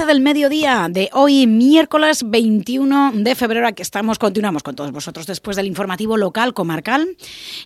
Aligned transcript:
12 0.00 0.06
del 0.06 0.20
mediodía 0.20 0.88
de 0.90 1.10
hoy, 1.12 1.46
miércoles 1.46 2.22
21 2.24 3.12
de 3.16 3.34
febrero. 3.34 3.66
Aquí 3.66 3.82
estamos, 3.82 4.18
continuamos 4.18 4.62
con 4.62 4.74
todos 4.74 4.92
vosotros 4.92 5.26
después 5.26 5.58
del 5.58 5.66
informativo 5.66 6.16
local 6.16 6.54
comarcal. 6.54 7.16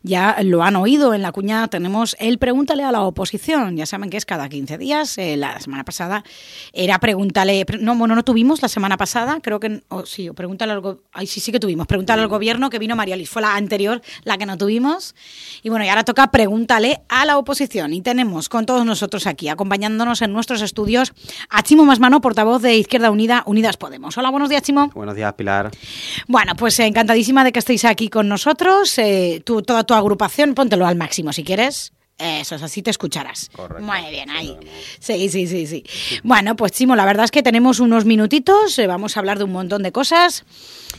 Ya 0.02 0.36
lo 0.42 0.64
han 0.64 0.74
oído 0.74 1.14
en 1.14 1.22
la 1.22 1.30
cuña, 1.30 1.68
tenemos 1.68 2.16
el 2.18 2.38
Pregúntale 2.38 2.82
a 2.82 2.90
la 2.90 3.02
oposición. 3.02 3.76
Ya 3.76 3.86
saben 3.86 4.10
que 4.10 4.16
es 4.16 4.26
cada 4.26 4.48
15 4.48 4.78
días. 4.78 5.16
Eh, 5.16 5.36
la 5.36 5.60
semana 5.60 5.84
pasada 5.84 6.24
era 6.72 6.98
Pregúntale. 6.98 7.64
No, 7.78 7.94
bueno, 7.94 8.16
no 8.16 8.24
tuvimos 8.24 8.62
la 8.62 8.68
semana 8.68 8.96
pasada, 8.96 9.38
creo 9.40 9.60
que. 9.60 9.84
Oh, 9.88 10.04
sí, 10.04 10.28
Pregúntale 10.30 10.72
al. 10.72 10.82
Ay, 11.12 11.28
sí, 11.28 11.38
sí 11.38 11.52
que 11.52 11.60
tuvimos. 11.60 11.86
Pregúntale 11.86 12.22
al 12.22 12.28
gobierno 12.28 12.68
que 12.68 12.80
vino 12.80 12.96
María 12.96 13.14
Liz. 13.14 13.30
Fue 13.30 13.42
la 13.42 13.54
anterior, 13.54 14.02
la 14.24 14.38
que 14.38 14.46
no 14.46 14.58
tuvimos. 14.58 15.14
Y 15.62 15.68
bueno, 15.68 15.84
y 15.84 15.88
ahora 15.88 16.02
toca 16.02 16.32
Pregúntale 16.32 17.02
a 17.08 17.26
la 17.26 17.38
oposición. 17.38 17.92
Y 17.92 18.00
tenemos 18.00 18.48
con 18.48 18.66
todos 18.66 18.84
nosotros 18.84 19.28
aquí, 19.28 19.48
acompañándonos 19.48 20.20
en 20.20 20.32
nuestros 20.32 20.62
estudios, 20.62 21.12
a 21.48 21.62
Chimo 21.62 21.84
Masmano, 21.84 22.23
portavoz 22.24 22.62
de 22.62 22.74
Izquierda 22.74 23.10
Unida, 23.10 23.42
Unidas 23.44 23.76
Podemos. 23.76 24.16
Hola, 24.16 24.30
buenos 24.30 24.48
días, 24.48 24.62
Chimo. 24.62 24.88
Buenos 24.94 25.14
días, 25.14 25.30
Pilar. 25.34 25.70
Bueno, 26.26 26.54
pues 26.56 26.80
encantadísima 26.80 27.44
de 27.44 27.52
que 27.52 27.58
estéis 27.58 27.84
aquí 27.84 28.08
con 28.08 28.28
nosotros. 28.28 28.96
Eh, 28.96 29.42
toda 29.44 29.84
tu 29.84 29.92
agrupación, 29.92 30.54
póntelo 30.54 30.86
al 30.86 30.96
máximo 30.96 31.34
si 31.34 31.44
quieres. 31.44 31.92
Eso, 32.16 32.54
así 32.54 32.80
te 32.80 32.90
escucharás. 32.90 33.50
Correcto. 33.52 33.84
Muy 33.84 34.08
bien, 34.10 34.30
ahí. 34.30 34.56
Sí, 35.00 35.28
sí, 35.28 35.48
sí, 35.48 35.66
sí. 35.66 35.84
Bueno, 36.22 36.54
pues 36.54 36.70
Chimo, 36.70 36.94
la 36.94 37.04
verdad 37.04 37.24
es 37.24 37.32
que 37.32 37.42
tenemos 37.42 37.80
unos 37.80 38.04
minutitos, 38.04 38.78
eh, 38.78 38.86
vamos 38.86 39.16
a 39.16 39.20
hablar 39.20 39.38
de 39.38 39.44
un 39.44 39.52
montón 39.52 39.82
de 39.82 39.90
cosas 39.90 40.44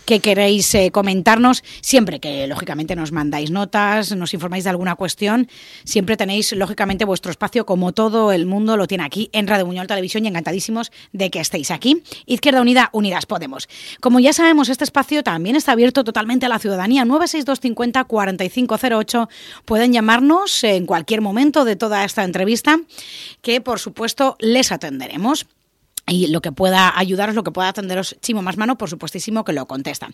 que 0.03 0.19
queréis 0.19 0.75
eh, 0.75 0.91
comentarnos, 0.91 1.63
siempre 1.80 2.19
que 2.19 2.45
lógicamente 2.47 2.97
nos 2.97 3.13
mandáis 3.13 3.49
notas, 3.49 4.13
nos 4.13 4.33
informáis 4.33 4.66
de 4.66 4.72
alguna 4.72 4.95
cuestión, 4.95 5.47
siempre 5.85 6.17
tenéis 6.17 6.52
lógicamente 6.52 7.05
vuestro 7.05 7.31
espacio 7.31 7.66
como 7.66 7.94
todo 7.94 8.33
el 8.33 8.45
mundo 8.45 8.75
lo 8.75 8.85
tiene 8.85 9.05
aquí 9.05 9.29
en 9.31 9.47
Radio 9.47 9.66
Muñol 9.66 9.88
Televisión 9.88 10.25
y 10.25 10.27
encantadísimos 10.27 10.91
de 11.13 11.29
que 11.31 11.39
estéis 11.39 11.72
aquí. 11.72 12.03
Izquierda 12.25 12.59
Unida, 12.59 12.89
Unidas 12.91 13.25
Podemos. 13.25 13.69
Como 14.02 14.19
ya 14.19 14.33
sabemos, 14.33 14.67
este 14.67 14.83
espacio 14.83 15.23
también 15.23 15.55
está 15.55 15.72
abierto 15.72 16.03
totalmente 16.03 16.45
a 16.45 16.50
la 16.50 16.59
ciudadanía. 16.59 17.05
96250 17.05 18.03
4508 18.03 19.29
pueden 19.63 19.94
llamarnos 19.94 20.63
en 20.66 20.85
cualquier 20.85 21.04
momento 21.21 21.65
de 21.65 21.75
toda 21.75 22.03
esta 22.03 22.23
entrevista, 22.23 22.79
que 23.41 23.61
por 23.61 23.79
supuesto 23.79 24.35
les 24.39 24.71
atenderemos 24.71 25.45
y 26.07 26.27
lo 26.27 26.41
que 26.41 26.51
pueda 26.51 26.97
ayudaros, 26.97 27.35
lo 27.35 27.43
que 27.43 27.51
pueda 27.51 27.69
atenderos 27.69 28.15
Chimo 28.21 28.41
más 28.41 28.57
mano, 28.57 28.77
por 28.77 28.89
supuestísimo 28.89 29.43
que 29.43 29.53
lo 29.53 29.65
contesta. 29.65 30.09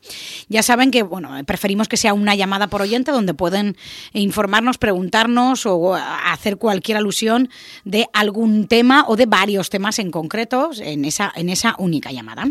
Ya 0.48 0.64
saben 0.64 0.90
que, 0.90 1.04
bueno, 1.04 1.32
preferimos 1.46 1.88
que 1.88 1.98
sea 1.98 2.14
una 2.14 2.34
llamada 2.36 2.68
por 2.68 2.82
oyente 2.82 3.12
donde 3.12 3.34
pueden 3.34 3.76
informarnos, 4.14 4.78
preguntarnos 4.78 5.66
o 5.66 5.96
hacer 5.96 6.58
cualquier 6.58 6.98
alusión 6.98 7.50
de 7.84 8.08
algún 8.14 8.68
tema 8.68 9.06
o 9.08 9.16
de 9.16 9.26
varios 9.26 9.70
temas 9.70 10.00
en 10.00 10.12
concreto 10.12 10.72
en 10.80 11.04
esa, 11.06 11.32
en 11.36 11.50
esa 11.50 11.76
única 11.78 12.12
llamada. 12.12 12.50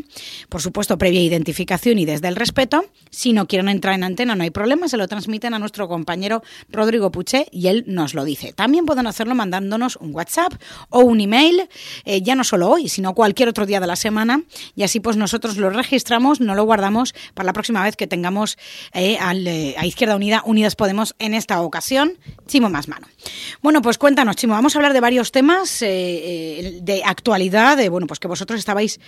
Por 0.48 0.60
supuesto, 0.60 0.98
previa 0.98 1.22
identificación 1.22 1.98
y 1.98 2.04
desde 2.04 2.28
el 2.28 2.36
respeto. 2.36 2.84
Si 3.10 3.32
no 3.32 3.46
quieren 3.46 3.68
entrar 3.68 3.94
en 3.94 4.04
antena, 4.04 4.34
no 4.34 4.42
hay 4.42 4.50
problema, 4.50 4.88
se 4.88 4.96
lo 4.96 5.08
transmiten 5.08 5.54
a 5.54 5.58
nuestro 5.58 5.88
compañero 5.88 6.42
Rodrigo 6.68 7.10
Puché 7.10 7.46
y 7.50 7.68
él 7.68 7.84
nos 7.86 8.14
lo 8.14 8.24
dice. 8.24 8.52
También 8.52 8.84
pueden 8.84 9.06
hacerlo 9.06 9.34
mandándonos 9.34 9.96
un 9.96 10.14
WhatsApp 10.14 10.52
o 10.90 11.00
un 11.00 11.20
email, 11.20 11.68
eh, 12.04 12.22
ya 12.22 12.34
no 12.34 12.44
solo 12.44 12.70
hoy, 12.70 12.88
sino 12.88 13.14
cualquier 13.14 13.29
cualquier 13.30 13.48
otro 13.48 13.64
día 13.64 13.78
de 13.78 13.86
la 13.86 13.94
semana 13.94 14.42
y 14.74 14.82
así 14.82 14.98
pues 14.98 15.16
nosotros 15.16 15.56
lo 15.56 15.70
registramos, 15.70 16.40
no 16.40 16.56
lo 16.56 16.64
guardamos 16.64 17.14
para 17.34 17.46
la 17.46 17.52
próxima 17.52 17.84
vez 17.84 17.94
que 17.94 18.08
tengamos 18.08 18.58
eh, 18.92 19.18
al, 19.20 19.46
eh, 19.46 19.76
a 19.78 19.86
Izquierda 19.86 20.16
Unida, 20.16 20.42
Unidas 20.44 20.74
Podemos 20.74 21.14
en 21.20 21.34
esta 21.34 21.60
ocasión. 21.60 22.18
Chimo 22.48 22.70
más 22.70 22.88
mano. 22.88 23.06
Bueno, 23.62 23.82
pues 23.82 23.98
cuéntanos, 23.98 24.34
Chimo, 24.34 24.54
vamos 24.54 24.74
a 24.74 24.78
hablar 24.80 24.94
de 24.94 25.00
varios 25.00 25.30
temas 25.30 25.80
eh, 25.82 26.80
de 26.82 27.04
actualidad, 27.04 27.76
de, 27.76 27.88
bueno, 27.88 28.08
pues 28.08 28.18
que 28.18 28.26
vosotros 28.26 28.58
estabais 28.58 28.98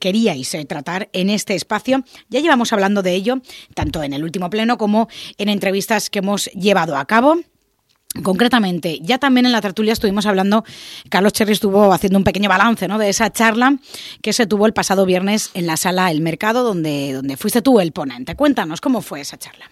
queríais 0.00 0.56
tratar 0.68 1.08
en 1.12 1.30
este 1.30 1.54
espacio. 1.54 2.04
Ya 2.28 2.40
llevamos 2.40 2.72
hablando 2.72 3.02
de 3.02 3.14
ello, 3.14 3.40
tanto 3.74 4.02
en 4.02 4.12
el 4.12 4.22
último 4.22 4.50
pleno 4.50 4.76
como 4.76 5.08
en 5.38 5.48
entrevistas 5.48 6.10
que 6.10 6.18
hemos 6.18 6.46
llevado 6.46 6.96
a 6.96 7.06
cabo. 7.06 7.38
Concretamente, 8.22 8.98
ya 9.00 9.18
también 9.18 9.46
en 9.46 9.52
la 9.52 9.62
tertulia 9.62 9.94
estuvimos 9.94 10.26
hablando, 10.26 10.64
Carlos 11.08 11.32
Cherry 11.32 11.52
estuvo 11.52 11.94
haciendo 11.94 12.18
un 12.18 12.24
pequeño 12.24 12.48
balance 12.48 12.86
¿no? 12.86 12.98
de 12.98 13.08
esa 13.08 13.30
charla 13.32 13.78
que 14.20 14.34
se 14.34 14.46
tuvo 14.46 14.66
el 14.66 14.74
pasado 14.74 15.06
viernes 15.06 15.50
en 15.54 15.66
la 15.66 15.78
sala 15.78 16.10
El 16.10 16.20
Mercado, 16.20 16.62
donde, 16.62 17.14
donde 17.14 17.38
fuiste 17.38 17.62
tú 17.62 17.80
el 17.80 17.92
ponente. 17.92 18.36
Cuéntanos, 18.36 18.82
¿cómo 18.82 19.00
fue 19.00 19.22
esa 19.22 19.38
charla? 19.38 19.70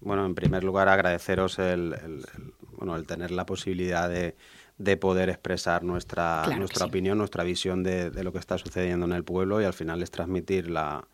Bueno, 0.00 0.26
en 0.26 0.34
primer 0.34 0.64
lugar 0.64 0.88
agradeceros 0.88 1.60
el, 1.60 1.94
bueno, 2.76 2.96
el 2.96 3.06
tener 3.06 3.30
la 3.30 3.46
posibilidad 3.46 4.08
de, 4.08 4.34
de 4.78 4.96
poder 4.96 5.28
expresar 5.28 5.84
nuestra, 5.84 6.46
nuestra 6.58 6.86
opinión, 6.86 7.16
nuestra 7.16 7.44
visión 7.44 7.84
de, 7.84 8.10
de, 8.10 8.24
lo 8.24 8.32
que 8.32 8.38
está 8.38 8.58
sucediendo 8.58 9.06
en 9.06 9.12
el 9.12 9.22
pueblo 9.22 9.60
y 9.60 9.64
al 9.64 9.72
final 9.72 10.02
es 10.02 10.10
transmitir 10.10 10.68
la, 10.68 11.06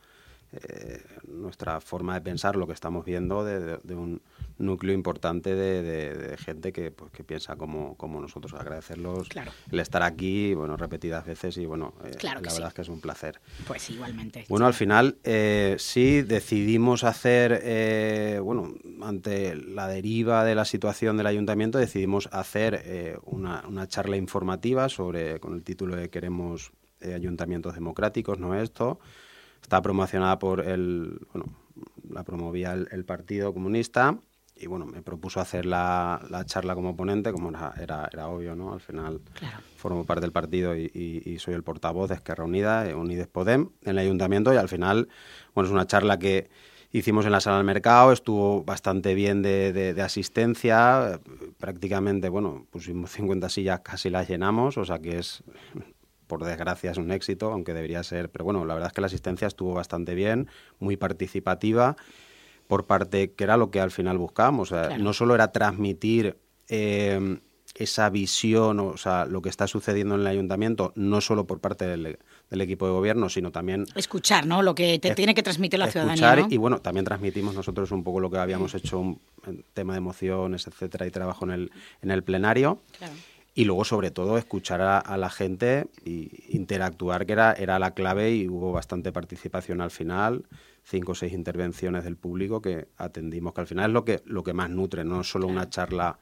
eh, 0.53 1.03
nuestra 1.27 1.81
forma 1.81 2.15
de 2.15 2.21
pensar, 2.21 2.57
lo 2.57 2.67
que 2.67 2.73
estamos 2.73 3.05
viendo 3.05 3.45
de, 3.45 3.79
de 3.83 3.95
un 3.95 4.21
núcleo 4.59 4.95
importante 4.95 5.55
de, 5.55 6.37
gente 6.39 6.73
que, 6.73 6.91
pues, 6.91 7.11
que 7.13 7.25
piensa 7.25 7.57
como, 7.57 7.97
como 7.97 8.21
nosotros. 8.21 8.55
Agradecerlos 8.55 9.29
el 9.71 9.81
estar 9.81 10.03
aquí, 10.03 10.55
bueno, 10.55 10.77
repetidas 10.77 11.27
veces 11.27 11.57
y 11.59 11.67
bueno, 11.67 11.95
eh, 12.05 12.17
la 12.23 12.35
verdad 12.35 12.69
es 12.69 12.75
que 12.75 12.83
es 12.83 12.89
un 12.89 13.01
placer. 13.01 13.41
Pues 13.67 13.91
igualmente. 13.91 14.45
Bueno, 14.49 14.67
al 14.67 14.75
final 14.75 15.19
eh, 15.25 15.77
sí 15.79 16.23
decidimos 16.23 17.05
hacer, 17.05 17.61
eh, 17.62 18.41
bueno, 18.43 18.75
ante 19.03 19.55
la 19.57 19.89
deriva 19.89 20.45
de 20.45 20.55
la 20.55 20.65
situación 20.65 21.17
del 21.17 21.27
ayuntamiento, 21.27 21.79
decidimos 21.79 22.29
hacer 22.33 23.21
una, 23.25 23.65
una, 23.69 23.87
charla 23.89 24.17
informativa 24.17 24.89
sobre, 24.89 25.41
con 25.41 25.55
el 25.55 25.65
título 25.65 25.97
de 25.97 26.09
Queremos 26.09 26.73
ayuntamientos 27.03 27.75
democráticos, 27.75 28.39
¿no? 28.39 28.55
Esto 28.55 29.01
está 29.62 29.81
promocionada 29.81 30.39
por 30.39 30.61
el, 30.61 31.27
bueno, 31.33 31.47
la 32.11 32.25
promovía 32.25 32.73
el 32.73 33.05
Partido 33.05 33.55
Comunista 33.55 34.19
y 34.62 34.67
bueno, 34.67 34.87
me 34.87 35.03
propuso 35.03 35.41
hacer 35.41 35.67
la, 35.67 36.25
la 36.31 36.45
charla 36.45 36.75
como 36.75 36.95
ponente, 36.95 37.33
como 37.33 37.50
era, 37.50 38.09
era, 38.12 38.28
obvio, 38.28 38.55
¿no? 38.55 38.73
Al 38.73 38.81
final 38.81 39.21
formo 39.77 40.05
parte 40.05 40.21
del 40.21 40.33
partido 40.33 40.77
y, 40.77 41.37
soy 41.41 41.55
el 41.55 41.65
portavoz 41.65 42.09
de 42.09 42.15
Esquerra 42.15 42.45
Unida, 42.45 42.89
eh, 42.89 42.95
Unides 42.95 43.27
Podem, 43.27 43.71
en 43.83 43.91
el 43.91 43.99
ayuntamiento 43.99 44.55
y 44.55 44.56
al 44.56 44.69
final, 44.69 45.09
bueno, 45.55 45.69
es 45.69 45.73
una 45.73 45.87
charla 45.87 46.19
que 46.19 46.49
hicimos 46.93 47.25
en 47.27 47.33
la 47.33 47.41
sala 47.41 47.56
del 47.56 47.67
mercado, 47.67 48.12
estuvo 48.12 48.62
bastante 48.62 49.15
bien 49.15 49.43
de, 49.43 49.73
de, 49.73 50.03
asistencia, 50.03 51.19
prácticamente, 51.59 52.29
bueno, 52.29 52.67
pusimos 52.71 53.11
50 53.11 53.49
sillas, 53.49 53.81
casi 53.81 54.11
las 54.11 54.29
llenamos, 54.29 54.77
o 54.79 54.84
sea 54.84 55.00
que 55.00 55.19
es, 55.19 55.43
por 56.32 56.44
desgracia, 56.44 56.93
es 56.93 56.97
un 56.97 57.12
éxito, 57.12 57.53
aunque 57.53 57.75
debería 57.75 58.03
ser, 58.03 58.31
pero 58.31 58.47
bueno, 58.47 58.65
la 58.65 58.72
verdad 58.72 58.87
es 58.87 58.94
que 58.94 59.03
la 59.03 59.09
asistencia 59.09 59.47
estuvo 59.47 59.75
bastante 59.75 60.15
bien, 60.15 60.48
muy 60.78 60.97
participativa 60.97 61.94
por 62.69 62.87
parte, 62.87 63.32
que 63.32 63.44
era 63.44 63.59
lo 63.59 63.70
que 63.70 63.81
al 63.81 63.91
final 63.91 64.16
buscábamos. 64.16 64.72
No 64.98 65.12
solo 65.12 65.34
era 65.34 65.53
transmitir 65.53 66.38
eh, 66.69 67.38
esa 67.75 68.09
visión, 68.09 68.81
o 68.81 68.97
sea, 68.97 69.26
lo 69.26 69.43
que 69.43 69.50
está 69.50 69.66
sucediendo 69.66 70.15
en 70.15 70.22
el 70.22 70.26
ayuntamiento, 70.26 70.94
no 70.97 71.20
solo 71.20 71.47
por 71.47 71.60
parte 71.60 71.87
del, 71.87 72.16
equipo 72.49 72.87
de 72.87 72.93
gobierno, 72.93 73.28
sino 73.28 73.53
también... 73.53 73.84
Escuchar, 73.94 74.47
¿no? 74.47 74.62
Lo 74.62 74.75
que 74.75 74.99
te 74.99 75.14
tiene 75.14 75.34
que 75.34 75.43
transmitir 75.43 75.78
la 75.78 75.91
ciudadanía. 75.91 76.47
Y 76.49 76.56
bueno, 76.56 76.78
también 76.81 77.04
transmitimos 77.04 77.54
nosotros 77.54 77.91
un 77.91 78.03
poco 78.04 78.20
lo 78.20 78.31
que 78.31 78.38
habíamos 78.38 78.75
hecho, 78.75 78.99
un, 78.99 79.20
tema 79.75 79.93
de 79.93 79.99
emociones, 79.99 80.66
etcétera, 80.66 81.06
y 81.06 81.10
trabajo 81.10 81.44
en 81.44 81.50
el, 81.50 81.72
en 82.00 82.10
el 82.10 82.22
plenario. 82.22 82.81
Y 83.55 83.65
luego, 83.67 83.85
sobre 83.85 84.11
todo, 84.11 84.39
escuchar 84.39 84.81
a, 84.81 85.17
la 85.19 85.29
gente 85.29 85.87
e 86.06 86.31
interactuar, 86.49 87.26
que 87.26 87.35
era, 87.35 87.53
era 87.53 87.79
la 87.79 87.93
clave, 87.93 88.35
y 88.35 88.49
hubo 88.49 88.73
bastante 88.73 89.12
participación 89.12 89.82
al 89.82 89.91
final 89.91 90.47
cinco 90.85 91.12
o 91.12 91.15
seis 91.15 91.32
intervenciones 91.32 92.05
del 92.05 92.17
público 92.17 92.61
que 92.61 92.88
atendimos, 92.97 93.55
que 93.55 93.61
al 93.61 93.67
final 93.67 93.91
es 93.91 93.94
lo 93.94 94.05
que, 94.05 94.23
lo 94.25 94.43
que 94.43 94.53
más 94.53 94.71
nutre, 94.71 95.05
no 95.05 95.23
solo 95.23 95.47
una 95.47 95.69
charla 95.69 96.19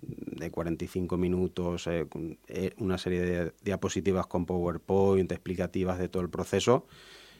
de 0.00 0.50
45 0.50 1.16
minutos, 1.16 1.86
eh, 1.86 2.06
eh, 2.48 2.72
una 2.78 2.98
serie 2.98 3.22
de 3.22 3.52
diapositivas 3.62 4.26
con 4.26 4.46
PowerPoint, 4.46 5.30
explicativas 5.30 5.98
de 5.98 6.08
todo 6.08 6.22
el 6.22 6.30
proceso, 6.30 6.86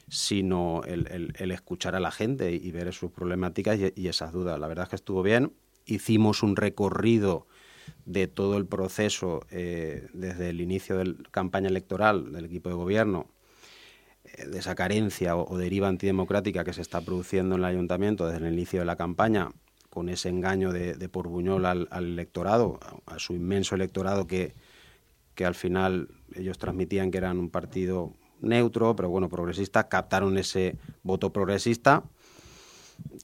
sino 0.07 0.81
el, 0.85 1.33
el, 1.37 1.51
escuchar 1.51 1.95
a 1.95 1.99
la 1.99 2.11
gente 2.11 2.53
y 2.53 2.71
ver 2.71 2.93
sus 2.93 3.11
problemáticas 3.11 3.79
y, 3.95 4.07
esas 4.07 4.31
dudas. 4.31 4.59
La 4.59 4.67
verdad 4.67 4.83
es 4.83 4.89
que 4.89 4.95
estuvo 4.97 5.23
bien. 5.23 5.53
Hicimos 5.85 6.43
un 6.43 6.55
recorrido 6.55 7.47
de 8.05 8.27
todo 8.27 8.57
el 8.57 8.65
proceso 8.65 9.41
eh, 9.51 10.07
desde 10.13 10.49
el 10.49 10.61
inicio 10.61 10.97
de 10.97 11.05
la 11.05 11.15
campaña 11.31 11.69
electoral 11.69 12.31
del 12.33 12.45
equipo 12.45 12.69
de 12.69 12.75
gobierno 12.75 13.27
de 14.47 14.57
esa 14.57 14.75
carencia 14.75 15.35
o, 15.35 15.57
deriva 15.57 15.87
antidemocrática 15.87 16.63
que 16.63 16.73
se 16.73 16.81
está 16.81 17.01
produciendo 17.01 17.55
en 17.55 17.61
el 17.61 17.65
ayuntamiento 17.65 18.27
desde 18.27 18.47
el 18.47 18.53
inicio 18.53 18.79
de 18.79 18.85
la 18.85 18.95
campaña, 18.95 19.51
con 19.89 20.09
ese 20.09 20.29
engaño 20.29 20.71
de, 20.71 20.95
de 20.95 21.09
Porbuñol 21.09 21.65
al, 21.65 21.87
electorado, 21.91 22.79
a, 23.05 23.19
su 23.19 23.33
inmenso 23.33 23.75
electorado 23.75 24.25
que, 24.25 24.53
que 25.35 25.45
al 25.45 25.53
final 25.53 26.09
ellos 26.33 26.57
transmitían 26.57 27.11
que 27.11 27.19
eran 27.19 27.37
un 27.37 27.49
partido 27.49 28.13
neutro, 28.41 28.95
pero 28.95 29.09
bueno, 29.09 29.29
progresista, 29.29 29.87
captaron 29.89 30.37
ese 30.37 30.77
voto 31.03 31.31
progresista 31.31 32.03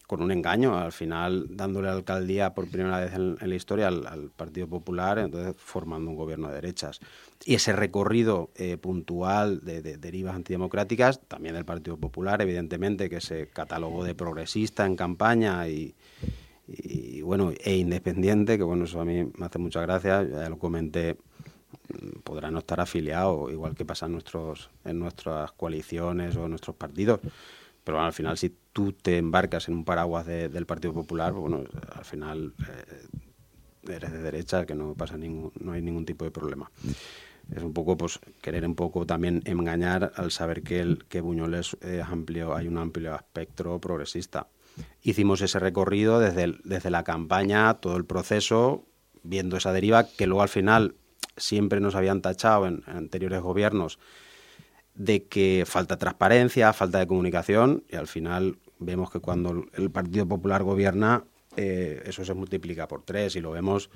con 0.08 0.22
un 0.22 0.32
engaño, 0.32 0.78
al 0.78 0.92
final 0.92 1.48
dándole 1.50 1.90
alcaldía 1.90 2.54
por 2.54 2.70
primera 2.70 3.00
vez 3.00 3.14
en, 3.14 3.38
la 3.40 3.56
historia 3.56 3.88
al, 3.88 4.32
Partido 4.36 4.68
Popular, 4.68 5.20
entonces 5.20 5.56
formando 5.58 6.12
un 6.12 6.18
gobierno 6.18 6.48
de 6.50 6.56
derechas. 6.56 7.00
Y 7.46 7.56
ese 7.56 7.74
recorrido 7.74 8.50
eh, 8.56 8.78
puntual 8.78 9.62
de, 9.64 9.82
derivas 9.82 10.36
antidemocráticas, 10.36 11.22
también 11.28 11.56
del 11.56 11.66
Partido 11.66 11.98
Popular, 11.98 12.42
evidentemente, 12.42 13.10
que 13.10 13.22
se 13.22 13.48
catalogó 13.48 14.04
de 14.04 14.16
progresista 14.16 14.86
en 14.86 14.96
campaña 14.96 15.68
y, 15.68 15.96
bueno, 17.24 17.52
e 17.64 17.78
independiente, 17.78 18.58
que 18.58 18.64
bueno, 18.64 18.86
eso 18.86 19.02
a 19.02 19.06
mí 19.06 19.24
me 19.38 19.46
hace 19.46 19.60
mucha 19.60 19.82
gracia, 19.82 20.24
ya 20.24 20.50
lo 20.50 20.58
comenté 20.58 21.18
podrá 22.24 22.52
no 22.52 22.60
estar 22.60 22.80
afiliado, 22.80 23.50
igual 23.50 23.76
que 23.76 23.86
pasa 23.86 24.06
en, 24.06 24.14
nuestros, 24.14 24.70
en 24.86 25.00
nuestras 25.00 25.52
coaliciones 25.54 26.36
o 26.36 26.46
en 26.46 26.52
nuestros 26.52 26.76
partidos. 26.76 27.20
Pero 27.84 28.02
al 28.02 28.14
final, 28.14 28.38
si 28.38 28.56
tú 28.74 28.94
te 28.94 29.18
embarcas 29.18 29.68
en 29.68 29.76
un 29.76 29.86
paraguas 29.86 30.26
del 30.26 30.66
Partido 30.66 30.94
Popular, 30.94 31.32
pues 31.32 31.42
bueno, 31.42 31.64
al 31.96 32.06
final 32.06 32.54
eh, 32.68 33.94
eres 33.94 34.12
de 34.12 34.22
derecha, 34.22 34.66
que 34.66 34.76
no 34.76 34.94
pasa 34.94 35.18
ningún, 35.18 35.52
no 35.60 35.72
hay 35.72 35.82
ningún 35.82 36.06
tipo 36.06 36.26
de 36.26 36.32
problema. 36.32 36.70
Es 37.56 37.64
un 37.64 37.74
poco, 37.74 37.98
pues, 37.98 38.20
querer 38.42 38.66
un 38.66 38.76
poco 38.76 39.06
también 39.06 39.42
engañar 39.46 40.12
al 40.16 40.32
saber 40.32 40.62
que, 40.62 40.82
el, 40.82 41.06
que 41.06 41.22
Buñoles 41.22 41.78
es 41.82 42.04
amplio, 42.04 42.56
hay 42.56 42.68
un 42.68 42.78
amplio 42.78 43.16
espectro 43.16 43.80
progresista. 43.80 44.48
Hicimos 45.02 45.42
ese 45.42 45.58
recorrido 45.60 46.20
desde, 46.20 46.56
desde 46.64 46.90
la 46.92 47.04
campaña, 47.04 47.74
todo 47.76 47.98
el 47.98 48.06
proceso, 48.06 48.86
viendo 49.24 49.58
esa 49.58 49.74
deriva 49.74 50.08
que 50.08 50.28
luego 50.28 50.44
al 50.44 50.50
final 50.50 50.96
siempre 51.38 51.80
nos 51.80 51.96
habían 51.96 52.22
tachado 52.22 52.68
en 52.68 52.84
anteriores 52.86 53.42
gobiernos 53.42 54.00
de 55.00 55.24
que 55.24 55.64
falta 55.66 55.98
transparencia, 55.98 56.74
falta 56.74 57.00
de 57.00 57.08
comunicación 57.08 57.84
y 57.90 57.96
al 57.96 58.08
final 58.08 58.58
vemos 58.80 59.10
que 59.10 59.20
cuando 59.20 59.66
el 59.74 59.90
Partido 59.90 60.28
Popular 60.28 60.62
gobierna 60.62 61.24
eh, 61.56 62.04
eso 62.06 62.26
se 62.26 62.34
multiplica 62.34 62.88
por 62.88 63.04
tres 63.04 63.38
y 63.38 63.40
lo 63.40 63.52
vemos 63.52 63.90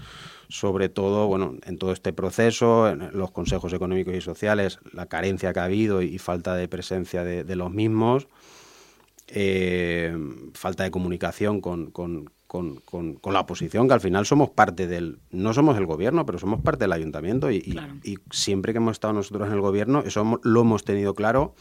sobre 0.48 0.88
todo 0.88 1.28
bueno 1.28 1.56
en 1.66 1.78
todo 1.78 1.92
este 1.92 2.14
proceso, 2.14 2.90
en 2.90 3.10
los 3.12 3.32
consejos 3.32 3.74
económicos 3.74 4.16
y 4.16 4.22
sociales, 4.22 4.80
la 4.94 5.06
carencia 5.08 5.52
que 5.52 5.60
ha 5.60 5.66
habido 5.66 6.02
y, 6.02 6.18
falta 6.20 6.56
de 6.56 6.70
presencia 6.70 7.26
de, 7.26 7.56
los 7.58 7.72
mismos, 7.72 8.30
eh, 9.28 10.18
falta 10.54 10.86
de 10.86 10.92
comunicación 10.92 11.60
con, 11.60 11.92
con, 11.92 12.32
la 13.32 13.40
oposición, 13.40 13.88
que 13.88 13.94
al 13.94 14.02
final 14.02 14.26
somos 14.26 14.50
parte 14.50 14.88
del, 14.88 15.20
no 15.32 15.54
somos 15.54 15.78
el 15.78 15.86
gobierno, 15.86 16.26
pero 16.26 16.40
somos 16.40 16.62
parte 16.62 16.84
del 16.84 16.94
ayuntamiento 16.94 17.52
y, 17.52 17.80
siempre 18.32 18.74
que 18.74 18.78
hemos 18.78 18.94
estado 18.94 19.14
nosotros 19.14 19.48
en 19.48 19.54
el 19.54 19.62
gobierno, 19.62 20.04
eso 20.06 20.40
lo 20.44 20.62
hemos 20.62 20.84
tenido 20.84 21.14
claro 21.16 21.56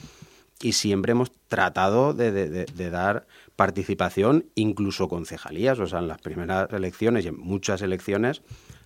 y 0.60 0.72
siempre 0.72 1.12
hemos 1.12 1.32
tratado 1.48 2.12
de, 2.12 2.66
dar 2.90 3.26
participación, 3.56 4.46
incluso 4.54 5.08
concejalías, 5.08 5.78
o 5.78 5.86
sea, 5.86 6.00
en 6.00 6.08
las 6.08 6.18
primeras 6.18 6.70
elecciones 6.72 7.24
y 7.24 7.28
en 7.28 7.38
muchas 7.38 7.82
elecciones 7.82 8.42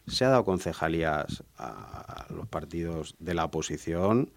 se 0.07 0.25
ha 0.25 0.29
dado 0.29 0.45
concejalías 0.45 1.43
a 1.59 2.27
los 2.31 2.47
partidos 2.47 3.17
de 3.19 3.35
la 3.35 3.45
oposición 3.45 4.31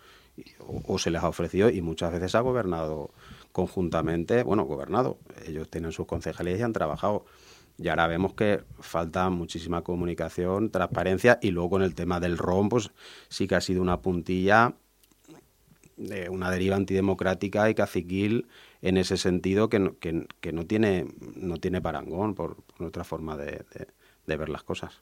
o, 0.59 0.81
o 0.87 0.97
se 0.97 1.11
les 1.11 1.21
ha 1.21 1.29
ofrecido 1.29 1.69
y 1.69 1.81
muchas 1.81 2.11
veces 2.11 2.33
ha 2.33 2.39
gobernado 2.39 3.11
conjuntamente, 3.51 4.43
bueno, 4.43 4.63
gobernado, 4.63 5.17
ellos 5.45 5.69
tienen 5.69 5.91
sus 5.91 6.05
concejalías 6.05 6.59
y 6.59 6.63
han 6.63 6.73
trabajado. 6.73 7.25
Y 7.81 7.87
ahora 7.87 8.07
vemos 8.07 8.33
que 8.33 8.61
falta 8.79 9.29
muchísima 9.29 9.83
comunicación, 9.83 10.69
transparencia 10.69 11.39
y 11.41 11.51
luego 11.51 11.71
con 11.71 11.81
el 11.81 11.95
tema 11.95 12.19
del 12.19 12.37
ROM, 12.37 12.67
pues 12.67 12.91
sí 13.29 13.47
que 13.47 13.55
ha 13.55 13.61
sido 13.61 13.81
una 13.81 14.01
puntilla 14.01 14.73
de 15.95 16.29
una 16.29 16.51
deriva 16.51 16.75
antidemocrática 16.75 17.69
y 17.69 17.75
caciquil 17.75 18.47
en 18.81 18.97
ese 18.97 19.17
sentido 19.17 19.69
que 19.69 19.79
no, 19.79 19.97
que, 19.99 20.13
no, 20.51 20.65
tiene, 20.65 21.07
no 21.35 21.57
tiene 21.57 21.81
parangón 21.81 22.35
por, 22.35 22.57
nuestra 22.79 23.03
forma 23.03 23.37
de, 23.37 23.65
ver 24.25 24.49
las 24.49 24.63
cosas. 24.63 24.93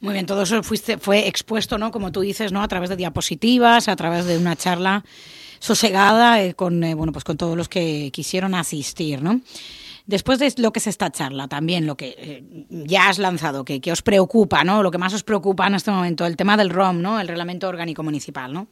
Muy 0.00 0.12
bien, 0.12 0.26
todo 0.26 0.42
eso 0.42 0.62
fuiste, 0.62 0.98
fue 0.98 1.28
expuesto, 1.28 1.78
¿no? 1.78 1.92
Como 1.92 2.10
tú 2.10 2.20
dices, 2.20 2.50
¿no? 2.50 2.62
A 2.62 2.68
través 2.68 2.90
de 2.90 2.96
diapositivas, 2.96 3.88
a 3.88 3.94
través 3.94 4.24
de 4.26 4.36
una 4.36 4.56
charla 4.56 5.04
sosegada 5.60 6.42
eh, 6.42 6.54
con, 6.54 6.82
eh, 6.82 6.94
bueno, 6.94 7.12
pues 7.12 7.24
con 7.24 7.36
todos 7.36 7.56
los 7.56 7.68
que 7.68 8.10
quisieron 8.12 8.56
asistir, 8.56 9.22
¿no? 9.22 9.40
Después 10.06 10.38
de 10.38 10.52
lo 10.58 10.72
que 10.72 10.80
es 10.80 10.86
esta 10.86 11.10
charla, 11.10 11.48
también 11.48 11.86
lo 11.86 11.96
que 11.96 12.14
eh, 12.18 12.66
ya 12.70 13.08
has 13.08 13.18
lanzado, 13.18 13.64
que, 13.64 13.80
os 13.92 14.02
preocupa, 14.02 14.64
¿no? 14.64 14.82
Lo 14.82 14.90
que 14.90 14.98
más 14.98 15.14
os 15.14 15.22
preocupa 15.22 15.66
en 15.66 15.74
este 15.74 15.90
momento, 15.90 16.26
el 16.26 16.36
tema 16.36 16.56
del 16.56 16.70
ROM, 16.70 17.00
¿no? 17.00 17.20
El 17.20 17.28
Reglamento 17.28 17.68
Orgánico 17.68 18.02
Municipal, 18.02 18.52
¿no? 18.52 18.66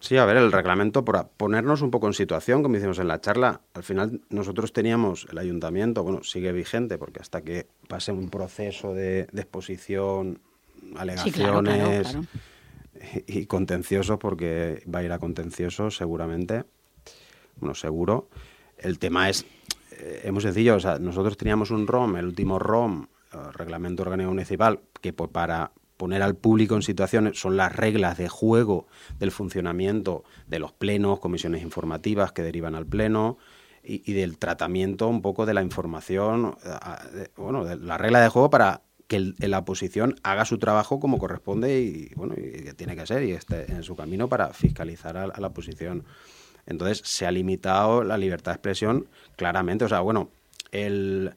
Sí, 0.00 0.16
a 0.16 0.24
ver, 0.24 0.38
el 0.38 0.50
reglamento, 0.50 1.04
por 1.04 1.28
ponernos 1.36 1.82
un 1.82 1.90
poco 1.90 2.06
en 2.06 2.14
situación, 2.14 2.62
como 2.62 2.76
hicimos 2.76 2.98
en 2.98 3.08
la 3.08 3.20
charla, 3.20 3.60
al 3.74 3.82
final 3.82 4.22
nosotros 4.30 4.72
teníamos 4.72 5.26
el 5.30 5.36
ayuntamiento, 5.36 6.02
bueno, 6.02 6.24
sigue 6.24 6.52
vigente, 6.52 6.96
porque 6.96 7.20
hasta 7.20 7.42
que 7.42 7.66
pase 7.86 8.10
un 8.10 8.30
proceso 8.30 8.94
de, 8.94 9.28
exposición, 9.34 10.40
alegaciones 10.96 12.16
y 13.26 13.44
contencioso, 13.44 14.18
porque 14.18 14.82
va 14.92 15.00
a 15.00 15.02
ir 15.02 15.12
a 15.12 15.18
contencioso 15.18 15.90
seguramente, 15.90 16.64
bueno, 17.56 17.74
seguro. 17.74 18.30
El 18.78 18.98
tema 18.98 19.28
es 19.28 19.44
es 20.22 20.32
muy 20.32 20.42
sencillo. 20.42 20.76
O 20.76 20.80
sea, 20.80 20.98
nosotros 20.98 21.36
teníamos 21.36 21.70
un 21.70 21.86
ROM, 21.86 22.16
el 22.16 22.26
último 22.26 22.58
ROM, 22.58 23.06
eh, 23.32 23.36
Reglamento 23.52 24.02
Orgánico 24.02 24.30
Municipal, 24.30 24.80
que 25.00 25.12
para 25.12 25.72
poner 25.96 26.22
al 26.22 26.34
público 26.34 26.76
en 26.76 26.82
situaciones 26.82 27.38
son 27.38 27.56
las 27.56 27.76
reglas 27.76 28.16
de 28.16 28.28
juego 28.28 28.86
del 29.18 29.30
funcionamiento 29.30 30.24
de 30.46 30.58
los 30.58 30.72
plenos, 30.72 31.20
comisiones 31.20 31.62
informativas 31.62 32.32
que 32.32 32.42
derivan 32.42 32.74
al 32.74 32.86
pleno 32.86 33.36
y, 33.82 34.12
del 34.14 34.38
tratamiento 34.38 35.08
un 35.08 35.20
poco 35.20 35.44
de 35.44 35.52
la 35.52 35.62
información, 35.62 36.56
eh, 36.64 37.28
bueno, 37.36 37.64
de 37.64 37.76
la 37.76 37.98
regla 37.98 38.20
de 38.20 38.28
juego 38.30 38.48
para 38.48 38.82
que 39.06 39.34
la 39.40 39.58
oposición 39.58 40.14
haga 40.22 40.44
su 40.44 40.58
trabajo 40.58 41.00
como 41.00 41.18
corresponde 41.18 41.80
y 41.80 42.14
bueno 42.14 42.34
y 42.36 42.62
que 42.62 42.74
tiene 42.74 42.94
que 42.96 43.06
ser 43.06 43.24
y 43.24 43.32
esté 43.32 43.70
en 43.70 43.82
su 43.82 43.96
camino 43.96 44.28
para 44.28 44.52
fiscalizar 44.54 45.16
a 45.16 45.26
la 45.26 45.46
oposición. 45.48 46.04
Entonces 46.66 47.02
se 47.04 47.26
ha 47.26 47.30
limitado 47.30 48.04
la 48.04 48.18
libertad 48.18 48.52
de 48.52 48.56
expresión 48.56 49.08
claramente. 49.36 49.84
O 49.84 49.88
sea, 49.88 50.00
bueno, 50.00 50.30
el, 50.72 51.34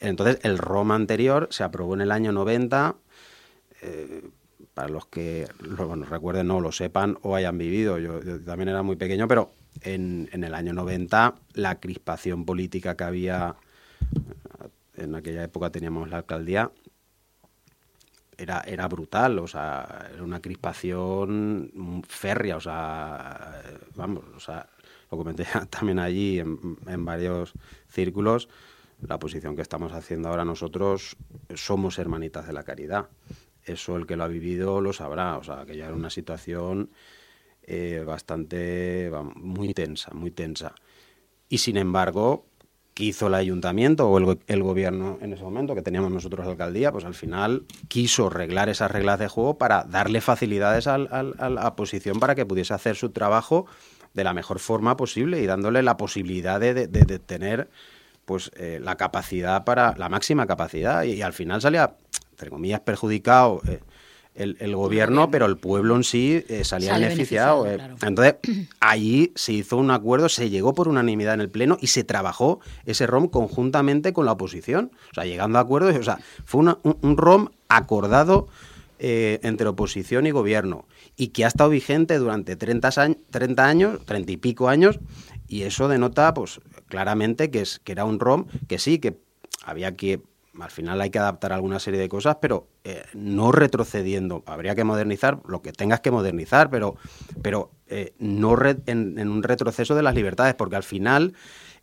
entonces 0.00 0.38
el 0.42 0.58
Roma 0.58 0.94
anterior 0.94 1.48
se 1.50 1.64
aprobó 1.64 1.94
en 1.94 2.02
el 2.02 2.12
año 2.12 2.32
90. 2.32 2.96
Eh, 3.82 4.22
para 4.76 4.88
los 4.90 5.06
que 5.06 5.48
lo, 5.60 5.94
recuerden, 5.94 6.48
no 6.48 6.60
lo 6.60 6.70
sepan 6.70 7.16
o 7.22 7.34
hayan 7.34 7.56
vivido, 7.56 7.98
yo, 7.98 8.20
también 8.44 8.68
era 8.68 8.82
muy 8.82 8.96
pequeño, 8.96 9.26
pero 9.26 9.50
en, 9.80 10.28
en, 10.32 10.44
el 10.44 10.54
año 10.54 10.74
90 10.74 11.34
la 11.54 11.80
crispación 11.80 12.44
política 12.44 12.94
que 12.94 13.04
había, 13.04 13.56
en 14.98 15.14
aquella 15.14 15.44
época 15.44 15.70
teníamos 15.70 16.10
la 16.10 16.18
alcaldía, 16.18 16.70
era, 18.38 18.62
era 18.66 18.88
brutal, 18.88 19.38
o 19.38 19.46
sea, 19.46 20.10
era 20.12 20.22
una 20.22 20.40
crispación 20.40 22.02
férrea, 22.08 22.56
o 22.56 22.60
sea, 22.60 23.62
vamos, 23.94 24.24
o 24.34 24.40
sea, 24.40 24.68
lo 25.10 25.18
comenté 25.18 25.46
también 25.70 25.98
allí 25.98 26.38
en, 26.38 27.04
varios 27.04 27.52
círculos, 27.88 28.48
la 29.00 29.18
posición 29.18 29.56
que 29.56 29.62
estamos 29.62 29.92
haciendo 29.92 30.28
ahora 30.28 30.44
nosotros 30.44 31.16
somos 31.54 31.98
hermanitas 31.98 32.46
de 32.46 32.52
la 32.52 32.62
caridad. 32.62 33.08
Eso 33.62 33.96
el 33.96 34.06
que 34.06 34.16
lo 34.16 34.24
ha 34.24 34.28
vivido 34.28 34.80
lo 34.80 34.92
sabrá, 34.92 35.36
o 35.38 35.42
sea, 35.42 35.66
que 35.66 35.76
ya 35.76 35.86
era 35.86 35.94
una 35.94 36.08
situación 36.08 36.90
eh, 37.62 38.04
bastante, 38.06 39.10
muy 39.34 39.74
tensa, 39.74 40.12
muy 40.14 40.30
tensa. 40.30 40.74
Y 41.48 41.58
sin 41.58 41.76
embargo, 41.76 42.46
¿qué 42.96 43.04
hizo 43.04 43.26
el 43.26 43.34
ayuntamiento 43.34 44.08
o 44.08 44.16
el, 44.46 44.62
gobierno 44.62 45.18
en 45.20 45.34
ese 45.34 45.44
momento, 45.44 45.74
que 45.74 45.82
teníamos 45.82 46.10
nosotros 46.10 46.46
alcaldía? 46.46 46.90
Pues 46.90 47.04
al 47.04 47.12
final 47.12 47.66
quiso 47.88 48.28
arreglar 48.28 48.70
esas 48.70 48.90
reglas 48.90 49.18
de 49.18 49.28
juego 49.28 49.58
para 49.58 49.84
darle 49.84 50.22
facilidades 50.22 50.86
a 50.86 50.96
la 50.96 51.68
oposición 51.68 52.18
para 52.18 52.34
que 52.34 52.46
pudiese 52.46 52.72
hacer 52.72 52.96
su 52.96 53.10
trabajo 53.10 53.66
de 54.14 54.24
la 54.24 54.32
mejor 54.32 54.60
forma 54.60 54.96
posible 54.96 55.42
y 55.42 55.46
dándole 55.46 55.82
la 55.82 55.98
posibilidad 55.98 56.58
de, 56.58 56.88
tener 57.18 57.68
pues 58.24 58.50
eh, 58.56 58.80
la 58.82 58.96
capacidad 58.96 59.64
para 59.64 59.94
la 59.98 60.08
máxima 60.08 60.46
capacidad 60.46 61.02
y, 61.02 61.20
al 61.20 61.34
final 61.34 61.60
salía 61.60 61.96
entre 62.30 62.48
comillas 62.48 62.80
perjudicado 62.80 63.60
eh, 63.68 63.80
el, 64.36 64.76
gobierno 64.76 65.30
pero 65.30 65.46
el 65.46 65.56
pueblo 65.56 65.96
en 65.96 66.04
sí 66.04 66.44
eh, 66.48 66.64
salía 66.64 66.98
beneficiado, 66.98 67.66
entonces 67.66 68.36
allí 68.80 69.32
se 69.34 69.52
hizo 69.52 69.76
un 69.76 69.90
acuerdo 69.90 70.28
se 70.28 70.50
llegó 70.50 70.74
por 70.74 70.88
unanimidad 70.88 71.34
en 71.34 71.40
el 71.40 71.48
pleno 71.48 71.78
y 71.80 71.88
se 71.88 72.04
trabajó 72.04 72.60
ese 72.84 73.06
ROM 73.06 73.28
conjuntamente 73.28 74.12
con 74.12 74.26
la 74.26 74.32
oposición. 74.32 74.92
O 75.10 75.14
sea 75.14 75.24
llegando 75.24 75.58
a 75.58 75.62
acuerdos 75.62 75.96
o 75.96 76.02
sea 76.02 76.18
fue 76.44 76.60
un, 76.60 76.78
un 76.82 77.16
ROM 77.16 77.48
acordado 77.68 78.48
entre 78.98 79.68
oposición 79.68 80.26
y 80.26 80.30
gobierno 80.30 80.86
y 81.16 81.28
que 81.28 81.44
ha 81.44 81.48
estado 81.48 81.70
vigente 81.70 82.18
durante 82.18 82.56
30, 82.56 82.90
30 83.30 83.66
años, 83.66 84.00
30 84.04 84.32
y 84.32 84.36
pico 84.36 84.68
años, 84.68 84.98
y 85.48 85.62
eso 85.62 85.88
denota 85.88 86.32
pues 86.34 86.60
claramente 86.88 87.50
que, 87.50 87.62
es, 87.62 87.80
que 87.82 87.92
era 87.92 88.04
un 88.04 88.20
ROM 88.20 88.46
que 88.68 88.78
sí, 88.78 88.98
que 88.98 89.16
había 89.64 89.96
que, 89.96 90.20
al 90.60 90.70
final 90.70 91.00
hay 91.00 91.10
que 91.10 91.18
adaptar 91.18 91.52
alguna 91.52 91.78
serie 91.78 92.00
de 92.00 92.08
cosas, 92.08 92.36
pero 92.40 92.68
eh, 92.84 93.04
no 93.14 93.52
retrocediendo. 93.52 94.42
Habría 94.46 94.74
que 94.74 94.84
modernizar 94.84 95.40
lo 95.46 95.62
que 95.62 95.72
tengas 95.72 96.00
que 96.00 96.10
modernizar, 96.10 96.70
pero, 96.70 96.96
pero 97.42 97.70
eh, 97.86 98.14
no 98.18 98.56
en, 98.86 99.28
un 99.28 99.42
retroceso 99.42 99.94
de 99.94 100.02
las 100.02 100.14
libertades, 100.14 100.54
porque 100.54 100.76
al 100.76 100.82
final 100.82 101.34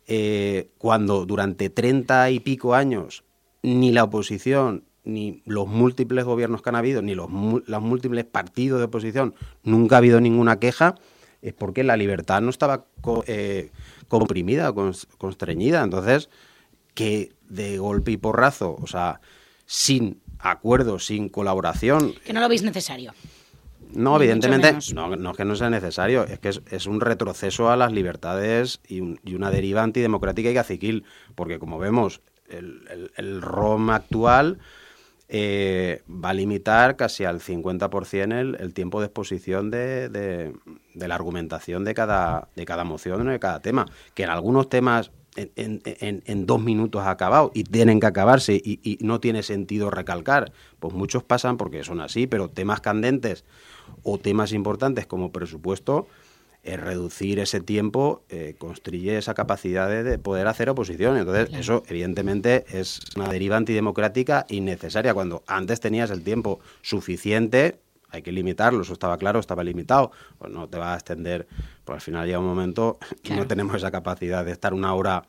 eh, 0.06 0.70
cuando 0.78 1.26
durante 1.26 1.70
treinta 1.70 2.30
y 2.30 2.40
pico 2.40 2.74
años 2.74 3.24
ni 3.62 3.92
la 3.92 4.04
oposición 4.04 4.84
ni 5.04 5.42
los 5.44 5.68
múltiples 5.68 6.24
gobiernos 6.24 6.62
que 6.62 6.70
han 6.70 6.76
habido, 6.76 7.02
ni 7.02 7.14
los, 7.14 7.28
múltiples 7.28 8.24
partidos 8.24 8.78
de 8.78 8.86
oposición, 8.86 9.34
nunca 9.62 9.96
ha 9.96 9.98
habido 9.98 10.18
ninguna 10.20 10.58
queja, 10.58 10.94
es 11.42 11.52
porque 11.52 11.84
la 11.84 11.98
libertad 11.98 12.40
no 12.40 12.48
estaba 12.48 12.86
comprimida, 14.08 14.72
constreñida. 15.18 15.82
Entonces, 15.82 16.30
que 16.94 17.32
de 17.48 17.78
golpe 17.78 18.12
y 18.12 18.16
porrazo, 18.16 18.76
o 18.80 18.86
sea, 18.86 19.20
sin 19.66 20.20
acuerdo, 20.38 20.98
sin 20.98 21.28
colaboración. 21.28 22.14
Que 22.24 22.32
no 22.32 22.40
lo 22.40 22.48
veis 22.48 22.62
necesario. 22.62 23.12
No, 23.92 24.16
evidentemente, 24.16 24.76
no, 24.92 25.14
no, 25.14 25.30
es 25.30 25.36
que 25.36 25.44
no 25.44 25.54
sea 25.54 25.70
necesario, 25.70 26.24
es 26.24 26.40
que 26.40 26.48
es, 26.48 26.86
un 26.86 27.00
retroceso 27.00 27.70
a 27.70 27.76
las 27.76 27.92
libertades 27.92 28.80
y, 28.88 29.00
una 29.34 29.50
deriva 29.50 29.82
antidemocrática 29.82 30.50
y 30.50 30.54
caciquil, 30.54 31.04
porque 31.34 31.58
como 31.58 31.78
vemos, 31.78 32.20
el, 32.48 33.10
el, 33.16 33.40
ROM 33.40 33.90
actual 33.90 34.58
eh, 35.28 36.02
va 36.08 36.30
a 36.30 36.34
limitar 36.34 36.96
casi 36.96 37.24
al 37.24 37.40
50% 37.40 38.32
el, 38.38 38.56
el 38.58 38.74
tiempo 38.74 39.00
de 39.00 39.06
exposición 39.06 39.70
de, 39.70 40.08
de, 40.08 41.08
la 41.08 41.14
argumentación 41.14 41.84
de 41.84 41.94
cada, 41.94 42.48
de 42.56 42.64
cada 42.64 42.84
moción, 42.84 43.26
de 43.26 43.38
cada 43.38 43.60
tema, 43.60 43.86
que 44.14 44.24
en 44.24 44.30
algunos 44.30 44.68
temas 44.68 45.12
en, 45.36 45.82
en, 45.84 46.22
en, 46.26 46.46
dos 46.46 46.60
minutos 46.60 47.02
ha 47.02 47.10
acabado 47.10 47.50
y 47.54 47.64
tienen 47.64 48.00
que 48.00 48.06
acabarse 48.06 48.54
y, 48.54 48.80
y, 48.82 48.98
no 49.04 49.20
tiene 49.20 49.42
sentido 49.42 49.90
recalcar. 49.90 50.52
Pues 50.80 50.94
muchos 50.94 51.22
pasan 51.22 51.56
porque 51.56 51.84
son 51.84 52.00
así, 52.00 52.26
pero 52.26 52.48
temas 52.48 52.80
candentes 52.80 53.44
o 54.02 54.18
temas 54.18 54.52
importantes 54.52 55.06
como 55.06 55.32
presupuesto, 55.32 56.06
eh, 56.66 56.78
reducir 56.78 57.40
ese 57.40 57.60
tiempo 57.60 58.22
eh, 58.30 58.54
construye 58.56 59.18
esa 59.18 59.34
capacidad 59.34 59.86
de, 59.86 60.18
poder 60.18 60.46
hacer 60.46 60.70
oposición. 60.70 61.18
Entonces, 61.18 61.50
eso 61.58 61.82
evidentemente 61.88 62.64
es 62.70 63.00
una 63.16 63.28
deriva 63.28 63.58
antidemocrática 63.58 64.46
innecesaria. 64.48 65.12
Cuando 65.12 65.42
antes 65.46 65.80
tenías 65.80 66.10
el 66.10 66.22
tiempo 66.22 66.60
suficiente, 66.80 67.80
hay 68.10 68.22
que 68.22 68.32
limitarlo, 68.32 68.80
eso 68.80 68.94
estaba 68.94 69.18
claro, 69.18 69.40
estaba 69.40 69.62
limitado, 69.62 70.10
pues 70.38 70.50
no 70.52 70.66
te 70.66 70.78
va 70.78 70.94
a 70.94 70.94
extender, 70.94 71.46
pues 71.84 71.96
al 71.96 72.00
final 72.00 72.26
llega 72.26 72.38
un 72.38 72.46
momento 72.46 72.98
que 73.22 73.34
no 73.34 73.46
tenemos 73.46 73.76
esa 73.76 73.90
capacidad 73.90 74.44
de 74.44 74.52
estar 74.52 74.74
una 74.74 74.94
hora 74.94 75.24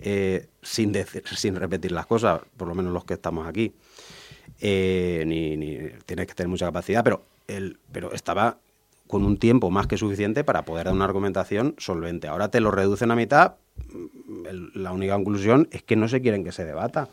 eh, 0.00 0.48
sin, 0.62 0.94
sin 1.36 1.56
repetir 1.56 1.92
las 1.92 2.06
cosas, 2.06 2.40
por 2.56 2.68
lo 2.68 2.74
menos 2.74 2.92
los 2.92 3.04
que 3.04 3.14
estamos 3.14 3.46
aquí. 3.46 3.72
ni, 4.60 5.56
ni 5.56 5.78
tienes 6.06 6.26
que 6.26 6.34
tener 6.34 6.48
mucha 6.48 6.66
capacidad, 6.66 7.02
pero 7.02 7.22
el, 7.48 7.78
pero 7.90 8.12
estaba 8.12 8.58
con 9.08 9.24
un 9.24 9.38
tiempo 9.38 9.70
más 9.70 9.88
que 9.88 9.96
suficiente 9.96 10.44
para 10.44 10.62
poder 10.62 10.84
dar 10.84 10.94
una 10.94 11.06
argumentación 11.06 11.74
solvente. 11.78 12.28
Ahora 12.28 12.50
te 12.50 12.60
lo 12.60 12.70
reducen 12.70 13.10
a 13.10 13.16
mitad. 13.16 13.54
Mm, 13.92 14.78
la 14.78 14.92
única 14.92 15.14
conclusión 15.14 15.68
es 15.72 15.82
que 15.82 15.96
no 15.96 16.06
se 16.06 16.20
quieren 16.20 16.44
que 16.44 16.52
se 16.52 16.64
debata, 16.64 17.08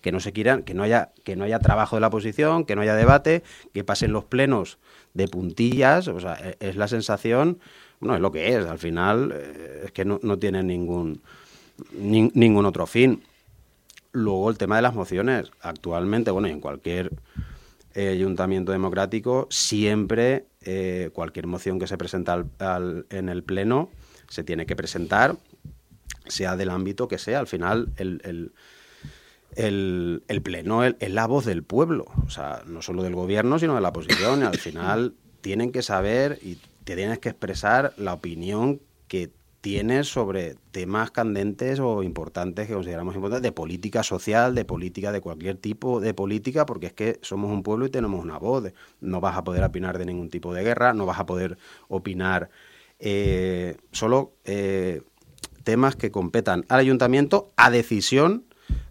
que 0.00 0.12
no 0.12 0.20
se 0.20 0.32
quieran, 0.32 0.62
que 0.62 0.72
no 0.72 0.82
haya, 0.82 1.10
que 1.24 1.36
no 1.36 1.44
haya 1.44 1.58
trabajo 1.58 1.96
de 1.96 2.00
la 2.00 2.06
oposición, 2.06 2.64
que 2.64 2.76
no 2.76 2.82
haya 2.82 2.94
debate, 2.94 3.42
que 3.74 3.84
pasen 3.84 4.12
los 4.12 4.24
plenos 4.24 4.78
de 5.12 5.28
puntillas. 5.28 6.08
O 6.08 6.20
sea, 6.20 6.38
e, 6.40 6.56
es 6.60 6.76
la 6.76 6.88
sensación, 6.88 7.58
bueno, 8.00 8.16
es 8.16 8.20
lo 8.20 8.32
que 8.32 8.56
es. 8.56 8.66
Al 8.66 8.78
final 8.78 9.32
eh, 9.34 9.82
es 9.84 9.92
que 9.92 10.04
no, 10.04 10.18
no 10.22 10.38
tiene 10.38 10.62
ningún 10.62 11.22
ningún 11.92 12.66
otro 12.66 12.86
fin. 12.86 13.22
Luego 14.12 14.50
el 14.50 14.58
tema 14.58 14.76
de 14.76 14.82
las 14.82 14.94
mociones. 14.94 15.50
Actualmente, 15.60 16.30
bueno, 16.30 16.48
y 16.48 16.50
en 16.50 16.60
cualquier 16.60 17.12
eh, 17.94 18.08
ayuntamiento 18.08 18.72
democrático, 18.72 19.46
siempre 19.50 20.46
eh, 20.62 21.10
cualquier 21.12 21.46
moción 21.46 21.78
que 21.78 21.86
se 21.86 21.96
presenta 21.96 22.44
en 23.10 23.28
el 23.28 23.42
Pleno 23.42 23.90
se 24.28 24.44
tiene 24.44 24.66
que 24.66 24.76
presentar, 24.76 25.36
sea 26.26 26.56
del 26.56 26.70
ámbito 26.70 27.08
que 27.08 27.18
sea. 27.18 27.40
Al 27.40 27.46
final, 27.46 27.92
el, 27.96 28.52
el, 29.56 30.42
Pleno 30.42 30.84
es 30.84 31.10
la 31.10 31.26
voz 31.26 31.44
del 31.44 31.64
pueblo, 31.64 32.06
o 32.24 32.30
sea, 32.30 32.62
no 32.66 32.82
solo 32.82 33.02
del 33.02 33.14
gobierno, 33.14 33.58
sino 33.58 33.74
de 33.74 33.80
la 33.80 33.88
oposición. 33.88 34.42
Y 34.42 34.44
al 34.44 34.58
final 34.58 35.14
tienen 35.40 35.72
que 35.72 35.82
saber 35.82 36.38
te 36.90 36.96
tienes 36.96 37.20
que 37.20 37.28
expresar 37.28 37.92
la 37.98 38.14
opinión 38.14 38.80
que 39.06 39.30
tienes 39.60 40.08
sobre 40.08 40.56
temas 40.72 41.12
candentes 41.12 41.78
o 41.78 42.02
importantes 42.02 42.66
que 42.66 42.74
consideramos 42.74 43.14
importantes, 43.14 43.44
de 43.44 43.52
política 43.52 44.02
social, 44.02 44.56
de 44.56 44.64
política 44.64 45.12
de 45.12 45.20
cualquier 45.20 45.56
tipo 45.56 46.00
de 46.00 46.14
política, 46.14 46.66
porque 46.66 46.86
es 46.86 46.92
que 46.92 47.20
somos 47.22 47.52
un 47.52 47.62
pueblo 47.62 47.86
y 47.86 47.90
tenemos 47.90 48.20
una 48.20 48.38
voz. 48.38 48.72
No 49.00 49.20
vas 49.20 49.36
a 49.36 49.44
poder 49.44 49.62
opinar 49.62 49.98
de 49.98 50.06
ningún 50.06 50.30
tipo 50.30 50.52
de 50.52 50.64
guerra, 50.64 50.92
no 50.92 51.06
vas 51.06 51.20
a 51.20 51.26
poder 51.26 51.58
opinar 51.86 52.50
eh, 52.98 53.76
solo 53.92 54.32
eh, 54.44 55.02
temas 55.62 55.94
que 55.94 56.10
competan 56.10 56.64
al 56.68 56.80
ayuntamiento 56.80 57.52
a 57.54 57.70
decisión 57.70 58.46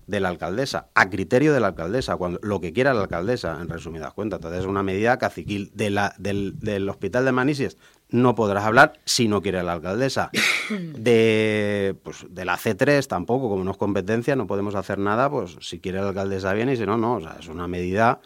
de 0.08 0.20
la 0.20 0.30
alcaldesa, 0.30 0.88
a 0.96 1.10
criterio 1.10 1.54
de 1.54 1.60
la 1.60 1.68
alcaldesa, 1.68 2.18
cuando 2.18 2.40
lo 2.42 2.60
que 2.62 2.74
quiera 2.74 2.94
la 2.94 3.02
alcaldesa, 3.02 3.60
en 3.62 3.70
resumidas 3.70 4.14
cuentas. 4.14 4.38
Entonces 4.38 4.62
es 4.62 4.66
una 4.66 4.84
medida 4.84 5.18
caciquil 5.18 5.72
de 5.74 5.90
la, 5.90 6.14
del, 6.18 6.60
del 6.60 6.90
hospital 6.90 7.26
de 7.26 7.32
Manises 7.32 7.78
no 8.10 8.34
podrás 8.36 8.66
hablar 8.66 8.94
si 9.06 9.28
no 9.28 9.42
quiere 9.42 9.64
la 9.64 9.74
alcaldesa. 9.74 10.32
De, 10.70 11.96
pues, 12.04 12.28
de 12.30 12.46
la 12.46 12.56
C3 12.56 13.08
tampoco, 13.08 13.50
como 13.50 13.64
no 13.64 13.72
es 13.72 13.78
competencia, 13.78 14.36
no 14.36 14.46
podemos 14.46 14.76
hacer 14.76 15.00
nada, 15.00 15.28
pues 15.28 15.58
si 15.62 15.80
quiere 15.80 16.00
la 16.00 16.10
alcaldesa 16.10 16.54
bien 16.54 16.70
y 16.70 16.78
si 16.78 16.86
no, 16.86 16.96
no. 16.96 17.16
O 17.16 17.22
sea, 17.22 17.38
es 17.40 17.48
una 17.48 17.68
medida 17.68 18.22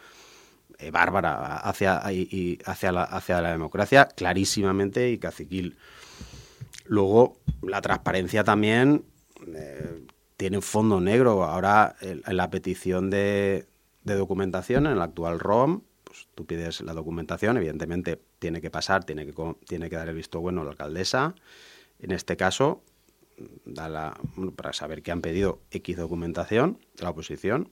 eh, 0.78 0.90
bárbara 0.90 1.56
hacia, 1.56 2.02
y, 2.12 2.58
hacia, 2.66 2.92
la, 2.92 3.04
hacia 3.04 3.40
la 3.40 3.52
democracia, 3.52 4.08
clarísimamente 4.14 5.10
y 5.10 5.16
caciquil. 5.16 5.78
Luego, 6.84 7.38
la 7.62 7.80
transparencia 7.80 8.44
también 8.44 9.04
eh, 9.54 10.04
tiene 10.36 10.58
un 10.58 10.62
fondo 10.62 11.00
negro. 11.00 11.44
Ahora, 11.44 11.96
en 12.00 12.36
la 12.36 12.50
petición 12.50 13.10
de, 13.10 13.66
de 14.04 14.14
documentación, 14.14 14.86
en 14.86 14.92
el 14.92 15.02
actual 15.02 15.40
ROM, 15.40 15.82
pues 16.04 16.28
tú 16.34 16.46
pides 16.46 16.80
la 16.82 16.92
documentación, 16.92 17.56
evidentemente 17.56 18.20
tiene 18.38 18.60
que 18.60 18.70
pasar, 18.70 19.04
tiene 19.04 19.26
que, 19.26 19.56
tiene 19.66 19.90
que 19.90 19.96
dar 19.96 20.08
el 20.08 20.14
visto 20.14 20.40
bueno 20.40 20.60
a 20.60 20.64
la 20.64 20.70
alcaldesa. 20.70 21.34
En 21.98 22.12
este 22.12 22.36
caso, 22.36 22.82
da 23.64 23.88
la, 23.88 24.16
para 24.56 24.72
saber 24.72 25.02
que 25.02 25.10
han 25.10 25.20
pedido 25.20 25.60
X 25.70 25.96
documentación 25.96 26.78
la 26.98 27.10
oposición 27.10 27.70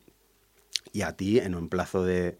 y 0.92 1.02
a 1.02 1.16
ti 1.16 1.38
en 1.38 1.54
un 1.54 1.68
plazo 1.68 2.04
de, 2.04 2.38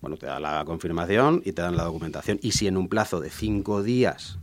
bueno, 0.00 0.16
te 0.16 0.26
da 0.26 0.40
la 0.40 0.64
confirmación 0.64 1.42
y 1.44 1.52
te 1.52 1.62
dan 1.62 1.76
la 1.76 1.84
documentación. 1.84 2.38
Y 2.42 2.52
si 2.52 2.66
en 2.66 2.76
un 2.76 2.88
plazo 2.88 3.20
de 3.20 3.30
cinco 3.30 3.82
días, 3.82 4.38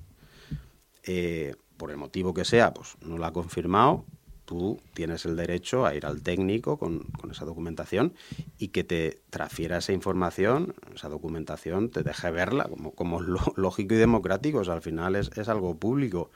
eh, 1.03 1.55
por 1.77 1.91
el 1.91 1.97
motivo 1.97 2.33
que 2.33 2.45
sea, 2.45 2.73
pues 2.73 2.95
no 3.01 3.17
la 3.17 3.27
ha 3.27 3.33
confirmado, 3.33 4.05
tú 4.51 4.81
tienes 4.93 5.23
el 5.23 5.37
derecho 5.37 5.85
a 5.85 5.95
ir 5.95 6.05
al 6.05 6.21
técnico 6.23 6.77
con, 6.77 7.05
esa 7.31 7.45
documentación 7.45 8.13
y 8.57 8.67
que 8.67 8.83
te 8.83 9.21
transfiera 9.29 9.77
esa 9.77 9.93
información, 9.93 10.75
esa 10.93 11.07
documentación, 11.07 11.89
te 11.89 12.03
deje 12.03 12.31
verla 12.31 12.65
como, 12.65 12.91
como 12.91 13.21
lógico 13.55 13.93
y 13.93 13.97
democrático, 13.97 14.57
o 14.57 14.65
sea, 14.65 14.73
al 14.73 14.81
final 14.81 15.15
es, 15.15 15.47
algo 15.47 15.77
público. 15.77 16.31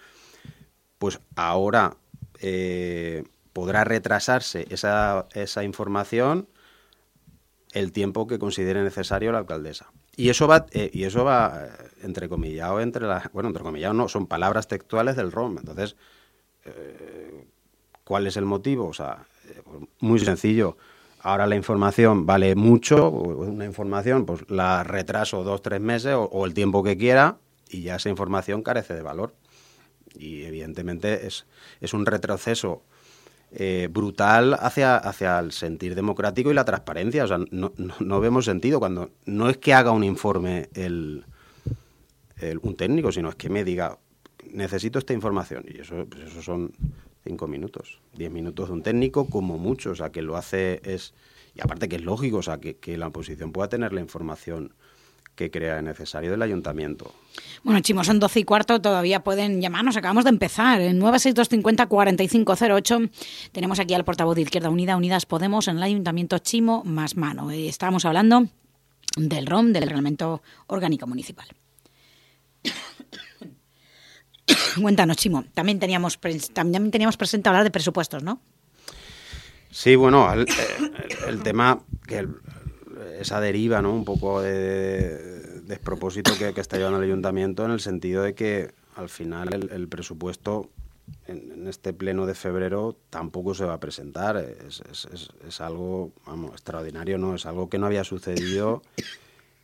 Pues 0.98 1.20
ahora 1.36 1.98
eh, 2.40 3.26
podrá 3.52 3.84
retrasarse 3.84 4.66
esa, 4.70 5.28
información 5.66 6.48
el 7.74 7.92
tiempo 7.92 8.28
que 8.28 8.40
considere 8.40 8.82
necesario 8.82 9.34
la 9.34 9.40
alcaldesa. 9.40 9.92
Y 10.16 10.30
eso 10.30 10.48
va, 10.48 10.68
eh, 10.72 10.90
y 10.94 11.04
eso 11.04 11.26
va 11.26 11.66
eh, 11.66 11.70
entrecomillado 12.04 12.80
entre 12.80 13.08
las, 13.08 13.30
bueno, 13.34 13.50
entrecomillado 13.50 13.94
no, 13.94 14.08
son 14.08 14.26
palabras 14.26 14.70
textuales 14.70 15.18
del 15.18 15.34
ROM. 15.34 15.58
Entonces, 15.58 15.98
¿Cuál 18.06 18.28
es 18.28 18.38
el 18.38 18.46
motivo? 18.46 18.88
O 18.88 18.94
sea, 18.94 19.26
muy 20.00 20.20
sencillo. 20.20 20.78
Ahora 21.20 21.48
la 21.48 21.56
información 21.56 22.28
vale 22.28 22.56
mucho, 22.56 23.10
una 23.10 23.66
información 23.66 24.28
pues 24.28 24.50
la 24.50 24.84
retraso 24.84 25.44
dos, 25.44 25.64
tres 25.64 25.82
meses 25.82 26.14
o, 26.16 26.46
el 26.46 26.54
tiempo 26.54 26.84
que 26.84 26.98
quiera 26.98 27.38
y 27.68 27.82
ya 27.82 27.96
esa 27.96 28.10
información 28.10 28.62
carece 28.62 28.94
de 28.94 29.02
valor. 29.02 29.34
Y 30.14 30.44
evidentemente 30.44 31.26
es, 31.26 31.48
es 31.82 31.96
un 31.96 32.06
retroceso 32.06 32.84
eh, 33.52 33.88
brutal 33.92 34.54
hacia, 34.54 34.98
hacia 34.98 35.40
el 35.40 35.52
sentir 35.52 35.96
democrático 35.96 36.52
y 36.52 36.54
la 36.54 36.64
transparencia. 36.64 37.24
O 37.24 37.28
sea, 37.28 37.40
no, 37.50 37.74
no, 37.76 38.20
vemos 38.20 38.46
sentido 38.46 38.80
cuando 38.80 39.10
no 39.26 39.50
es 39.50 39.58
que 39.58 39.74
haga 39.74 39.90
un 39.90 40.04
informe 40.04 40.70
el, 40.76 41.26
un 42.62 42.76
técnico, 42.76 43.12
sino 43.12 43.30
es 43.30 43.36
que 43.36 43.50
me 43.50 43.64
diga, 43.64 43.98
necesito 44.52 45.00
esta 45.00 45.14
información. 45.14 45.66
Y 45.68 45.82
eso, 45.82 46.06
pues 46.08 46.26
eso 46.26 46.44
son 46.44 46.72
cinco 47.26 47.48
minutos, 47.48 48.00
diez 48.14 48.32
minutos 48.32 48.70
de 48.70 48.74
un 48.74 48.84
técnico 48.84 49.28
como 49.28 49.58
mucho, 49.58 49.90
o 49.92 49.96
sea, 49.96 50.12
que 50.12 50.22
lo 50.22 50.38
hace 50.38 50.80
es... 50.84 51.16
Y 51.56 51.62
aparte 51.62 51.90
que 51.90 51.96
es 51.96 52.04
lógico, 52.04 52.38
o 52.38 52.44
sea, 52.44 52.60
que, 52.60 52.98
la 52.98 53.08
oposición 53.08 53.54
pueda 53.54 53.70
tener 53.70 53.94
la 53.94 54.02
información 54.02 54.74
que 55.36 55.50
crea 55.52 55.82
necesario 55.82 56.32
del 56.32 56.42
ayuntamiento. 56.42 57.14
Bueno, 57.64 57.80
Chimo, 57.82 58.04
son 58.04 58.20
doce 58.20 58.42
y 58.42 58.44
cuarto, 58.44 58.82
todavía 58.82 59.24
pueden 59.24 59.62
llamarnos, 59.62 59.96
acabamos 59.98 60.26
de 60.26 60.32
empezar. 60.32 60.82
En 60.82 61.00
96250-4508 61.02 63.10
tenemos 63.52 63.80
aquí 63.80 63.94
al 63.94 64.04
portavoz 64.06 64.36
de 64.36 64.42
Izquierda 64.42 64.70
Unida, 64.70 64.98
Unidas 64.98 65.26
Podemos, 65.26 65.68
en 65.68 65.78
el 65.78 65.84
ayuntamiento 65.84 66.38
Chimo 66.40 66.84
más 66.86 67.16
mano. 67.16 67.52
Eh, 67.52 67.68
estábamos 67.68 68.06
hablando 68.06 68.48
del 69.18 69.48
ROM, 69.48 69.72
del 69.72 69.84
Reglamento 69.84 70.42
Orgánico 70.68 71.08
Municipal. 71.08 71.48
Cuéntanos, 74.82 75.18
Chimo. 75.18 75.46
También 75.54 75.80
teníamos, 75.80 76.20
también 76.54 76.92
teníamos 76.92 77.18
presente 77.18 77.50
hablar 77.50 77.64
de 77.64 77.72
presupuestos, 77.72 78.24
¿no? 78.24 78.40
Sí, 79.72 79.96
bueno, 79.96 80.32
el, 80.32 81.44
tema, 81.44 81.82
que 82.08 82.26
esa 83.20 83.42
deriva, 83.42 83.82
¿no? 83.82 83.94
Un 83.94 84.06
poco 84.06 84.42
de, 84.42 85.62
despropósito 85.64 86.32
que, 86.38 86.54
está 86.62 86.78
llevando 86.78 87.00
el 87.00 87.04
ayuntamiento 87.04 87.66
en 87.66 87.72
el 87.72 87.82
sentido 87.82 88.24
de 88.24 88.36
que 88.36 88.74
al 88.96 89.10
final 89.10 89.70
el, 89.70 89.88
presupuesto 89.90 90.70
en, 91.28 91.68
este 91.68 91.92
pleno 91.92 92.26
de 92.26 92.36
febrero 92.36 92.96
tampoco 93.10 93.54
se 93.54 93.66
va 93.66 93.74
a 93.74 93.80
presentar. 93.82 94.38
Es, 94.38 94.82
es, 95.46 95.62
algo, 95.62 96.14
vamos, 96.26 96.52
extraordinario, 96.52 97.18
¿no? 97.18 97.36
Es 97.36 97.46
algo 97.46 97.70
que 97.70 97.78
no 97.78 97.88
había 97.88 98.06
sucedido 98.06 98.82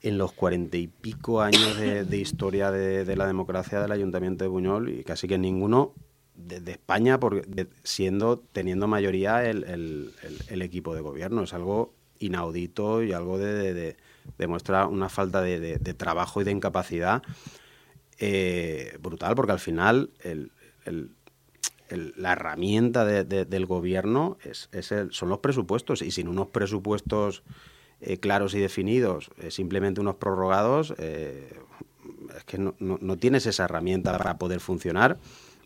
en 0.01 0.17
los 0.17 0.31
cuarenta 0.31 0.77
y 0.77 0.87
pico 0.87 1.41
años 1.41 1.77
de, 1.77 2.17
historia 2.17 2.71
de, 2.71 3.15
la 3.15 3.27
democracia 3.27 3.79
del 3.81 3.91
Ayuntamiento 3.91 4.43
de 4.43 4.47
Buñol 4.47 4.89
y 4.89 5.03
casi 5.03 5.27
que 5.27 5.37
ninguno 5.37 5.93
de, 6.35 6.71
España, 6.71 7.19
porque, 7.19 7.67
siendo, 7.83 8.39
teniendo 8.39 8.87
mayoría 8.87 9.45
el, 9.45 10.13
equipo 10.49 10.95
de 10.95 11.01
gobierno. 11.01 11.43
Es 11.43 11.53
algo 11.53 11.93
inaudito 12.19 13.03
y 13.03 13.13
algo 13.13 13.37
de, 13.37 13.95
demuestra 14.37 14.87
una 14.87 15.09
falta 15.09 15.41
de, 15.41 15.77
trabajo 15.95 16.41
y 16.41 16.45
de 16.45 16.51
incapacidad 16.51 17.21
eh, 18.17 18.97
brutal, 19.01 19.35
porque 19.35 19.51
al 19.51 19.59
final 19.59 20.09
la 22.15 22.31
herramienta 22.31 23.05
del 23.05 23.65
gobierno 23.67 24.37
es, 24.43 24.69
son 25.11 25.29
los 25.29 25.39
presupuestos 25.39 26.01
y 26.01 26.09
sin 26.09 26.27
unos 26.27 26.47
presupuestos 26.47 27.43
eh, 28.01 28.17
claros 28.17 28.53
y 28.53 28.59
definidos, 28.59 29.31
eh, 29.37 29.51
simplemente 29.51 30.01
unos 30.01 30.15
prorrogados, 30.15 30.93
es 30.97 32.43
que 32.45 32.57
no, 32.57 33.17
tienes 33.17 33.45
esa 33.45 33.65
herramienta 33.65 34.17
para 34.17 34.37
poder 34.37 34.59
funcionar 34.59 35.17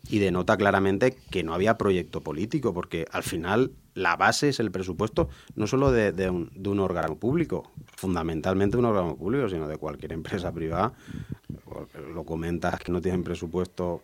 y 0.08 0.18
denota 0.18 0.56
claramente 0.56 1.16
que 1.30 1.42
no 1.42 1.54
había 1.54 1.76
proyecto 1.78 2.20
político, 2.20 2.72
porque 2.72 3.06
al 3.10 3.22
final 3.22 3.72
la 3.94 4.16
base 4.16 4.50
es 4.50 4.60
el 4.60 4.70
presupuesto 4.70 5.28
no 5.54 5.66
solo 5.66 5.90
de, 5.90 6.30
un, 6.30 6.50
de 6.54 6.68
un, 6.68 6.80
órgano 6.80 7.16
público, 7.16 7.70
fundamentalmente 7.96 8.76
un 8.76 8.84
órgano 8.84 9.16
público, 9.16 9.48
sino 9.48 9.66
de 9.66 9.78
cualquier 9.78 10.12
empresa 10.12 10.52
privada. 10.52 10.92
Lo 12.14 12.24
comentas 12.24 12.78
que 12.78 12.92
no 12.92 13.00
tienen 13.00 13.24
presupuesto 13.24 14.02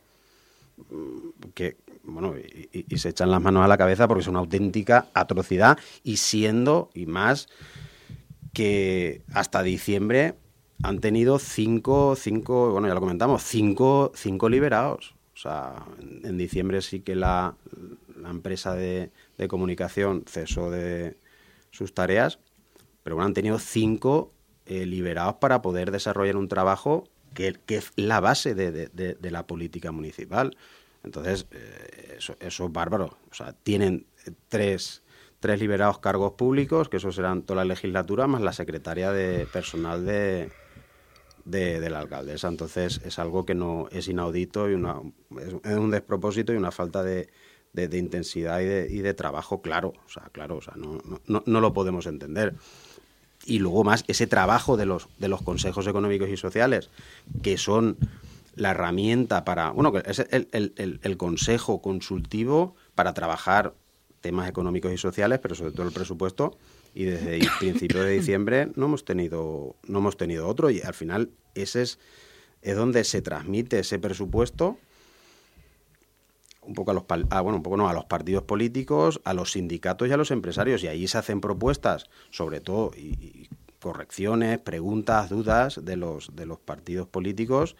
mm, 0.90 1.50
que 1.54 1.76
bueno 2.04 2.34
y, 2.36 2.98
se 2.98 3.10
echan 3.10 3.30
las 3.30 3.40
manos 3.40 3.64
a 3.64 3.68
la 3.68 3.78
cabeza 3.78 4.08
porque 4.08 4.22
es 4.22 4.28
una 4.28 4.40
auténtica 4.40 5.06
atrocidad 5.14 5.78
y 6.02 6.16
siendo 6.16 6.90
y 6.94 7.06
más 7.06 7.48
que 8.52 9.22
hasta 9.32 9.62
diciembre 9.62 10.34
han 10.82 10.98
tenido 11.00 11.38
cinco, 11.38 12.16
cinco, 12.16 12.72
bueno 12.72 12.88
ya 12.88 12.94
lo 12.94 13.00
comentamos, 13.00 13.42
cinco, 13.42 14.12
cinco 14.14 14.48
liberados. 14.48 15.14
O 15.34 15.38
sea, 15.38 15.86
en, 16.00 16.36
diciembre 16.36 16.82
sí 16.82 17.00
que 17.00 17.16
la, 17.16 17.56
empresa 18.28 18.74
de, 18.74 19.10
comunicación 19.48 20.24
cesó 20.28 20.70
de 20.70 21.16
sus 21.70 21.94
tareas, 21.94 22.38
pero 23.02 23.16
bueno, 23.16 23.26
han 23.26 23.34
tenido 23.34 23.58
cinco 23.58 24.32
eh, 24.66 24.86
liberados 24.86 25.36
para 25.36 25.62
poder 25.62 25.90
desarrollar 25.90 26.36
un 26.36 26.48
trabajo 26.48 27.08
que, 27.34 27.58
es 27.66 27.92
la 27.96 28.20
base 28.20 28.54
de, 28.54 29.30
la 29.30 29.46
política 29.46 29.90
municipal. 29.90 30.56
Entonces, 31.02 31.46
eh, 31.50 32.16
eso, 32.18 32.36
eso, 32.38 32.66
es 32.66 32.72
bárbaro. 32.72 33.16
O 33.30 33.34
sea, 33.34 33.52
tienen 33.52 34.06
tres, 34.48 35.02
tres 35.42 35.58
liberados 35.58 35.98
cargos 35.98 36.34
públicos, 36.34 36.88
que 36.88 36.98
eso 36.98 37.10
serán 37.10 37.42
toda 37.42 37.64
la 37.64 37.74
legislatura, 37.74 38.28
más 38.28 38.40
la 38.42 38.52
secretaria 38.52 39.10
de 39.10 39.44
personal 39.52 40.06
de, 40.06 40.52
de, 41.44 41.90
la 41.90 41.98
alcaldesa. 41.98 42.46
Entonces 42.46 43.00
es 43.04 43.18
algo 43.18 43.44
que 43.44 43.56
no 43.56 43.88
es 43.90 44.06
inaudito 44.06 44.70
y 44.70 44.74
una, 44.74 45.00
es 45.64 45.76
un 45.76 45.90
despropósito 45.90 46.52
y 46.52 46.56
una 46.56 46.70
falta 46.70 47.02
de, 47.02 47.28
de, 47.72 47.98
intensidad 47.98 48.60
y 48.60 48.66
de, 48.66 48.86
y 48.88 48.98
de, 48.98 49.14
trabajo 49.14 49.60
claro. 49.60 49.94
O 50.06 50.08
sea, 50.08 50.30
claro, 50.30 50.58
o 50.58 50.62
sea, 50.62 50.74
no, 50.76 51.00
no, 51.26 51.42
no, 51.44 51.60
lo 51.60 51.72
podemos 51.72 52.06
entender. 52.06 52.54
Y 53.44 53.58
luego 53.58 53.82
más 53.82 54.04
ese 54.06 54.28
trabajo 54.28 54.76
de 54.76 54.86
los, 54.86 55.08
de 55.18 55.26
los 55.26 55.42
consejos 55.42 55.88
económicos 55.88 56.28
y 56.28 56.36
sociales, 56.36 56.88
que 57.42 57.58
son 57.58 57.96
la 58.54 58.70
herramienta 58.70 59.44
para, 59.44 59.70
bueno, 59.70 59.92
es 60.06 60.20
el, 60.30 60.46
el, 60.52 61.00
el 61.02 61.16
consejo 61.16 61.82
consultivo 61.82 62.76
para 62.94 63.12
trabajar 63.12 63.74
temas 64.22 64.48
económicos 64.48 64.90
y 64.92 64.96
sociales, 64.96 65.38
pero 65.42 65.54
sobre 65.54 65.72
todo 65.72 65.86
el 65.86 65.92
presupuesto, 65.92 66.56
y 66.94 67.04
desde 67.04 67.36
el 67.36 67.48
principio 67.58 68.02
de 68.02 68.12
diciembre 68.12 68.68
no 68.74 68.86
hemos 68.86 69.04
tenido 69.04 69.76
no 69.86 69.98
hemos 69.98 70.16
tenido 70.16 70.48
otro 70.48 70.70
y 70.70 70.80
al 70.80 70.94
final 70.94 71.30
ese 71.54 71.82
es, 71.82 71.98
es 72.62 72.76
donde 72.76 73.04
se 73.04 73.22
transmite 73.22 73.80
ese 73.80 73.98
presupuesto 73.98 74.78
un 76.62 76.74
poco 76.74 76.92
a 76.92 76.94
los 76.94 77.04
ah, 77.30 77.40
bueno 77.40 77.56
un 77.56 77.62
poco 77.62 77.76
no 77.76 77.88
a 77.88 77.92
los 77.92 78.04
partidos 78.04 78.44
políticos 78.44 79.20
a 79.24 79.34
los 79.34 79.52
sindicatos 79.52 80.08
y 80.08 80.12
a 80.12 80.16
los 80.16 80.30
empresarios 80.30 80.82
y 80.84 80.88
ahí 80.88 81.08
se 81.08 81.18
hacen 81.18 81.40
propuestas 81.40 82.06
sobre 82.30 82.60
todo 82.60 82.92
y, 82.96 83.48
correcciones 83.80 84.60
preguntas 84.60 85.28
dudas 85.28 85.84
de 85.84 85.96
los 85.96 86.36
de 86.36 86.46
los 86.46 86.60
partidos 86.60 87.08
políticos 87.08 87.74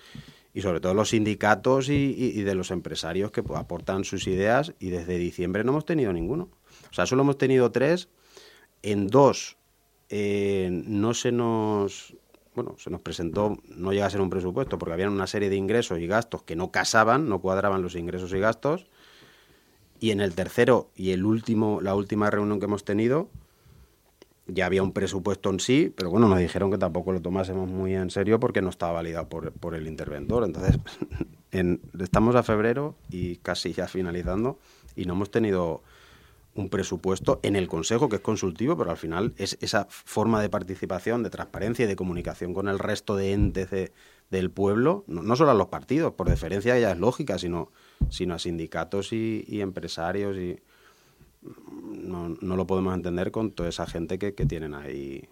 y 0.55 0.63
sobre 0.63 0.81
todo 0.81 0.95
los 0.95 1.11
sindicatos 1.11 1.89
y, 1.89 2.15
y 2.17 2.43
de 2.43 2.55
los 2.55 2.71
empresarios 2.71 3.31
que 3.31 3.43
aportan 3.55 4.05
sus 4.05 4.27
ideas 4.27 4.75
y 4.79 4.91
desde 4.91 5.19
diciembre 5.19 5.65
no 5.65 5.73
hemos 5.73 5.87
tenido 5.87 6.13
ninguno 6.13 6.51
o 6.91 6.95
sea 6.95 7.07
solo 7.07 7.23
hemos 7.23 7.39
tenido 7.39 7.71
tres 7.71 8.09
en 8.83 9.07
dos, 9.07 9.57
eh, 10.09 10.69
no 10.71 11.15
se 11.15 11.33
nos, 11.33 12.15
bueno, 12.55 12.77
se 12.79 12.91
nos 12.91 13.01
presentó, 13.01 13.59
no 13.69 13.93
llega 13.93 14.07
a 14.07 14.11
ser 14.11 14.21
un 14.21 14.31
presupuesto, 14.31 14.79
porque 14.79 14.93
había 14.93 15.09
una 15.09 15.27
serie 15.27 15.49
de 15.49 15.57
ingresos 15.57 15.99
y 16.01 16.07
gastos 16.07 16.43
que 16.43 16.57
no 16.57 16.71
casaban, 16.71 17.29
no 17.29 17.41
cuadraban 17.41 17.83
los 17.83 17.95
ingresos 17.95 18.33
y 18.33 18.41
gastos. 18.41 18.87
Y 20.01 20.11
en 20.11 20.21
el 20.21 20.35
tercero 20.35 20.91
y 20.97 21.13
el 21.13 21.25
último, 21.25 21.81
la 21.81 21.95
última 21.95 22.29
reunión 22.29 22.59
que 22.59 22.67
hemos 22.67 22.85
tenido, 22.85 23.31
ya 24.47 24.67
había 24.67 24.83
un 24.83 24.93
presupuesto 24.93 25.51
en 25.51 25.61
sí, 25.61 25.93
pero 25.97 26.11
bueno, 26.11 26.29
nos 26.29 26.39
dijeron 26.39 26.71
que 26.71 26.79
tampoco 26.79 27.13
lo 27.13 27.21
tomásemos 27.21 27.71
muy 27.71 27.95
en 27.95 28.11
serio 28.11 28.41
porque 28.41 28.63
no 28.63 28.71
estaba 28.71 28.93
validado 28.93 29.29
por, 29.29 29.53
por 29.53 29.75
el 29.75 29.87
interventor. 29.87 30.45
Entonces, 30.45 30.79
estamos 32.01 32.35
a 32.35 32.43
febrero 32.43 32.97
y 33.11 33.37
casi 33.37 33.73
ya 33.73 33.87
finalizando 33.87 34.59
y 34.97 35.05
no 35.05 35.15
hemos 35.15 35.31
tenido 35.31 35.83
un 36.55 36.69
presupuesto 36.69 37.41
en 37.43 37.57
el 37.57 37.69
Consejo, 37.69 38.09
que 38.09 38.17
es 38.17 38.23
consultivo, 38.23 38.77
pero 38.77 38.91
al 38.91 38.97
final 38.97 39.33
es 39.39 39.57
esa 39.61 39.87
forma 39.89 40.43
de 40.43 40.51
participación, 40.51 41.23
de 41.23 41.31
transparencia 41.31 41.85
y 41.85 41.89
de 41.89 41.97
comunicación 41.97 42.53
con 42.53 42.69
el 42.69 42.79
resto 42.79 43.17
de 43.17 43.33
entes 43.33 43.71
del 44.31 44.51
pueblo, 44.51 45.05
no, 45.07 45.37
solo 45.37 45.51
a 45.51 45.55
los 45.55 45.69
partidos, 45.69 46.13
por 46.13 46.29
deferencia 46.29 46.79
ya 46.79 46.93
es 46.93 46.99
lógica, 46.99 47.39
sino, 47.39 47.71
sino 48.11 48.35
a 48.35 48.39
sindicatos 48.39 49.13
y, 49.13 49.61
empresarios 49.61 50.37
y 50.37 50.59
no, 51.43 52.37
no, 52.41 52.57
lo 52.57 52.67
podemos 52.67 52.95
entender 52.95 53.31
con 53.31 53.53
toda 53.53 53.69
esa 53.69 53.87
gente 53.87 54.19
que, 54.19 54.35
que 54.35 54.47
tienen 54.47 54.75
ahí 54.75 55.29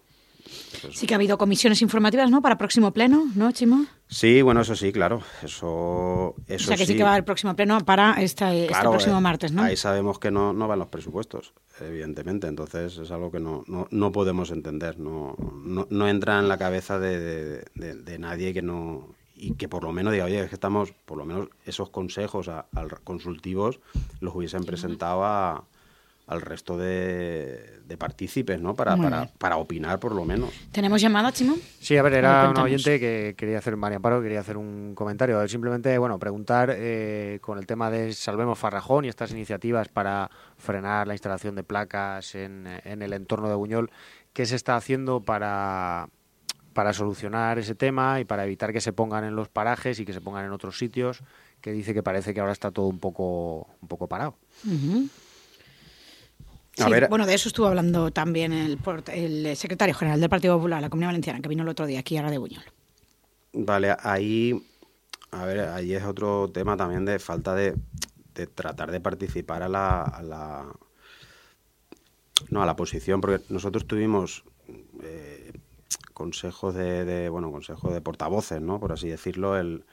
pues 0.81 0.97
sí 0.97 1.07
que 1.07 1.13
ha 1.13 1.17
habido 1.17 1.37
comisiones 1.37 1.81
informativas, 1.81 2.29
¿no? 2.29 2.41
Para 2.41 2.57
próximo 2.57 2.91
pleno, 2.91 3.25
¿no, 3.35 3.51
Chimo? 3.51 3.85
Sí, 4.07 4.41
bueno, 4.41 4.61
eso 4.61 4.75
sí, 4.75 4.91
claro. 4.91 5.21
Eso, 5.43 6.35
eso 6.47 6.63
o 6.63 6.67
sea 6.67 6.77
que 6.77 6.85
sí. 6.85 6.95
que 6.95 7.03
va 7.03 7.09
a 7.09 7.13
haber 7.13 7.25
próximo 7.25 7.55
pleno 7.55 7.79
para 7.81 8.21
este, 8.21 8.65
este 8.65 8.81
próximo 8.81 9.17
eh, 9.17 9.21
martes, 9.21 9.51
¿no? 9.51 9.63
Ahí 9.63 9.77
sabemos 9.77 10.19
que 10.19 10.31
no, 10.31 10.53
no 10.53 10.67
van 10.67 10.79
los 10.79 10.87
presupuestos, 10.87 11.53
evidentemente. 11.79 12.47
Entonces 12.47 12.97
es 12.97 13.11
algo 13.11 13.31
que 13.31 13.39
no, 13.39 13.63
no, 13.67 13.87
no 13.91 14.11
podemos 14.11 14.51
entender. 14.51 14.99
No, 14.99 15.35
no, 15.63 15.87
no, 15.89 16.07
entra 16.07 16.39
en 16.39 16.47
la 16.47 16.57
cabeza 16.57 16.99
de, 16.99 17.63
de, 17.75 18.19
nadie 18.19 18.53
que 18.53 18.61
no 18.61 19.15
y 19.35 19.55
que 19.55 19.67
por 19.67 19.83
lo 19.83 19.91
menos 19.91 20.13
diga, 20.13 20.25
oye, 20.25 20.41
es 20.41 20.49
que 20.49 20.55
estamos, 20.55 20.91
por 21.05 21.17
lo 21.17 21.25
menos 21.25 21.47
esos 21.65 21.89
consejos 21.89 22.47
a, 22.47 22.67
consultivos 23.03 23.79
los 24.19 24.35
hubiesen 24.35 24.63
presentado 24.65 25.25
a, 25.25 25.63
al 26.31 26.39
resto 26.39 26.77
de, 26.77 27.81
de 27.85 27.97
partícipes, 27.97 28.61
¿no? 28.61 28.73
Para, 28.73 28.95
para, 28.95 29.27
para, 29.37 29.57
opinar, 29.57 29.99
por 29.99 30.15
lo 30.15 30.23
menos. 30.23 30.49
¿Tenemos 30.71 31.01
llamada, 31.01 31.33
Chimo? 31.33 31.57
Sí, 31.81 31.97
a 31.97 32.03
ver, 32.03 32.13
era 32.13 32.49
un 32.49 32.57
oyente 32.57 33.01
que 33.01 33.35
quería 33.37 33.57
hacer, 33.57 33.75
María 33.75 33.97
Amparo, 33.97 34.21
quería 34.21 34.39
hacer 34.39 34.55
un 34.55 34.95
comentario. 34.95 35.45
Simplemente, 35.49 35.97
bueno, 35.97 36.17
preguntar 36.19 36.73
eh, 36.73 37.39
con 37.41 37.57
el 37.57 37.67
tema 37.67 37.91
de 37.91 38.13
Salvemos 38.13 38.57
Farrajón 38.57 39.03
y 39.03 39.09
estas 39.09 39.31
iniciativas 39.31 39.89
para 39.89 40.31
frenar 40.57 41.05
la 41.05 41.15
instalación 41.15 41.53
de 41.55 41.63
placas 41.63 42.33
en, 42.33 42.65
en 42.85 43.01
el 43.01 43.11
entorno 43.11 43.49
de 43.49 43.55
Buñol, 43.55 43.91
¿qué 44.31 44.45
se 44.45 44.55
está 44.55 44.77
haciendo 44.77 45.19
para 45.19 46.07
para 46.73 46.93
solucionar 46.93 47.59
ese 47.59 47.75
tema 47.75 48.21
y 48.21 48.23
para 48.23 48.45
evitar 48.45 48.71
que 48.71 48.79
se 48.79 48.93
pongan 48.93 49.25
en 49.25 49.35
los 49.35 49.49
parajes 49.49 49.99
y 49.99 50.05
que 50.05 50.13
se 50.13 50.21
pongan 50.21 50.45
en 50.45 50.53
otros 50.53 50.77
sitios, 50.77 51.21
que 51.59 51.73
dice 51.73 51.93
que 51.93 52.01
parece 52.01 52.33
que 52.33 52.39
ahora 52.39 52.53
está 52.53 52.71
todo 52.71 52.87
un 52.87 52.99
poco 52.99 53.67
un 53.81 53.89
poco 53.89 54.07
parado 54.07 54.37
bueno, 57.09 57.25
de 57.25 57.33
eso 57.33 57.49
estuvo 57.49 57.67
hablando 57.67 58.11
también 58.11 58.53
el, 58.53 58.79
el, 59.13 59.55
secretario 59.55 59.95
general 59.95 60.19
del 60.19 60.29
Partido 60.29 60.55
Popular, 60.55 60.81
la 60.81 60.89
Comunidad 60.89 61.09
Valenciana, 61.09 61.39
que 61.41 61.49
vino 61.49 61.63
el 61.63 61.69
otro 61.69 61.85
día 61.85 61.99
aquí 61.99 62.17
a 62.17 62.29
de 62.29 62.37
Buñol. 62.37 62.63
Vale, 63.53 63.95
ahí, 64.01 64.65
a 65.31 65.45
ver, 65.45 65.59
ahí 65.61 65.93
es 65.93 66.03
otro 66.03 66.49
tema 66.53 66.77
también 66.77 67.05
de 67.05 67.19
falta 67.19 67.53
de, 67.55 67.75
tratar 68.55 68.91
de 68.91 68.99
participar 68.99 69.63
a 69.63 69.69
la, 69.69 70.65
no 72.49 72.61
a 72.61 72.65
la 72.65 72.75
posición, 72.75 73.21
porque 73.21 73.43
nosotros 73.49 73.85
tuvimos 73.85 74.43
eh, 75.03 75.51
consejos 76.13 76.75
de, 76.75 77.29
bueno, 77.29 77.51
consejos 77.51 77.93
de 77.93 78.01
portavoces, 78.01 78.61
¿no? 78.61 78.79
Por 78.79 78.93
así 78.93 79.09
decirlo, 79.09 79.57
el 79.57 79.83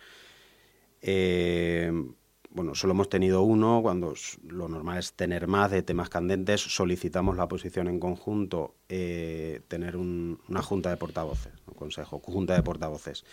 eh, 1.02 1.92
bueno, 2.50 2.74
solo 2.74 2.92
hemos 2.92 3.08
tenido 3.08 3.42
uno, 3.42 3.80
cuando 3.82 4.14
lo 4.46 4.68
normal 4.68 4.98
es 4.98 5.12
tener 5.12 5.46
más 5.46 5.70
de 5.70 5.82
temas 5.82 6.08
candentes, 6.08 6.60
solicitamos 6.60 7.36
la 7.36 7.48
posición 7.48 7.88
en 7.88 8.00
conjunto, 8.00 8.74
eh, 8.88 9.60
tener 9.68 9.96
una 9.96 10.62
junta 10.62 10.90
de 10.90 10.96
portavoces, 10.96 11.52
un 11.66 11.74
consejo, 11.74 12.20
junta 12.20 12.54
de 12.54 12.62
portavoces, 12.62 13.24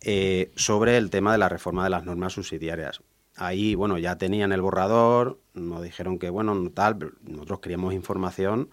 eh, 0.00 0.52
sobre 0.56 0.96
el 0.96 1.10
tema 1.10 1.32
de 1.32 1.38
la 1.38 1.48
reforma 1.48 1.84
de 1.84 1.90
las 1.90 2.04
normas 2.04 2.32
subsidiarias. 2.32 3.02
Ahí, 3.36 3.74
bueno, 3.74 3.96
ya 3.96 4.18
tenían 4.18 4.52
el 4.52 4.60
borrador, 4.60 5.38
nos 5.54 5.82
dijeron 5.82 6.18
que, 6.18 6.28
bueno, 6.28 6.70
tal, 6.74 7.14
nosotros 7.22 7.60
queríamos 7.60 7.94
información 7.94 8.70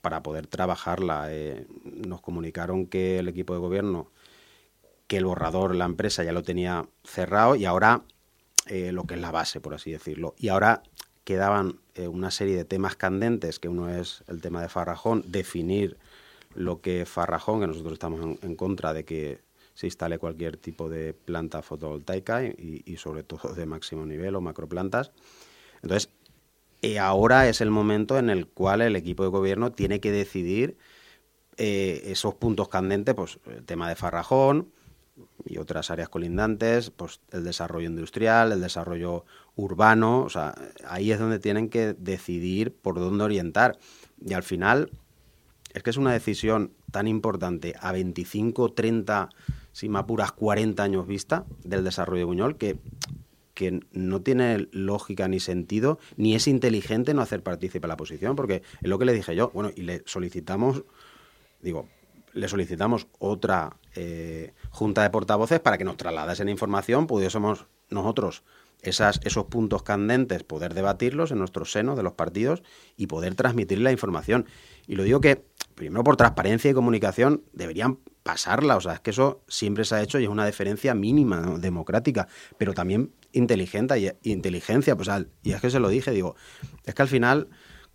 para 0.00 0.22
poder 0.22 0.46
trabajarla. 0.46 1.26
Eh, 1.30 1.66
nos 1.84 2.20
comunicaron 2.20 2.86
que 2.86 3.18
el 3.18 3.28
equipo 3.28 3.52
de 3.52 3.60
gobierno, 3.60 4.10
que 5.06 5.18
el 5.18 5.26
borrador, 5.26 5.74
la 5.74 5.84
empresa 5.84 6.24
ya 6.24 6.32
lo 6.32 6.42
tenía 6.42 6.88
cerrado 7.02 7.56
y 7.56 7.64
ahora 7.64 8.04
eh, 8.68 8.92
lo 8.92 9.04
que 9.04 9.14
es 9.14 9.20
la 9.20 9.30
base, 9.30 9.60
por 9.60 9.74
así 9.74 9.90
decirlo. 9.90 10.34
Y 10.38 10.48
ahora 10.48 10.82
quedaban 11.24 11.80
eh, 11.94 12.06
una 12.06 12.30
serie 12.30 12.56
de 12.56 12.64
temas 12.64 12.96
candentes, 12.96 13.58
que 13.58 13.68
uno 13.68 13.88
es 13.88 14.24
el 14.28 14.40
tema 14.40 14.62
de 14.62 14.68
Farrajón, 14.68 15.24
definir 15.26 15.96
lo 16.54 16.80
que 16.80 17.06
Farrajón, 17.06 17.60
que 17.60 17.66
nosotros 17.66 17.94
estamos 17.94 18.38
en, 18.42 18.56
contra 18.56 18.92
de 18.92 19.04
que 19.04 19.40
se 19.74 19.86
instale 19.86 20.18
cualquier 20.18 20.56
tipo 20.56 20.88
de 20.88 21.14
planta 21.14 21.62
fotovoltaica 21.62 22.42
y, 22.44 22.96
sobre 22.98 23.22
todo 23.22 23.54
de 23.54 23.64
máximo 23.64 24.04
nivel 24.04 24.34
o 24.36 24.40
macroplantas. 24.40 25.12
Entonces, 25.82 26.10
eh, 26.82 26.98
ahora 26.98 27.48
es 27.48 27.60
el 27.60 27.70
momento 27.70 28.18
en 28.18 28.28
el 28.28 28.46
cual 28.46 28.82
el 28.82 28.96
equipo 28.96 29.22
de 29.22 29.30
gobierno 29.30 29.72
tiene 29.72 30.00
que 30.00 30.12
decidir 30.12 30.76
esos 31.56 32.34
puntos 32.34 32.68
candentes, 32.68 33.16
pues 33.16 33.40
el 33.46 33.64
tema 33.64 33.88
de 33.88 33.96
Farrajón, 33.96 34.68
y 35.44 35.58
otras 35.58 35.90
áreas 35.90 36.08
colindantes, 36.08 36.90
pues 36.90 37.20
el 37.32 37.44
desarrollo 37.44 37.88
industrial, 37.88 38.52
el 38.52 38.60
desarrollo 38.60 39.24
urbano, 39.56 40.22
o 40.22 40.28
sea, 40.28 40.54
ahí 40.86 41.10
es 41.10 41.18
donde 41.18 41.38
tienen 41.38 41.68
que 41.68 41.94
decidir 41.94 42.74
por 42.74 42.96
dónde 42.96 43.24
orientar. 43.24 43.78
Y 44.24 44.34
al 44.34 44.42
final, 44.42 44.90
es 45.74 45.82
que 45.82 45.90
es 45.90 45.96
una 45.96 46.12
decisión 46.12 46.72
tan 46.90 47.08
importante 47.08 47.74
a 47.80 47.92
25, 47.92 48.72
30, 48.72 49.28
si 49.72 49.88
me 49.88 49.98
apuras 49.98 50.32
40 50.32 50.82
años 50.82 51.06
vista 51.06 51.44
del 51.64 51.84
desarrollo 51.84 52.20
de 52.20 52.24
Buñol, 52.24 52.56
que, 52.56 52.78
que 53.54 53.80
no 53.92 54.22
tiene 54.22 54.68
lógica 54.72 55.28
ni 55.28 55.40
sentido, 55.40 55.98
ni 56.16 56.34
es 56.34 56.46
inteligente 56.48 57.14
no 57.14 57.22
hacer 57.22 57.42
partícipe 57.42 57.86
a 57.86 57.88
la 57.88 57.96
posición, 57.96 58.36
porque 58.36 58.62
es 58.80 58.88
lo 58.88 58.98
que 58.98 59.04
le 59.04 59.12
dije 59.12 59.34
yo, 59.34 59.50
bueno, 59.54 59.70
y 59.74 59.82
le 59.82 60.02
solicitamos, 60.06 60.84
digo, 61.60 61.88
le 62.32 62.48
solicitamos 62.48 63.08
otra 63.18 63.76
eh, 64.00 64.54
junta 64.70 65.02
de 65.02 65.10
portavoces 65.10 65.58
para 65.58 65.76
que 65.76 65.84
nos 65.84 65.96
trasladase 65.96 66.44
la 66.44 66.52
información, 66.52 67.08
pudiésemos 67.08 67.66
nosotros 67.90 68.44
esos 68.80 69.46
puntos 69.46 69.82
candentes 69.82 70.44
poder 70.44 70.72
debatirlos 70.72 71.32
en 71.32 71.40
nuestro 71.40 71.64
seno 71.64 71.96
de 71.96 72.04
los 72.04 72.12
partidos 72.12 72.62
y 72.96 73.08
poder 73.08 73.34
transmitir 73.34 73.80
la 73.80 73.90
información. 73.90 74.46
Y 74.86 74.94
lo 74.94 75.02
digo 75.02 75.20
que, 75.20 75.44
primero 75.74 76.04
por 76.04 76.16
transparencia 76.16 76.70
y 76.70 76.74
comunicación, 76.74 77.42
deberían 77.52 77.98
pasarla, 78.22 78.76
o 78.76 78.80
sea, 78.80 78.92
es 78.92 79.00
que 79.00 79.10
eso 79.10 79.42
siempre 79.48 79.84
se 79.84 79.96
ha 79.96 80.02
hecho 80.02 80.20
y 80.20 80.24
es 80.24 80.30
una 80.30 80.46
deferencia 80.46 80.94
mínima 80.94 81.58
democrática, 81.58 82.28
pero 82.56 82.72
también 82.72 83.10
inteligente 83.32 83.98
y, 83.98 84.30
inteligencia, 84.30 84.94
pues, 84.94 85.08
y 85.42 85.50
es 85.50 85.60
que 85.60 85.70
se 85.70 85.80
lo 85.80 85.88
dije, 85.88 86.12
digo, 86.12 86.36
es 86.84 86.94
que 86.94 87.02
al 87.02 87.08
final 87.08 87.48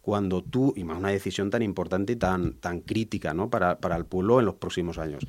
cuando 0.04 0.44
tú, 0.44 0.74
y 0.76 0.84
más 0.84 0.98
una 0.98 1.12
decisión 1.12 1.50
tan 1.50 1.62
importante 1.62 2.12
y 2.12 2.16
tan, 2.18 2.56
tan 2.56 2.82
crítica 2.82 3.34
¿no? 3.34 3.50
para, 3.50 3.78
el 3.96 4.06
pueblo 4.06 4.40
en 4.42 4.46
los 4.46 4.56
próximos 4.56 4.98
años. 4.98 5.26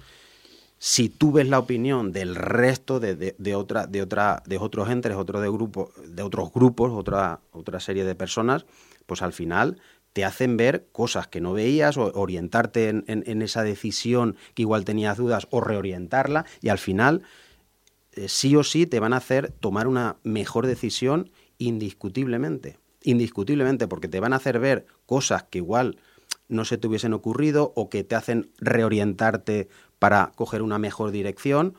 Si 0.87 1.09
tú 1.09 1.33
ves 1.33 1.49
la 1.49 1.59
opinión 1.59 2.12
del 2.12 2.35
resto 2.35 3.01
de, 3.01 3.16
de, 3.16 3.55
otra, 3.55 3.87
de, 3.87 4.03
otra, 4.03 4.42
de 4.44 4.59
otros 4.59 4.90
entes, 4.90 5.14
otro 5.14 5.40
de, 5.40 5.49
de 6.09 6.23
otros 6.23 6.53
grupos, 6.53 6.92
otra, 6.92 7.40
otra 7.53 7.81
serie 7.81 8.05
de 8.05 8.14
personas, 8.14 8.66
pues 9.07 9.23
al 9.23 9.33
final 9.33 9.81
te 10.12 10.27
hacen 10.27 10.59
ver 10.59 10.87
cosas 10.92 11.27
que 11.27 11.40
no 11.40 11.55
veías 11.55 11.97
o 11.97 12.12
orientarte 12.12 12.90
en, 12.90 13.05
en, 13.07 13.40
esa 13.40 13.62
decisión 13.62 14.37
que 14.53 14.61
igual 14.61 14.85
tenías 14.85 15.16
dudas 15.16 15.47
o 15.49 15.62
reorientarla 15.62 16.44
y 16.61 16.68
al 16.68 16.77
final 16.77 17.23
eh, 18.12 18.29
sí 18.29 18.55
o 18.55 18.62
sí 18.62 18.85
te 18.85 19.01
van 19.01 19.14
a 19.14 19.16
hacer 19.16 19.53
tomar 19.53 19.87
una 19.87 20.16
mejor 20.23 20.66
decisión 20.66 21.31
indiscutiblemente. 21.57 22.77
Indiscutiblemente 23.03 23.88
porque 23.88 24.09
te 24.09 24.20
van 24.20 24.35
a 24.35 24.37
hacer 24.37 24.59
ver 24.59 24.85
cosas 25.07 25.44
que 25.44 25.57
igual 25.57 25.97
no 26.49 26.66
se 26.66 26.77
te 26.77 26.87
hubiesen 26.87 27.14
ocurrido 27.14 27.73
o 27.75 27.88
que 27.88 28.05
te 28.05 28.14
hacen 28.14 28.51
reorientarte 28.59 29.68
para 29.98 30.33
coger 30.35 30.62
una 30.62 30.78
mejor 30.78 31.11
dirección 31.11 31.74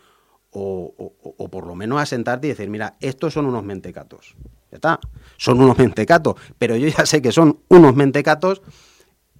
o, 0.58 1.50
por 1.52 1.68
lo 1.68 1.76
menos 1.76 2.02
asentarte 2.02 2.48
y 2.48 2.50
decir, 2.52 2.70
mira, 2.70 2.96
estos 3.02 3.34
son 3.34 3.46
unos 3.46 3.64
mentecatos. 3.64 4.36
Ya 4.72 4.78
está, 4.78 5.00
son 5.38 5.60
unos 5.62 5.78
mentecatos, 5.78 6.36
pero 6.58 6.76
yo 6.76 6.88
ya 6.88 7.06
sé 7.06 7.22
que 7.22 7.32
son 7.32 7.60
unos 7.68 7.96
mentecatos 7.96 8.62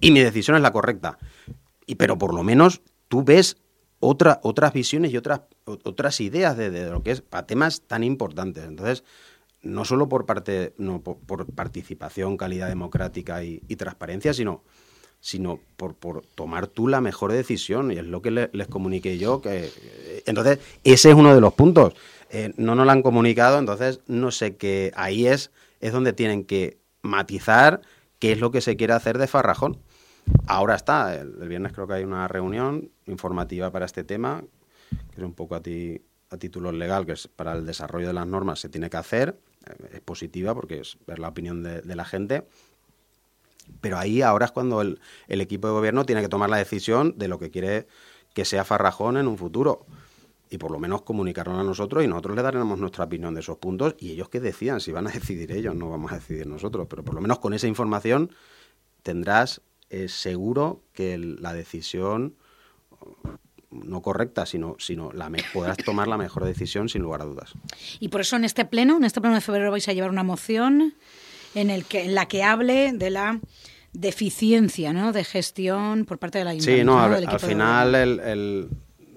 y 0.00 0.10
mi 0.10 0.20
decisión 0.20 0.56
es 0.56 0.62
la 0.62 0.72
correcta. 0.72 1.18
Y, 1.86 1.94
pero 1.94 2.18
por 2.18 2.34
lo 2.34 2.42
menos 2.42 2.82
tú 3.08 3.24
ves 3.24 3.56
otra, 4.00 4.40
otras 4.42 4.72
visiones 4.72 5.12
y 5.12 5.16
otras, 5.16 5.42
otras 5.64 6.20
ideas 6.20 6.56
de, 6.56 6.90
lo 6.90 7.02
que 7.02 7.12
es 7.12 7.22
para 7.22 7.46
temas 7.46 7.82
tan 7.82 8.04
importantes. 8.04 8.64
Entonces, 8.64 9.04
no 9.62 9.84
solo 9.84 10.08
por 10.08 10.26
parte, 10.26 10.74
no, 10.78 11.00
por, 11.02 11.46
participación, 11.52 12.36
calidad 12.36 12.68
democrática 12.68 13.42
y, 13.42 13.58
transparencia, 13.76 14.34
sino, 14.34 14.62
sino 15.20 15.60
por, 15.76 15.94
por, 15.94 16.22
tomar 16.34 16.66
tú 16.66 16.88
la 16.88 17.00
mejor 17.00 17.32
decisión. 17.32 17.90
Y 17.92 17.96
es 17.96 18.06
lo 18.06 18.22
que 18.22 18.30
les 18.30 18.66
comuniqué 18.68 19.18
yo. 19.18 19.40
que 19.40 19.70
eh, 19.82 20.22
Entonces, 20.26 20.58
ese 20.84 21.10
es 21.10 21.14
uno 21.14 21.34
de 21.34 21.40
los 21.40 21.54
puntos. 21.54 21.94
Eh, 22.30 22.52
no 22.56 22.74
nos 22.74 22.86
lo 22.86 22.92
han 22.92 23.02
comunicado, 23.02 23.58
entonces 23.58 24.00
no 24.06 24.30
sé 24.30 24.56
qué. 24.56 24.92
Ahí 24.96 25.26
es, 25.26 25.50
es 25.80 25.92
donde 25.92 26.12
tienen 26.12 26.44
que 26.44 26.78
matizar 27.02 27.80
qué 28.18 28.32
es 28.32 28.40
lo 28.40 28.50
que 28.50 28.60
se 28.60 28.76
quiere 28.76 28.92
hacer 28.92 29.18
de 29.18 29.26
Farrajón. 29.26 29.78
Ahora 30.46 30.74
está, 30.74 31.14
el, 31.14 31.48
viernes 31.48 31.72
creo 31.72 31.86
que 31.86 31.94
hay 31.94 32.04
una 32.04 32.26
reunión 32.26 32.90
informativa 33.06 33.70
para 33.70 33.86
este 33.86 34.02
tema, 34.02 34.42
que 34.90 35.20
es 35.20 35.24
un 35.24 35.34
poco 35.34 35.54
a 35.54 35.62
ti 35.62 36.02
a 36.30 36.36
título 36.36 36.72
legal, 36.72 37.06
que 37.06 37.12
es 37.12 37.28
para 37.28 37.52
el 37.52 37.64
desarrollo 37.64 38.08
de 38.08 38.12
las 38.12 38.26
normas, 38.26 38.58
se 38.58 38.68
tiene 38.68 38.90
que 38.90 38.96
hacer 38.96 39.38
es 39.92 40.00
positiva 40.00 40.54
porque 40.54 40.80
es 40.80 40.96
ver 41.06 41.18
la 41.18 41.28
opinión 41.28 41.62
de, 41.62 41.94
la 41.94 42.04
gente. 42.04 42.44
Pero 43.80 43.98
ahí 43.98 44.22
ahora 44.22 44.46
es 44.46 44.52
cuando 44.52 44.80
el, 44.80 44.98
equipo 45.28 45.68
de 45.68 45.74
gobierno 45.74 46.04
tiene 46.04 46.22
que 46.22 46.28
tomar 46.28 46.50
la 46.50 46.56
decisión 46.56 47.14
de 47.16 47.28
lo 47.28 47.38
que 47.38 47.50
quiere 47.50 47.86
que 48.34 48.44
sea 48.44 48.64
Farrajón 48.64 49.16
en 49.16 49.26
un 49.26 49.38
futuro. 49.38 49.86
Y 50.48 50.58
por 50.58 50.70
lo 50.70 50.78
menos 50.78 51.02
comunicarlo 51.02 51.58
a 51.58 51.64
nosotros 51.64 52.04
y 52.04 52.06
nosotros 52.06 52.36
le 52.36 52.42
daremos 52.42 52.78
nuestra 52.78 53.04
opinión 53.04 53.34
de 53.34 53.40
esos 53.40 53.58
puntos 53.58 53.96
y 53.98 54.12
ellos 54.12 54.28
que 54.28 54.40
decidan, 54.40 54.80
si 54.80 54.92
van 54.92 55.08
a 55.08 55.10
decidir 55.12 55.52
ellos, 55.52 55.74
no 55.74 55.90
vamos 55.90 56.12
a 56.12 56.16
decidir 56.16 56.46
nosotros. 56.46 56.86
Pero 56.88 57.04
por 57.04 57.14
lo 57.14 57.20
menos 57.20 57.38
con 57.38 57.54
esa 57.54 57.66
información 57.66 58.30
tendrás 59.02 59.60
eh, 59.90 60.08
seguro 60.08 60.82
que 60.92 61.18
la 61.18 61.52
decisión 61.52 62.34
no 63.70 64.02
correcta, 64.02 64.46
sino, 64.46 64.76
sino 64.78 65.12
la 65.12 65.30
podrás 65.52 65.76
tomar 65.78 66.08
la 66.08 66.16
mejor 66.16 66.44
decisión 66.44 66.88
sin 66.88 67.02
lugar 67.02 67.22
a 67.22 67.24
dudas. 67.24 67.54
Y 68.00 68.08
por 68.08 68.20
eso 68.20 68.36
en 68.36 68.44
este 68.44 68.64
pleno, 68.64 68.96
en 68.96 69.04
este 69.04 69.20
pleno 69.20 69.34
de 69.34 69.40
febrero 69.40 69.70
vais 69.70 69.88
a 69.88 69.92
llevar 69.92 70.10
una 70.10 70.22
moción 70.22 70.94
en, 71.56 71.70
el 71.70 71.84
que, 71.84 72.04
en 72.04 72.14
la 72.14 72.28
que 72.28 72.44
hable 72.44 72.92
de 72.92 73.10
la 73.10 73.40
deficiencia 73.92 74.92
¿no? 74.92 75.12
de 75.12 75.24
gestión 75.24 76.04
por 76.04 76.18
parte 76.18 76.38
de 76.38 76.44
la 76.44 76.60
Sí, 76.60 76.84
no, 76.84 77.00
al, 77.00 77.40
final 77.40 77.94
el, 77.94 78.68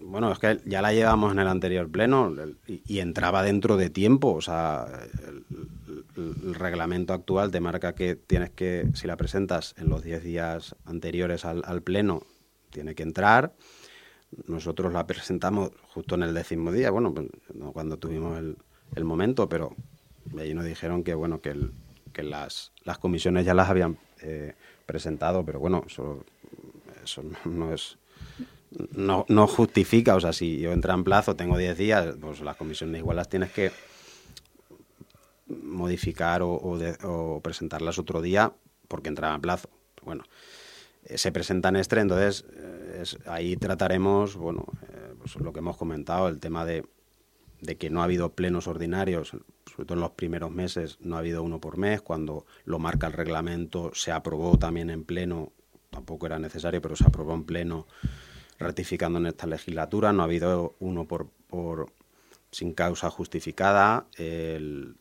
bueno, 0.03 0.31
es 0.31 0.39
que 0.39 0.59
ya 0.65 0.81
la 0.81 0.93
llevamos 0.93 1.33
en 1.33 1.39
el 1.39 1.47
anterior 1.47 1.91
pleno 1.91 2.33
y, 2.65 2.99
entraba 2.99 3.43
dentro 3.43 3.75
de 3.75 3.89
tiempo, 3.89 4.33
o 4.33 4.41
sea, 4.41 4.87
el, 6.15 6.55
reglamento 6.55 7.13
actual 7.13 7.51
te 7.51 7.59
marca 7.59 7.93
que 7.93 8.15
tienes 8.15 8.49
que, 8.49 8.87
si 8.93 9.07
la 9.07 9.17
presentas 9.17 9.75
en 9.77 9.89
los 9.89 10.03
10 10.03 10.23
días 10.23 10.75
anteriores 10.85 11.45
al, 11.45 11.61
al 11.65 11.81
pleno, 11.81 12.23
tiene 12.71 12.95
que 12.95 13.03
entrar. 13.03 13.53
Nosotros 14.47 14.93
la 14.93 15.07
presentamos 15.07 15.71
justo 15.93 16.15
en 16.15 16.23
el 16.23 16.33
décimo 16.33 16.71
día, 16.71 16.89
bueno, 16.91 17.13
pues, 17.13 17.27
cuando 17.73 17.97
tuvimos 17.97 18.37
el, 18.37 18.57
el 18.95 19.03
momento, 19.05 19.49
pero 19.49 19.75
ahí 20.37 20.53
nos 20.53 20.65
dijeron 20.65 21.03
que, 21.03 21.13
bueno, 21.13 21.41
que, 21.41 21.55
que 22.11 22.23
las, 22.23 22.71
las 22.83 22.97
comisiones 22.97 23.45
ya 23.45 23.53
las 23.53 23.69
habían 23.69 23.97
eh, 24.21 24.53
presentado, 24.85 25.45
pero 25.45 25.59
bueno, 25.59 25.83
eso, 25.85 26.23
no, 27.45 27.73
es... 27.73 27.97
No, 28.91 29.25
no, 29.29 29.47
justifica, 29.47 30.15
o 30.15 30.19
sea, 30.19 30.31
si 30.31 30.59
yo 30.59 30.71
entro 30.71 30.93
en 30.93 31.03
plazo, 31.03 31.35
tengo 31.35 31.57
10 31.57 31.77
días, 31.77 32.15
pues 32.21 32.41
las 32.41 32.55
comisiones 32.55 32.99
igual 32.99 33.17
las 33.17 33.27
tienes 33.27 33.51
que 33.51 33.71
modificar 35.47 36.43
o, 36.43 36.51
o, 36.53 37.39
presentarlas 37.41 37.97
otro 37.97 38.21
día 38.21 38.53
porque 38.87 39.09
entraba 39.09 39.33
en 39.33 39.41
plazo. 39.41 39.69
Bueno, 40.03 40.23
eh, 41.03 41.17
se 41.17 41.31
presentan 41.31 41.77
este, 41.77 41.99
entonces 41.99 42.45
eh, 42.53 43.03
ahí 43.25 43.57
trataremos, 43.57 44.35
bueno, 44.35 44.65
pues 45.17 45.35
lo 45.37 45.51
que 45.51 45.59
hemos 45.59 45.75
comentado, 45.75 46.27
el 46.27 46.39
tema 46.39 46.63
de, 46.63 46.85
de, 47.61 47.77
que 47.77 47.89
no 47.89 48.01
ha 48.01 48.05
habido 48.05 48.33
plenos 48.33 48.67
ordinarios, 48.67 49.29
sobre 49.29 49.85
todo 49.85 49.93
en 49.93 50.01
los 50.01 50.11
primeros 50.11 50.51
meses, 50.51 50.97
no 51.01 51.15
ha 51.15 51.19
habido 51.19 51.43
uno 51.43 51.59
por 51.59 51.77
mes, 51.77 52.01
cuando 52.01 52.45
lo 52.65 52.79
marca 52.79 53.07
el 53.07 53.13
reglamento, 53.13 53.91
se 53.93 54.11
aprobó 54.11 54.57
también 54.57 54.89
en 54.89 55.03
pleno, 55.03 55.51
tampoco 55.89 56.25
era 56.25 56.39
necesario, 56.39 56.81
pero 56.81 56.95
se 56.95 57.05
aprobó 57.05 57.33
en 57.33 57.43
pleno 57.43 57.87
ratificando 58.59 59.19
en 59.19 59.27
esta 59.27 59.47
legislatura, 59.47 60.11
no 60.11 60.21
ha 60.21 60.25
habido 60.25 60.75
uno 60.79 61.05
por, 61.05 61.29
por, 61.47 61.91
sin 62.51 62.73
causa 62.73 63.09
justificada, 63.09 64.07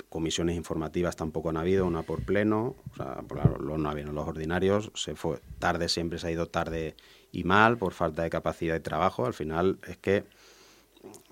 comisiones 0.08 0.56
informativas 0.56 1.16
tampoco 1.16 1.48
han 1.48 1.56
habido, 1.56 1.86
una 1.86 2.02
por 2.02 2.22
pleno, 2.24 2.76
o 2.92 2.96
sea, 2.96 3.22
no 3.58 3.90
habían 3.90 4.14
los 4.14 4.28
ordinarios, 4.28 4.92
se 4.94 5.14
fue 5.14 5.40
tarde, 5.58 5.88
siempre 5.88 6.18
se 6.18 6.28
ha 6.28 6.30
ido 6.30 6.46
tarde 6.46 6.94
y 7.32 7.44
mal 7.44 7.78
por 7.78 7.94
falta 7.94 8.22
de 8.22 8.30
capacidad 8.30 8.74
de 8.74 8.80
trabajo. 8.80 9.26
Al 9.26 9.34
final 9.34 9.78
es 9.86 9.96
que 9.96 10.24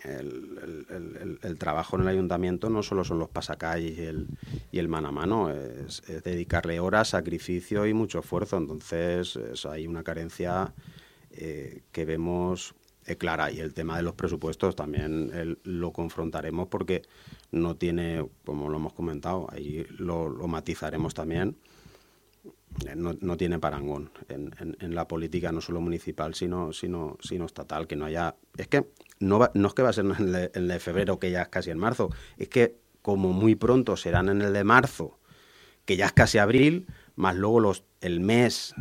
el, 0.02 1.57
trabajo 1.59 1.96
en 1.96 2.02
el 2.02 2.09
ayuntamiento 2.09 2.70
no 2.70 2.83
solo 2.83 3.05
son 3.05 3.18
los 3.18 3.29
pasacalles 3.29 3.98
y 3.98 4.02
el, 4.02 4.29
y 4.70 4.79
el 4.79 4.88
mano 4.88 5.09
a 5.09 5.12
mano, 5.12 5.50
es, 5.50 6.02
dedicarle 6.24 6.81
horas, 6.81 7.09
sacrificio 7.09 7.87
y 7.87 7.94
mucho 7.94 8.20
esfuerzo. 8.20 8.57
Entonces 8.57 9.38
hay 9.64 9.87
una 9.87 10.02
carencia 10.02 10.72
eh, 11.31 11.83
que 11.92 12.05
vemos 12.05 12.74
eh, 13.05 13.16
clara. 13.16 13.50
Y 13.50 13.61
el 13.61 13.74
tema 13.74 13.96
de 13.96 14.02
los 14.02 14.14
presupuestos 14.14 14.74
también 14.74 15.59
lo 15.64 15.92
confrontaremos 15.92 16.68
porque 16.68 17.02
no 17.52 17.76
tiene, 17.76 18.26
como 18.44 18.68
lo 18.68 18.79
hemos 18.79 18.92
comentado, 18.94 19.46
ahí 19.50 19.87
lo, 19.98 20.31
matizaremos 20.48 21.14
también. 21.14 21.57
No, 22.94 23.36
tiene 23.36 23.58
parangón 23.58 24.10
en, 24.28 24.94
la 24.94 25.08
política 25.08 25.50
no 25.50 25.60
solo 25.60 25.80
municipal 25.80 26.34
sino 26.34 26.72
sino 26.72 27.16
sino 27.20 27.46
estatal 27.46 27.86
que 27.86 27.96
no 27.96 28.04
haya 28.04 28.36
es 28.56 28.68
que 28.68 28.86
no, 29.18 29.40
no 29.54 29.68
es 29.68 29.74
que 29.74 29.82
va 29.82 29.88
a 29.88 29.92
ser 29.92 30.04
en 30.04 30.12
el, 30.12 30.34
en 30.34 30.50
el 30.54 30.68
de 30.68 30.78
febrero 30.78 31.18
que 31.18 31.30
ya 31.30 31.42
es 31.42 31.48
casi 31.48 31.70
en 31.70 31.78
marzo 31.78 32.10
es 32.36 32.48
que 32.48 32.76
como 33.02 33.32
muy 33.32 33.54
pronto 33.54 33.96
serán 33.96 34.28
en 34.28 34.42
el 34.42 34.52
de 34.52 34.64
marzo 34.64 35.18
que 35.84 35.96
ya 35.96 36.06
es 36.06 36.12
casi 36.12 36.38
abril 36.38 36.86
más 37.14 37.34
luego 37.34 37.60
los 37.60 37.84
el 38.02 38.20
mes 38.20 38.74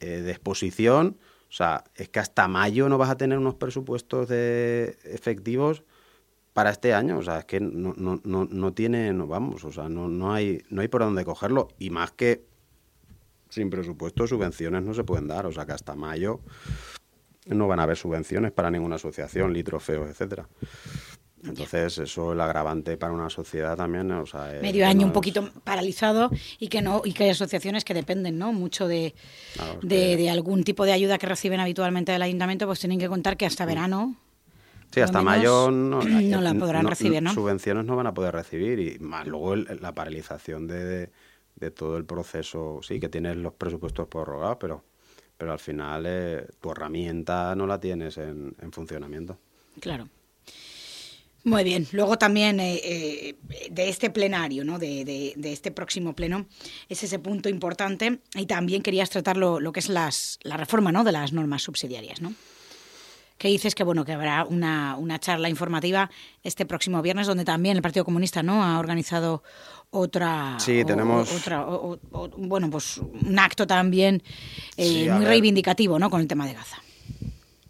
eh, 0.00 0.22
de 0.22 0.30
exposición 0.30 1.18
o 1.52 1.54
sea, 1.54 1.84
es 1.94 2.08
que 2.08 2.18
hasta 2.18 2.48
mayo 2.48 2.88
no 2.88 2.96
vas 2.96 3.10
a 3.10 3.18
tener 3.18 3.36
unos 3.36 3.56
presupuestos 3.56 4.26
de 4.26 4.96
efectivos 5.04 5.84
para 6.54 6.70
este 6.70 6.94
año. 6.94 7.18
O 7.18 7.22
sea, 7.22 7.40
es 7.40 7.44
que 7.44 7.60
no, 7.60 7.92
no, 7.94 8.22
no, 8.24 8.46
no 8.46 8.72
tiene, 8.72 9.12
no 9.12 9.26
vamos, 9.26 9.62
o 9.64 9.70
sea, 9.70 9.90
no, 9.90 10.08
no, 10.08 10.32
hay, 10.32 10.62
no 10.70 10.80
hay 10.80 10.88
por 10.88 11.02
dónde 11.02 11.26
cogerlo. 11.26 11.68
Y 11.78 11.90
más 11.90 12.10
que 12.12 12.46
sin 13.52 13.68
presupuesto, 13.68 14.26
subvenciones 14.26 14.82
no 14.82 14.94
se 14.94 15.04
pueden 15.04 15.28
dar. 15.28 15.44
O 15.44 15.52
sea, 15.52 15.66
que 15.66 15.72
hasta 15.72 15.94
mayo 15.94 16.40
no 17.46 17.68
van 17.68 17.80
a 17.80 17.82
haber 17.82 17.98
subvenciones 17.98 18.50
para 18.50 18.70
ninguna 18.70 18.96
asociación, 18.96 19.52
litrofeos, 19.52 20.08
etcétera. 20.08 20.48
Entonces, 21.44 21.98
eso 21.98 22.30
es 22.30 22.34
el 22.34 22.40
agravante 22.40 22.96
para 22.96 23.12
una 23.12 23.28
sociedad 23.28 23.76
también. 23.76 24.10
O 24.12 24.24
sea, 24.24 24.58
Medio 24.62 24.86
año 24.86 25.06
un 25.06 25.12
poquito 25.12 25.50
paralizado 25.64 26.30
y 26.58 26.68
que 26.68 26.80
no 26.80 27.02
y 27.04 27.12
que 27.12 27.24
hay 27.24 27.30
asociaciones 27.30 27.84
que 27.84 27.92
dependen 27.92 28.38
no 28.38 28.54
mucho 28.54 28.88
de, 28.88 29.14
de, 29.82 30.30
algún 30.30 30.64
tipo 30.64 30.86
de 30.86 30.92
ayuda 30.92 31.18
que 31.18 31.26
reciben 31.26 31.60
habitualmente 31.60 32.12
del 32.12 32.22
ayuntamiento, 32.22 32.66
pues 32.66 32.80
tienen 32.80 32.98
que 32.98 33.08
contar 33.08 33.36
que 33.36 33.44
hasta 33.44 33.64
mm. 33.64 33.68
verano. 33.68 34.16
Sí, 34.92 35.00
hasta 35.00 35.20
mayo 35.20 35.70
no, 35.70 36.00
no 36.04 36.40
la 36.40 36.54
podrán 36.54 36.86
recibir, 36.86 37.22
¿no? 37.22 37.34
Subvenciones 37.34 37.84
no 37.84 37.96
van 37.96 38.06
a 38.06 38.14
poder 38.14 38.32
recibir 38.32 38.78
y 38.78 38.98
más 38.98 39.26
luego 39.26 39.56
la 39.56 39.92
paralización 39.92 40.66
de, 40.68 40.84
de, 40.84 41.10
todo 41.70 41.96
el 41.96 42.04
proceso. 42.04 42.80
Sí, 42.82 42.98
que 42.98 43.08
tienes 43.08 43.36
los 43.36 43.54
presupuestos 43.54 44.08
prorrogados, 44.08 44.56
pero, 44.60 44.84
pero 45.38 45.52
al 45.52 45.58
final 45.58 46.04
eh, 46.06 46.46
tu 46.60 46.70
herramienta 46.70 47.54
no 47.54 47.66
la 47.66 47.80
tienes 47.80 48.18
en, 48.18 48.54
en 48.60 48.72
funcionamiento. 48.72 49.38
Claro. 49.80 50.08
Muy 51.44 51.64
bien. 51.64 51.88
Luego 51.92 52.18
también 52.18 52.60
eh, 52.60 52.80
eh, 52.84 53.36
de 53.70 53.88
este 53.88 54.10
plenario, 54.10 54.64
¿no? 54.64 54.78
De, 54.78 55.04
de, 55.04 55.52
este 55.52 55.72
próximo 55.72 56.14
pleno, 56.14 56.46
es 56.88 57.02
ese 57.02 57.18
punto 57.18 57.48
importante. 57.48 58.20
Y 58.34 58.46
también 58.46 58.82
querías 58.82 59.10
tratar 59.10 59.36
lo, 59.36 59.72
que 59.72 59.80
es 59.80 59.88
las, 59.88 60.38
la 60.42 60.56
reforma 60.56 60.92
¿no? 60.92 61.02
de 61.02 61.12
las 61.12 61.32
normas 61.32 61.62
subsidiarias, 61.62 62.20
¿no? 62.20 62.32
Que 63.38 63.48
dices 63.48 63.74
que 63.74 63.82
bueno 63.82 64.04
que 64.04 64.12
habrá 64.12 64.44
una, 64.44 64.94
una 64.96 65.18
charla 65.18 65.48
informativa 65.48 66.10
este 66.44 66.64
próximo 66.64 67.02
viernes, 67.02 67.26
donde 67.26 67.44
también 67.44 67.76
el 67.76 67.82
Partido 67.82 68.04
Comunista 68.04 68.44
no 68.44 68.62
ha 68.62 68.78
organizado 68.78 69.42
otra 69.92 70.56
sí 70.58 70.84
tenemos 70.84 71.32
otra 71.32 71.64
bueno 72.36 72.70
pues 72.70 72.98
un 72.98 73.38
acto 73.38 73.66
también 73.66 74.22
eh, 74.76 75.10
muy 75.10 75.24
reivindicativo 75.24 75.98
no 75.98 76.10
con 76.10 76.20
el 76.20 76.26
tema 76.26 76.46
de 76.46 76.54
Gaza. 76.54 76.82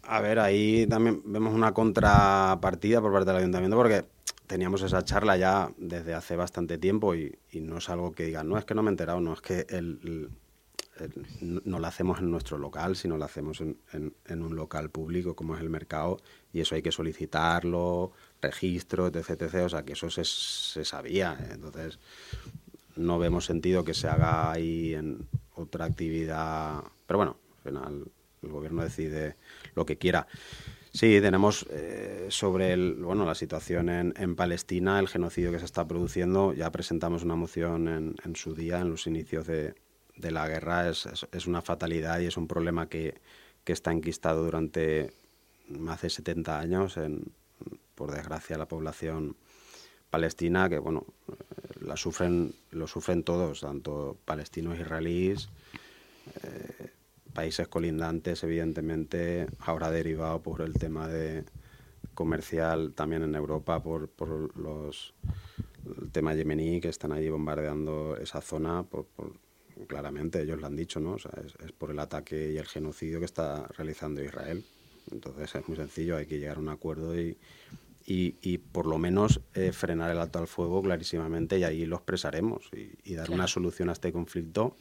A 0.05 0.19
ver, 0.19 0.37
ahí 0.39 0.85
también 0.87 1.21
vemos 1.25 1.53
una 1.53 1.73
contrapartida 1.73 2.99
por 2.99 3.13
parte 3.13 3.31
del 3.31 3.39
ayuntamiento 3.39 3.77
porque 3.77 4.05
teníamos 4.47 4.81
esa 4.81 5.03
charla 5.03 5.37
ya 5.37 5.71
desde 5.77 6.13
hace 6.13 6.35
bastante 6.35 6.77
tiempo 6.77 7.15
y, 7.15 7.37
no 7.53 7.77
es 7.77 7.89
algo 7.89 8.11
que 8.11 8.25
digan, 8.25 8.49
no 8.49 8.57
es 8.57 8.65
que 8.65 8.75
no 8.75 8.83
me 8.83 8.89
he 8.89 8.93
enterado, 8.93 9.21
no 9.21 9.33
es 9.33 9.41
que 9.41 9.65
el, 9.69 10.29
no 11.41 11.79
lo 11.79 11.87
hacemos 11.87 12.19
en 12.19 12.29
nuestro 12.29 12.57
local, 12.57 12.95
sino 12.95 13.17
lo 13.17 13.25
hacemos 13.25 13.61
en, 13.61 13.77
en, 13.93 14.43
un 14.43 14.55
local 14.55 14.89
público 14.89 15.35
como 15.35 15.55
es 15.55 15.61
el 15.61 15.69
mercado 15.69 16.17
y 16.51 16.59
eso 16.59 16.75
hay 16.75 16.81
que 16.81 16.91
solicitarlo, 16.91 18.11
registro, 18.43 19.07
etc, 19.07 19.29
etc. 19.41 19.55
O 19.65 19.69
sea, 19.69 19.83
que 19.83 19.93
eso 19.93 20.09
se, 20.09 20.23
se 20.23 20.85
sabía. 20.85 21.37
Entonces, 21.51 21.99
no 22.95 23.17
vemos 23.19 23.45
sentido 23.45 23.83
que 23.83 23.93
se 23.93 24.07
haga 24.07 24.51
ahí 24.51 24.93
en 24.93 25.27
otra 25.55 25.85
actividad. 25.85 26.83
Pero 27.07 27.17
bueno, 27.17 27.37
al 27.57 27.63
final 27.63 28.03
el 28.43 28.49
gobierno 28.49 28.83
decide 28.83 29.35
lo 29.75 29.85
que 29.85 29.97
quiera. 29.97 30.27
Sí, 30.91 31.19
tenemos 31.21 31.65
eh, 31.71 32.27
sobre 32.29 32.73
el, 32.73 32.93
bueno, 32.95 33.25
la 33.25 33.33
situación 33.33 33.89
en, 33.89 34.13
en, 34.15 34.35
Palestina, 34.35 34.99
el 34.99 35.07
genocidio 35.07 35.51
que 35.51 35.57
se 35.57 35.65
está 35.65 35.87
produciendo. 35.87 36.53
Ya 36.53 36.71
presentamos 36.71 37.23
una 37.23 37.35
moción 37.35 37.87
en, 37.87 38.15
en 38.23 38.35
su 38.35 38.53
día, 38.53 38.79
en 38.79 38.91
los 38.91 39.07
inicios 39.07 39.47
de, 39.47 39.73
de 40.15 40.31
la 40.31 40.47
guerra. 40.47 40.87
Es, 40.89 41.07
es, 41.31 41.47
una 41.47 41.63
fatalidad 41.63 42.19
y 42.19 42.27
es 42.27 42.37
un 42.37 42.47
problema 42.47 42.89
que, 42.89 43.15
que, 43.63 43.73
está 43.73 43.91
enquistado 43.91 44.43
durante 44.43 45.11
más 45.67 46.03
de 46.03 46.11
70 46.11 46.59
años, 46.59 46.97
en, 46.97 47.23
por 47.95 48.11
desgracia, 48.11 48.57
la 48.57 48.67
población 48.67 49.35
palestina, 50.09 50.69
que 50.69 50.79
bueno, 50.79 51.05
la 51.81 51.97
sufren, 51.97 52.53
lo 52.71 52.87
sufren 52.87 53.23
todos, 53.23 53.61
tanto 53.61 54.17
palestinos, 54.25 54.79
israelíes. 54.79 55.49
Eh, 56.43 56.89
países 57.33 57.67
colindantes, 57.67 58.43
evidentemente, 58.43 59.47
ahora 59.59 59.89
derivado 59.89 60.41
por 60.41 60.61
el 60.61 60.73
tema 60.73 61.07
de 61.07 61.43
comercial 62.13 62.93
también 62.93 63.23
en 63.23 63.35
Europa 63.35 63.81
por, 63.81 64.07
por 64.07 64.55
los 64.57 65.13
el 65.99 66.11
tema 66.11 66.33
yemení 66.33 66.79
que 66.79 66.89
están 66.89 67.11
allí 67.11 67.29
bombardeando 67.29 68.17
esa 68.17 68.41
zona 68.41 68.83
por, 68.83 69.07
claramente 69.87 70.41
ellos 70.41 70.61
lo 70.61 70.67
han 70.67 70.75
dicho 70.75 70.99
no 70.99 71.15
es, 71.15 71.25
por 71.77 71.91
el 71.91 71.99
ataque 71.99 72.51
y 72.51 72.57
el 72.57 72.67
genocidio 72.67 73.19
que 73.19 73.25
está 73.25 73.67
realizando 73.69 74.23
Israel 74.23 74.63
entonces 75.11 75.55
es 75.55 75.67
muy 75.67 75.75
sencillo 75.75 76.17
hay 76.17 76.25
que 76.25 76.39
llegar 76.39 76.57
a 76.57 76.59
un 76.59 76.69
acuerdo 76.69 77.19
y, 77.19 77.37
y, 78.05 78.57
por 78.57 78.85
lo 78.85 78.97
menos 78.97 79.41
eh, 79.53 79.71
frenar 79.71 80.11
el 80.11 80.17
alto 80.17 80.39
al 80.39 80.47
fuego 80.47 80.81
clarísimamente 80.81 81.57
y 81.57 81.63
ahí 81.63 81.85
lo 81.85 81.97
expresaremos 81.97 82.69
y, 82.73 83.13
dar 83.13 83.31
una 83.31 83.47
solución 83.47 83.89
a 83.89 83.93
este 83.93 84.11
conflicto 84.11 84.75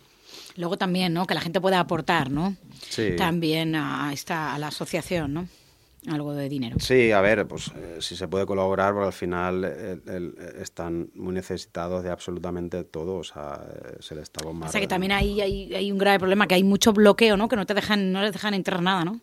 Luego 0.56 0.78
también, 0.78 1.12
¿no? 1.12 1.26
Que 1.26 1.34
la 1.34 1.42
gente 1.42 1.60
pueda 1.60 1.78
aportar, 1.78 2.30
¿no? 2.30 2.56
Sí. 2.88 3.16
También 3.18 3.74
a 3.74 4.10
esta 4.14 4.54
a 4.54 4.58
la 4.58 4.68
asociación, 4.68 5.34
¿no? 5.34 5.48
Algo 6.10 6.32
de 6.32 6.48
dinero. 6.48 6.76
Sí, 6.80 7.12
a 7.12 7.20
ver, 7.20 7.46
pues 7.46 7.70
eh, 7.76 7.98
si 8.00 8.16
se 8.16 8.26
puede 8.28 8.46
colaborar, 8.46 8.94
porque 8.94 9.06
al 9.06 9.12
final 9.12 10.02
están 10.58 11.10
muy 11.14 11.34
necesitados 11.34 12.02
de 12.02 12.10
absolutamente 12.10 12.82
todo, 12.84 13.16
o 13.16 13.24
sea, 13.24 13.60
eh, 13.62 13.96
se 14.00 14.14
les 14.14 14.22
está 14.22 14.42
bombardando. 14.42 14.70
O 14.70 14.72
sea 14.72 14.80
que 14.80 14.88
también 14.88 15.12
hay, 15.12 15.40
hay, 15.42 15.74
hay, 15.74 15.92
un 15.92 15.98
grave 15.98 16.18
problema, 16.18 16.46
que 16.46 16.54
hay 16.54 16.64
mucho 16.64 16.94
bloqueo, 16.94 17.36
¿no? 17.36 17.46
Que 17.46 17.56
no 17.56 17.66
te 17.66 17.74
dejan, 17.74 18.10
no 18.10 18.22
les 18.22 18.32
dejan 18.32 18.54
entrar 18.54 18.82
nada, 18.82 19.04
¿no? 19.04 19.20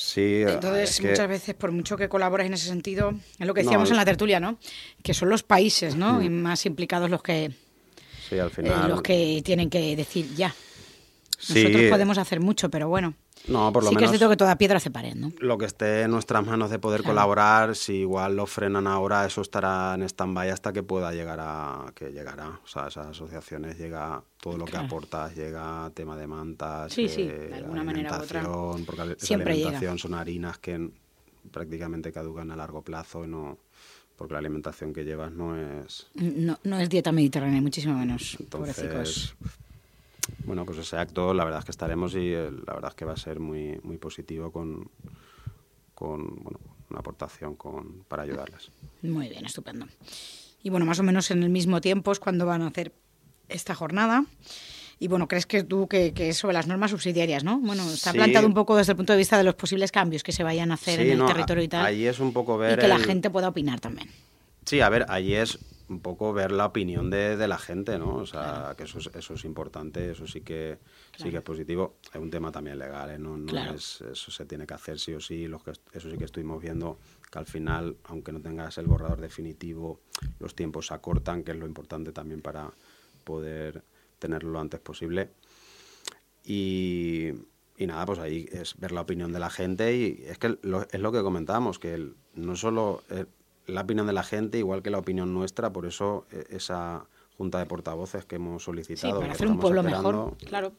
Sí, 0.00 0.42
Entonces, 0.46 1.02
muchas 1.02 1.28
veces, 1.28 1.54
por 1.54 1.72
mucho 1.72 1.96
que 1.96 2.08
colabores 2.08 2.46
en 2.46 2.54
ese 2.54 2.66
sentido, 2.66 3.12
es 3.38 3.46
lo 3.46 3.52
que 3.52 3.62
decíamos 3.62 3.90
en 3.90 3.96
la 3.96 4.04
tertulia, 4.04 4.40
¿no? 4.40 4.58
Que 5.02 5.12
son 5.12 5.28
los 5.28 5.42
países, 5.42 5.94
¿no? 5.94 6.22
Y 6.22 6.30
más 6.30 6.64
implicados 6.64 7.10
los 7.10 7.22
que 7.22 7.52
al 8.38 8.50
final... 8.50 8.88
los 8.88 9.02
que 9.02 9.42
tienen 9.44 9.68
que 9.68 9.96
decir 9.96 10.34
ya. 10.34 10.54
Nosotros 11.48 11.82
podemos 11.90 12.18
hacer 12.18 12.40
mucho, 12.40 12.70
pero 12.70 12.88
bueno. 12.88 13.14
No, 13.48 13.72
por 13.72 13.82
lo 13.82 13.88
sí 13.88 13.94
menos. 13.94 14.10
que 14.10 14.14
es 14.14 14.18
cierto 14.18 14.30
que 14.30 14.36
toda 14.36 14.56
piedra 14.56 14.80
se 14.80 14.90
pared, 14.90 15.14
¿no? 15.14 15.32
Lo 15.38 15.58
que 15.58 15.66
esté 15.66 16.02
en 16.02 16.10
nuestras 16.10 16.44
manos 16.46 16.70
de 16.70 16.78
poder 16.78 17.02
colaborar, 17.02 17.74
si 17.74 17.94
igual 17.94 18.36
lo 18.36 18.46
frenan 18.46 18.86
ahora, 18.86 19.24
eso 19.26 19.40
estará 19.40 19.94
en 19.94 20.02
stand-by 20.02 20.50
hasta 20.50 20.72
que 20.72 20.82
pueda 20.82 21.12
llegar 21.12 21.38
a. 21.40 21.92
que 21.94 22.10
llegará. 22.12 22.60
O 22.62 22.66
sea, 22.66 22.88
esas 22.88 23.08
asociaciones 23.08 23.78
llega 23.78 24.22
todo 24.40 24.56
lo 24.56 24.64
que 24.64 24.76
aportas, 24.76 25.34
llega 25.34 25.90
tema 25.94 26.16
de 26.16 26.26
mantas, 26.26 26.92
sí, 26.92 27.08
sí, 27.08 27.24
de 27.24 27.54
alguna 27.54 27.84
manera 27.84 28.18
u 28.18 28.22
otra. 28.22 28.42
Porque 28.86 29.16
Siempre 29.18 29.54
alimentación 29.54 29.98
son 29.98 30.14
harinas 30.14 30.58
que 30.58 30.90
prácticamente 31.50 32.12
caducan 32.12 32.50
a 32.50 32.56
largo 32.56 32.82
plazo 32.82 33.24
y 33.24 33.28
no 33.28 33.58
porque 34.20 34.34
la 34.34 34.40
alimentación 34.40 34.92
que 34.92 35.02
llevas 35.02 35.32
no 35.32 35.56
es... 35.56 36.08
No, 36.12 36.58
no 36.62 36.78
es 36.78 36.90
dieta 36.90 37.10
mediterránea, 37.10 37.62
muchísimo 37.62 37.94
menos. 37.94 38.36
Entonces, 38.38 39.34
bueno, 40.44 40.64
pues 40.64 40.78
ese 40.78 40.96
acto 40.96 41.34
la 41.34 41.44
verdad 41.44 41.60
es 41.60 41.64
que 41.64 41.70
estaremos 41.70 42.14
y 42.14 42.32
eh, 42.32 42.50
la 42.66 42.74
verdad 42.74 42.90
es 42.90 42.94
que 42.94 43.04
va 43.04 43.12
a 43.12 43.16
ser 43.16 43.40
muy, 43.40 43.78
muy 43.82 43.98
positivo 43.98 44.50
con, 44.50 44.90
con 45.94 46.42
bueno, 46.42 46.60
una 46.90 47.00
aportación 47.00 47.56
con, 47.56 48.04
para 48.08 48.22
ayudarlas. 48.22 48.70
Muy 49.02 49.28
bien, 49.28 49.46
estupendo. 49.46 49.86
Y 50.62 50.70
bueno, 50.70 50.86
más 50.86 50.98
o 50.98 51.02
menos 51.02 51.30
en 51.30 51.42
el 51.42 51.50
mismo 51.50 51.80
tiempo 51.80 52.12
es 52.12 52.20
cuando 52.20 52.46
van 52.46 52.62
a 52.62 52.66
hacer 52.66 52.92
esta 53.48 53.74
jornada. 53.74 54.24
Y 54.98 55.08
bueno, 55.08 55.28
crees 55.28 55.46
que 55.46 55.62
tú 55.62 55.88
que, 55.88 56.12
es 56.14 56.36
sobre 56.36 56.52
las 56.52 56.66
normas 56.66 56.90
subsidiarias, 56.90 57.42
¿no? 57.42 57.58
Bueno, 57.58 57.90
está 57.90 58.12
planteado 58.12 58.46
un 58.46 58.52
poco 58.52 58.76
desde 58.76 58.92
el 58.92 58.96
punto 58.96 59.14
de 59.14 59.18
vista 59.18 59.38
de 59.38 59.44
los 59.44 59.54
posibles 59.54 59.90
cambios 59.90 60.22
que 60.22 60.32
se 60.32 60.44
vayan 60.44 60.70
a 60.72 60.74
hacer 60.74 61.00
en 61.00 61.18
el 61.18 61.26
territorio 61.26 61.64
y 61.64 61.68
tal. 61.68 61.86
Ahí 61.86 62.06
es 62.06 62.20
un 62.20 62.34
poco 62.34 62.58
ver. 62.58 62.78
Y 62.78 62.82
que 62.82 62.88
la 62.88 62.98
gente 62.98 63.30
pueda 63.30 63.48
opinar 63.48 63.80
también. 63.80 64.10
Sí, 64.66 64.82
a 64.82 64.90
ver, 64.90 65.06
ahí 65.08 65.32
es 65.32 65.58
un 65.90 66.00
poco 66.00 66.32
ver 66.32 66.52
la 66.52 66.66
opinión 66.66 67.10
de, 67.10 67.36
de 67.36 67.48
la 67.48 67.58
gente, 67.58 67.98
¿no? 67.98 68.14
O 68.14 68.26
sea, 68.26 68.74
que 68.76 68.84
eso 68.84 69.00
es, 69.00 69.10
eso 69.12 69.34
es 69.34 69.44
importante, 69.44 70.12
eso 70.12 70.24
sí 70.24 70.40
que, 70.40 70.78
sí 71.16 71.30
que 71.30 71.38
es 71.38 71.42
positivo. 71.42 71.96
Es 72.14 72.20
un 72.20 72.30
tema 72.30 72.52
también 72.52 72.78
legal, 72.78 73.10
¿eh? 73.10 73.18
No, 73.18 73.36
no 73.36 73.74
es, 73.74 74.00
eso 74.00 74.30
se 74.30 74.44
tiene 74.46 74.68
que 74.68 74.74
hacer 74.74 75.00
sí 75.00 75.12
o 75.14 75.20
sí. 75.20 75.48
Los 75.48 75.64
que, 75.64 75.72
eso 75.92 76.08
sí 76.08 76.16
que 76.16 76.24
estuvimos 76.24 76.62
viendo 76.62 77.00
que 77.28 77.38
al 77.40 77.46
final, 77.46 77.96
aunque 78.04 78.30
no 78.30 78.40
tengas 78.40 78.78
el 78.78 78.86
borrador 78.86 79.20
definitivo, 79.20 80.00
los 80.38 80.54
tiempos 80.54 80.86
se 80.86 80.94
acortan, 80.94 81.42
que 81.42 81.50
es 81.50 81.58
lo 81.58 81.66
importante 81.66 82.12
también 82.12 82.40
para 82.40 82.70
poder 83.24 83.82
tenerlo 84.20 84.52
lo 84.52 84.60
antes 84.60 84.78
posible. 84.78 85.30
Y, 86.44 87.30
y 87.76 87.86
nada, 87.88 88.06
pues 88.06 88.20
ahí 88.20 88.48
es 88.52 88.78
ver 88.78 88.92
la 88.92 89.00
opinión 89.00 89.32
de 89.32 89.40
la 89.40 89.50
gente 89.50 89.96
y 89.96 90.22
es 90.24 90.38
que 90.38 90.56
es 90.92 91.00
lo 91.00 91.12
que 91.12 91.22
comentábamos, 91.22 91.80
que 91.80 92.12
no 92.34 92.54
solo 92.54 93.02
la 93.66 93.82
opinión 93.82 94.06
de 94.06 94.12
la 94.12 94.22
gente, 94.22 94.58
igual 94.58 94.82
que 94.82 94.90
la 94.90 94.98
opinión 94.98 95.32
nuestra, 95.32 95.72
por 95.72 95.86
eso 95.86 96.26
eh, 96.32 96.44
esa 96.50 97.06
junta 97.40 97.58
de 97.58 97.64
portavoces 97.64 98.26
que 98.26 98.36
hemos 98.36 98.64
solicitado. 98.64 99.14
Sí, 99.14 99.20
para 99.20 99.32
hacer 99.32 99.48
un 99.48 99.58
pueblo 99.58 99.82
mejor, 99.82 100.36
claro. 100.46 100.74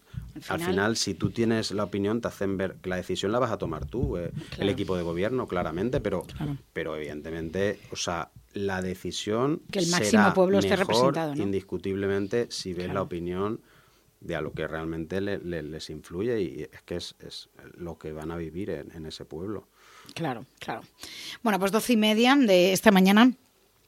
Al 0.47 0.59
final, 0.59 0.95
si 0.95 1.15
tú 1.15 1.31
tienes 1.31 1.71
la 1.71 1.83
opinión, 1.83 2.21
te 2.21 2.27
hacen 2.27 2.55
ver 2.55 2.75
que 2.75 2.89
la 2.89 2.97
decisión 2.97 3.31
la 3.31 3.39
vas 3.39 3.49
a 3.49 3.57
tomar 3.57 3.87
tú, 3.87 4.17
eh, 4.17 4.31
el 4.59 4.69
equipo 4.69 4.95
de 4.95 5.01
gobierno, 5.01 5.47
claramente, 5.47 5.99
pero, 6.01 6.23
pero 6.71 6.95
evidentemente, 6.95 7.79
o 7.91 7.95
sea, 7.95 8.29
la 8.53 8.83
decisión 8.83 9.63
que 9.71 9.79
el 9.79 9.89
máximo 9.89 10.35
pueblo 10.35 10.59
esté 10.59 10.75
representado, 10.75 11.33
indiscutiblemente, 11.35 12.45
si 12.51 12.73
ves 12.73 12.93
la 12.93 13.01
opinión 13.01 13.59
de 14.19 14.35
a 14.35 14.41
lo 14.41 14.53
que 14.53 14.67
realmente 14.67 15.19
les 15.19 15.89
influye 15.89 16.41
y 16.41 16.61
es 16.71 16.81
que 16.83 16.97
es, 16.97 17.15
es, 17.21 17.49
lo 17.73 17.97
que 17.97 18.11
van 18.11 18.29
a 18.29 18.37
vivir 18.37 18.69
en 18.69 19.05
ese 19.07 19.25
pueblo. 19.25 19.67
Claro, 20.13 20.45
claro. 20.59 20.81
Bueno, 21.43 21.59
pues 21.59 21.71
doce 21.71 21.93
y 21.93 21.97
media 21.97 22.35
de 22.35 22.73
esta 22.73 22.91
mañana. 22.91 23.31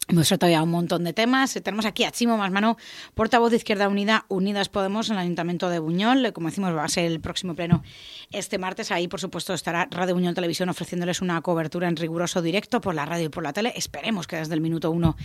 Hemos 0.09 0.27
ya 0.29 0.61
un 0.61 0.69
montón 0.69 1.05
de 1.05 1.13
temas. 1.13 1.53
Tenemos 1.63 1.85
aquí 1.85 2.03
a 2.03 2.11
Chimo 2.11 2.37
Masmano, 2.37 2.75
portavoz 3.13 3.51
de 3.51 3.57
Izquierda 3.57 3.87
Unida, 3.87 4.25
Unidas 4.27 4.67
Podemos, 4.67 5.09
en 5.09 5.15
el 5.15 5.21
Ayuntamiento 5.21 5.69
de 5.69 5.79
Buñol. 5.79 6.33
Como 6.33 6.49
decimos, 6.49 6.75
va 6.75 6.83
a 6.83 6.89
ser 6.89 7.05
el 7.05 7.21
próximo 7.21 7.55
pleno 7.55 7.83
este 8.29 8.57
martes. 8.57 8.91
Ahí, 8.91 9.07
por 9.07 9.21
supuesto, 9.21 9.53
estará 9.53 9.87
Radio 9.89 10.15
Buñol 10.15 10.35
Televisión 10.35 10.67
ofreciéndoles 10.67 11.21
una 11.21 11.41
cobertura 11.41 11.87
en 11.87 11.95
riguroso 11.95 12.41
directo 12.41 12.81
por 12.81 12.95
la 12.95 13.05
radio 13.05 13.27
y 13.27 13.29
por 13.29 13.43
la 13.43 13.53
tele. 13.53 13.71
Esperemos 13.77 14.27
que 14.27 14.35
desde 14.35 14.53
el 14.53 14.61
minuto 14.61 14.91
uno 14.91 15.15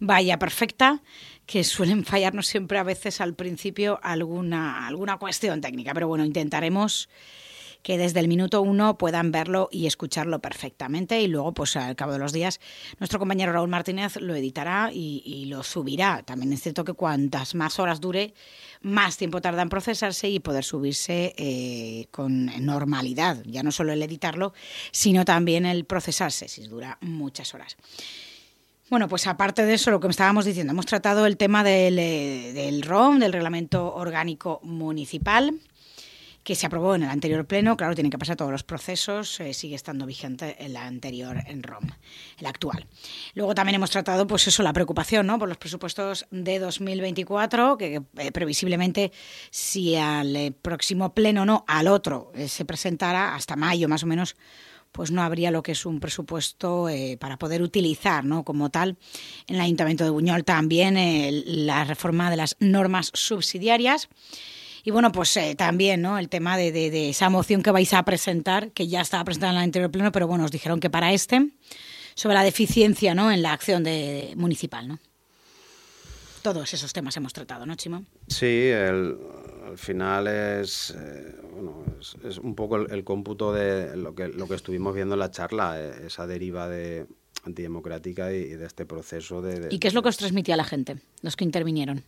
vaya 0.00 0.36
perfecta, 0.36 1.00
que 1.46 1.62
suelen 1.62 2.04
fallarnos 2.04 2.48
siempre 2.48 2.78
a 2.78 2.82
veces 2.82 3.20
al 3.20 3.34
principio 3.34 4.00
alguna, 4.02 4.88
alguna 4.88 5.16
cuestión 5.16 5.60
técnica. 5.60 5.94
Pero 5.94 6.08
bueno, 6.08 6.24
intentaremos 6.24 7.08
que 7.84 7.98
desde 7.98 8.18
el 8.18 8.28
minuto 8.28 8.62
uno 8.62 8.96
puedan 8.96 9.30
verlo 9.30 9.68
y 9.70 9.86
escucharlo 9.86 10.40
perfectamente 10.40 11.20
y 11.20 11.28
luego, 11.28 11.52
pues 11.52 11.76
al 11.76 11.94
cabo 11.94 12.12
de 12.12 12.18
los 12.18 12.32
días, 12.32 12.58
nuestro 12.98 13.18
compañero 13.18 13.52
Raúl 13.52 13.68
Martínez 13.68 14.16
lo 14.16 14.34
editará 14.34 14.90
y, 14.90 15.44
lo 15.44 15.62
subirá. 15.62 16.22
También 16.22 16.54
es 16.54 16.62
cierto 16.62 16.82
que 16.82 16.94
cuantas 16.94 17.54
más 17.54 17.78
horas 17.78 18.00
dure, 18.00 18.32
más 18.80 19.18
tiempo 19.18 19.42
tarda 19.42 19.60
en 19.60 19.68
procesarse 19.68 20.30
y 20.30 20.40
poder 20.40 20.64
subirse 20.64 21.34
eh, 21.36 22.06
con 22.10 22.46
normalidad. 22.64 23.42
Ya 23.44 23.62
no 23.62 23.70
solo 23.70 23.92
el 23.92 24.02
editarlo, 24.02 24.54
sino 24.90 25.26
también 25.26 25.66
el 25.66 25.84
procesarse, 25.84 26.48
si 26.48 26.66
dura 26.66 26.96
muchas 27.02 27.52
horas. 27.52 27.76
Bueno, 28.88 29.08
pues 29.08 29.26
aparte 29.26 29.66
de 29.66 29.74
eso, 29.74 29.90
lo 29.90 30.00
que 30.00 30.08
estábamos 30.08 30.46
diciendo, 30.46 30.72
hemos 30.72 30.86
tratado 30.86 31.26
el 31.26 31.36
tema 31.36 31.62
del, 31.62 31.98
eh, 31.98 32.52
del 32.54 32.80
ROM, 32.80 33.18
del 33.18 33.34
Reglamento 33.34 33.94
Orgánico 33.94 34.60
Municipal 34.62 35.60
que 36.44 36.54
se 36.54 36.66
aprobó 36.66 36.94
en 36.94 37.02
el 37.02 37.08
anterior 37.08 37.46
pleno, 37.46 37.74
claro, 37.74 37.94
tienen 37.94 38.10
que 38.10 38.18
pasar 38.18 38.36
todos 38.36 38.52
los 38.52 38.62
procesos, 38.62 39.40
eh, 39.40 39.54
sigue 39.54 39.74
estando 39.74 40.04
vigente 40.04 40.62
el 40.62 40.76
anterior 40.76 41.38
en 41.46 41.62
ROM, 41.62 41.84
el 42.38 42.46
actual. 42.46 42.86
Luego 43.32 43.54
también 43.54 43.76
hemos 43.76 43.90
tratado, 43.90 44.26
pues 44.26 44.46
eso, 44.46 44.62
la 44.62 44.74
preocupación 44.74 45.26
¿no? 45.26 45.38
por 45.38 45.48
los 45.48 45.56
presupuestos 45.56 46.26
de 46.30 46.58
2024, 46.58 47.78
que 47.78 48.02
eh, 48.18 48.30
previsiblemente 48.30 49.10
si 49.50 49.96
al 49.96 50.36
eh, 50.36 50.52
próximo 50.52 51.14
pleno 51.14 51.46
no, 51.46 51.64
al 51.66 51.88
otro 51.88 52.30
se 52.46 52.66
presentara 52.66 53.34
hasta 53.34 53.56
mayo 53.56 53.88
más 53.88 54.02
o 54.02 54.06
menos, 54.06 54.36
pues 54.92 55.10
no 55.10 55.22
habría 55.22 55.50
lo 55.50 55.62
que 55.62 55.72
es 55.72 55.86
un 55.86 55.98
presupuesto 55.98 56.86
para 57.18 57.36
poder 57.36 57.62
utilizar 57.62 58.24
¿no? 58.24 58.44
como 58.44 58.70
tal 58.70 58.96
en 59.48 59.56
el 59.56 59.60
Ayuntamiento 59.62 60.04
de 60.04 60.10
Buñol. 60.10 60.44
También 60.44 60.94
la 61.66 61.82
reforma 61.82 62.30
de 62.30 62.36
las 62.36 62.56
normas 62.60 63.10
subsidiarias 63.12 64.08
y 64.84 64.90
bueno, 64.90 65.10
pues 65.10 65.34
eh, 65.38 65.54
también 65.56 66.02
¿no? 66.02 66.18
el 66.18 66.28
tema 66.28 66.58
de, 66.58 67.08
esa 67.08 67.30
moción 67.30 67.62
que 67.62 67.70
vais 67.70 67.92
a 67.94 68.02
presentar, 68.02 68.70
que 68.72 68.86
ya 68.86 69.00
estaba 69.00 69.24
presentada 69.24 69.52
en 69.52 69.58
el 69.58 69.64
anterior 69.64 69.90
pleno, 69.90 70.12
pero 70.12 70.26
bueno, 70.26 70.44
os 70.44 70.50
dijeron 70.50 70.78
que 70.78 70.90
para 70.90 71.12
este, 71.12 71.48
sobre 72.14 72.34
la 72.34 72.44
deficiencia 72.44 73.14
¿no? 73.14 73.32
en 73.32 73.40
la 73.42 73.54
acción 73.54 73.82
de, 73.82 74.34
municipal. 74.36 74.86
¿no? 74.86 74.98
Todos 76.42 76.74
esos 76.74 76.92
temas 76.92 77.16
hemos 77.16 77.32
tratado, 77.32 77.64
¿no, 77.64 77.74
Chimo? 77.76 78.04
Sí, 78.28 78.70
al 78.72 79.78
final 79.78 80.26
es, 80.26 80.94
eh, 80.94 81.34
bueno, 81.54 81.82
es, 82.22 82.36
un 82.36 82.54
poco 82.54 82.76
el, 82.76 83.04
cómputo 83.04 83.54
de 83.54 83.96
lo 83.96 84.14
que, 84.14 84.28
lo 84.28 84.46
que 84.46 84.54
estuvimos 84.54 84.94
viendo 84.94 85.14
en 85.14 85.20
la 85.20 85.30
charla, 85.30 85.80
eh, 85.80 86.08
esa 86.08 86.26
deriva 86.26 86.68
de 86.68 87.06
antidemocrática 87.44 88.30
y, 88.34 88.48
de 88.50 88.66
este 88.66 88.84
proceso 88.84 89.40
de, 89.40 89.68
¿Y 89.70 89.78
qué 89.78 89.88
es 89.88 89.94
lo 89.94 90.02
que 90.02 90.10
os 90.10 90.18
transmitía 90.18 90.58
la 90.58 90.64
gente, 90.64 90.98
los 91.22 91.36
que 91.36 91.44
intervinieron? 91.44 92.04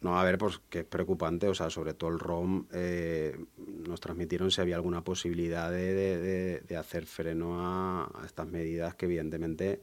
No, 0.00 0.18
a 0.18 0.24
ver, 0.24 0.38
pues 0.38 0.60
que 0.70 0.80
es 0.80 0.84
preocupante, 0.84 1.46
o 1.46 1.54
sea, 1.54 1.68
sobre 1.68 1.92
todo 1.92 2.10
el 2.10 2.18
ROM, 2.18 2.64
eh, 2.72 3.38
nos 3.86 4.00
transmitieron 4.00 4.50
si 4.50 4.60
había 4.60 4.76
alguna 4.76 5.04
posibilidad 5.04 5.70
de, 5.70 6.62
hacer 6.78 7.04
freno 7.04 7.56
a, 7.58 8.10
estas 8.24 8.46
medidas 8.46 8.94
que 8.94 9.04
evidentemente 9.04 9.82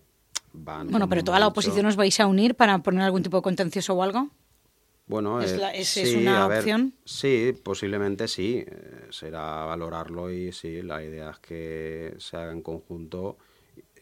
van... 0.53 0.89
Bueno, 0.89 1.07
pero 1.07 1.23
toda 1.23 1.39
la 1.39 1.47
oposición 1.47 1.85
os 1.85 1.95
vais 1.95 2.19
a 2.19 2.25
unir 2.25 2.55
para 2.55 2.79
poner 2.79 3.03
algún 3.03 3.21
tipo 3.21 3.37
de 3.37 3.43
contencioso 3.43 3.93
o 3.93 4.01
algo. 4.01 4.29
Bueno, 5.05 5.39
¿Es, 5.39 5.53
eh, 5.53 6.01
es, 6.01 6.15
una 6.15 6.47
opción? 6.47 6.93
sí, 7.05 7.53
posiblemente 7.63 8.27
sí. 8.27 8.65
Eh, 8.67 9.07
será 9.09 9.63
valorarlo 9.65 10.31
y 10.31 10.51
sí, 10.51 10.81
la 10.81 11.01
idea 11.01 11.29
es 11.29 11.39
que 11.39 12.15
se 12.17 12.35
haga 12.35 12.51
en 12.51 12.61
conjunto 12.61 13.37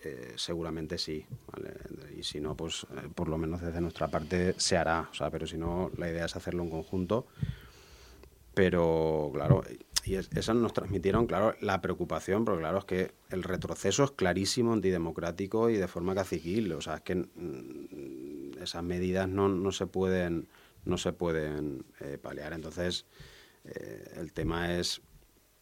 eh, 0.05 0.33
seguramente 0.35 0.99
sí. 0.99 1.25
Y 2.15 2.21
si 2.21 2.39
no, 2.39 2.55
pues 2.55 2.85
eh, 2.95 3.09
por 3.13 3.27
lo 3.27 3.39
menos 3.39 3.59
desde 3.59 3.81
nuestra 3.81 4.07
parte 4.07 4.53
se 4.57 4.77
hará. 4.77 5.09
O 5.11 5.15
sea, 5.15 5.31
pero 5.31 5.47
si 5.47 5.57
no, 5.57 5.89
la 5.97 6.07
idea 6.07 6.25
es 6.25 6.35
hacerlo 6.35 6.61
en 6.61 6.69
conjunto. 6.69 7.25
Pero 8.53 9.31
claro, 9.33 9.63
y 10.05 10.13
eso 10.13 10.53
nos 10.53 10.73
transmitieron, 10.73 11.25
claro, 11.25 11.55
la 11.59 11.81
preocupación, 11.81 12.45
porque 12.45 12.59
claro, 12.59 12.77
es 12.77 12.85
que 12.85 13.11
el 13.31 13.41
retroceso 13.41 14.03
es 14.03 14.11
clarísimo, 14.11 14.73
antidemocrático 14.73 15.71
y 15.71 15.77
de 15.77 15.87
forma 15.87 16.13
caciquil. 16.13 16.71
O 16.73 16.81
sea, 16.81 16.97
es 16.97 17.01
que 17.01 17.15
mm, 17.15 18.61
esas 18.61 18.83
medidas 18.83 19.27
no, 19.27 19.49
no 19.49 19.71
se 19.71 19.87
pueden, 19.87 20.47
no 20.85 20.99
se 20.99 21.13
pueden 21.13 21.83
eh, 21.99 22.19
paliar. 22.21 22.53
Entonces, 22.53 23.07
el 23.63 24.31
tema 24.31 24.75
es 24.75 25.01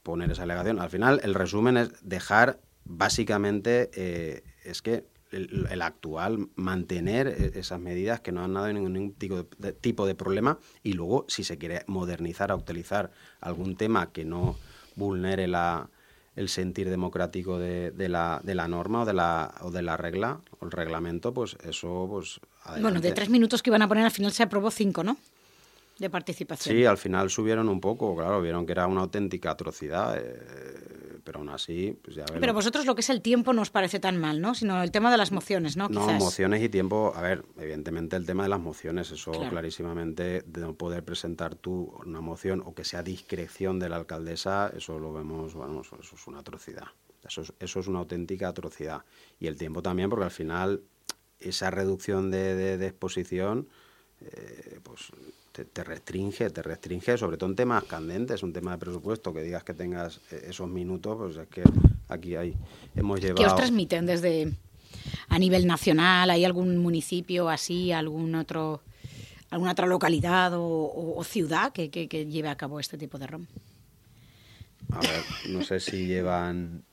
poner 0.04 0.30
esa 0.30 0.44
alegación. 0.44 0.82
Al 0.82 0.90
final, 0.90 1.22
el 1.24 1.34
resumen 1.34 1.78
es 1.78 1.94
dejar 2.02 2.60
básicamente 2.86 3.90
eh, 3.94 4.44
es 4.64 4.82
que 4.82 5.06
el, 5.32 5.82
actual 5.82 6.50
mantener 6.56 7.28
e, 7.28 7.60
esas 7.60 7.80
medidas 7.80 8.22
que 8.22 8.32
no 8.32 8.44
han 8.44 8.54
dado 8.54 8.72
ningún 8.72 9.14
tipo 9.14 9.48
de, 9.58 9.74
tipo 9.74 10.06
de 10.06 10.16
problema 10.16 10.60
y 10.84 10.94
luego 10.94 11.26
si 11.28 11.44
se 11.44 11.58
quiere 11.58 11.84
modernizar 11.88 12.52
a 12.52 12.56
utilizar 12.56 13.12
algún 13.42 13.76
tema 13.76 14.12
que 14.12 14.26
no 14.26 14.56
vulnere 14.96 15.48
la, 15.48 15.90
el 16.36 16.50
sentir 16.50 16.90
democrático 16.90 17.58
de, 17.58 17.92
de, 17.92 18.10
la, 18.10 18.42
de 18.44 18.56
la 18.56 18.68
norma 18.68 19.02
o 19.02 19.06
de 19.06 19.14
la, 19.14 19.54
o 19.62 19.72
de 19.72 19.82
la 19.82 19.98
regla 19.98 20.42
o 20.60 20.66
el 20.66 20.72
reglamento, 20.72 21.34
pues 21.34 21.58
eso 21.64 22.08
pues 22.10 22.40
Bueno, 22.80 23.02
de 23.02 23.12
tres 23.12 23.30
minutos 23.30 23.64
que 23.64 23.70
iban 23.70 23.82
a 23.82 23.88
poner 23.88 24.06
al 24.06 24.12
final 24.12 24.32
se 24.32 24.44
aprobó 24.44 24.72
cinco, 24.72 25.04
¿no? 25.04 25.18
De 26.00 26.10
participación. 26.10 26.76
Sí, 26.76 26.86
al 26.86 26.98
final 26.98 27.30
subieron 27.30 27.70
un 27.70 27.80
poco, 27.80 28.16
claro, 28.16 28.42
vieron 28.42 28.66
que 28.66 28.72
era 28.72 28.88
una 28.88 29.02
auténtica 29.02 29.52
atrocidad. 29.52 30.18
Eh, 30.18 31.04
pero 31.24 31.40
aún 31.40 31.50
así, 31.50 31.98
pues 32.04 32.16
ya 32.16 32.26
Pero 32.26 32.54
vosotros 32.54 32.86
lo 32.86 32.96
que 32.96 33.02
es 33.02 33.10
el 33.10 33.22
tiempo 33.22 33.54
no 33.54 33.62
os 33.62 33.70
parece 33.70 34.00
tan 34.00 34.18
mal, 34.18 34.42
¿no? 34.42 34.54
Sino 34.56 34.84
el 34.84 34.92
tema 34.92 35.12
de 35.12 35.18
las 35.18 35.32
mociones, 35.32 35.78
¿no? 35.78 35.88
No, 35.90 36.02
mociones 36.14 36.62
y 36.62 36.70
tiempo, 36.70 37.14
a 37.16 37.22
ver, 37.22 37.46
evidentemente 37.58 38.16
el 38.16 38.26
tema 38.26 38.44
de 38.44 38.50
las 38.50 38.60
mociones, 38.60 39.12
eso 39.12 39.32
clarísimamente, 39.50 40.42
de 40.42 40.62
no 40.62 40.76
poder 40.76 41.04
presentar 41.04 41.56
tú 41.56 41.94
una 42.06 42.22
moción 42.22 42.62
o 42.66 42.74
que 42.74 42.84
sea 42.84 43.04
discreción 43.04 43.80
de 43.80 43.90
la 43.90 43.96
alcaldesa, 43.96 44.72
eso 44.76 45.00
lo 45.00 45.14
vemos, 45.14 45.54
bueno, 45.54 45.82
eso, 45.82 45.98
es 46.02 46.28
una 46.28 46.40
atrocidad. 46.40 46.88
Eso 47.26 47.42
es, 47.42 47.54
eso 47.60 47.80
es 47.80 47.88
una 47.88 48.00
auténtica 48.00 48.50
atrocidad. 48.50 49.06
Y 49.40 49.48
el 49.48 49.58
tiempo 49.58 49.82
también, 49.82 50.10
porque 50.10 50.26
al 50.26 50.32
final 50.32 50.84
esa 51.40 51.72
reducción 51.72 52.32
de, 52.32 52.78
de, 52.78 52.86
exposición, 52.86 53.70
eh, 54.22 54.80
pues 54.84 55.12
te, 55.54 55.84
restringe, 55.84 56.50
te 56.50 56.62
restringe, 56.62 57.18
sobre 57.18 57.38
todo 57.38 57.50
en 57.50 57.56
temas 57.56 57.84
candentes, 57.84 58.42
un 58.44 58.52
tema 58.52 58.72
de 58.72 58.78
presupuesto, 58.80 59.34
que 59.34 59.42
digas 59.42 59.64
que 59.64 59.74
tengas 59.74 60.20
eh, 60.32 60.48
esos 60.50 60.68
minutos, 60.68 61.16
pues 61.18 61.38
es 61.38 61.48
que 61.48 61.64
aquí 62.10 62.36
hay, 62.36 62.56
hemos 62.96 63.22
llevado... 63.22 63.44
¿Qué 63.44 63.46
os 63.46 63.56
transmiten 63.56 64.06
desde 64.06 64.52
a 65.30 65.40
nivel 65.40 65.68
nacional? 65.68 66.30
¿Hay 66.30 66.44
algún 66.44 66.78
municipio 66.78 67.50
así, 67.50 67.92
algún 67.92 68.36
otro 68.36 68.82
alguna 69.54 69.74
otra 69.74 69.86
localidad 69.86 70.52
o, 70.56 71.24
ciudad 71.24 71.72
que, 71.72 71.88
lleve 71.90 72.50
a 72.50 72.56
cabo 72.56 72.80
este 72.80 72.98
tipo 72.98 73.20
de 73.20 73.28
ROM. 73.28 73.46
A 74.90 75.00
ver, 75.00 75.24
no 75.50 75.64
sé 75.64 75.80
si 75.80 76.08
llevan 76.08 76.84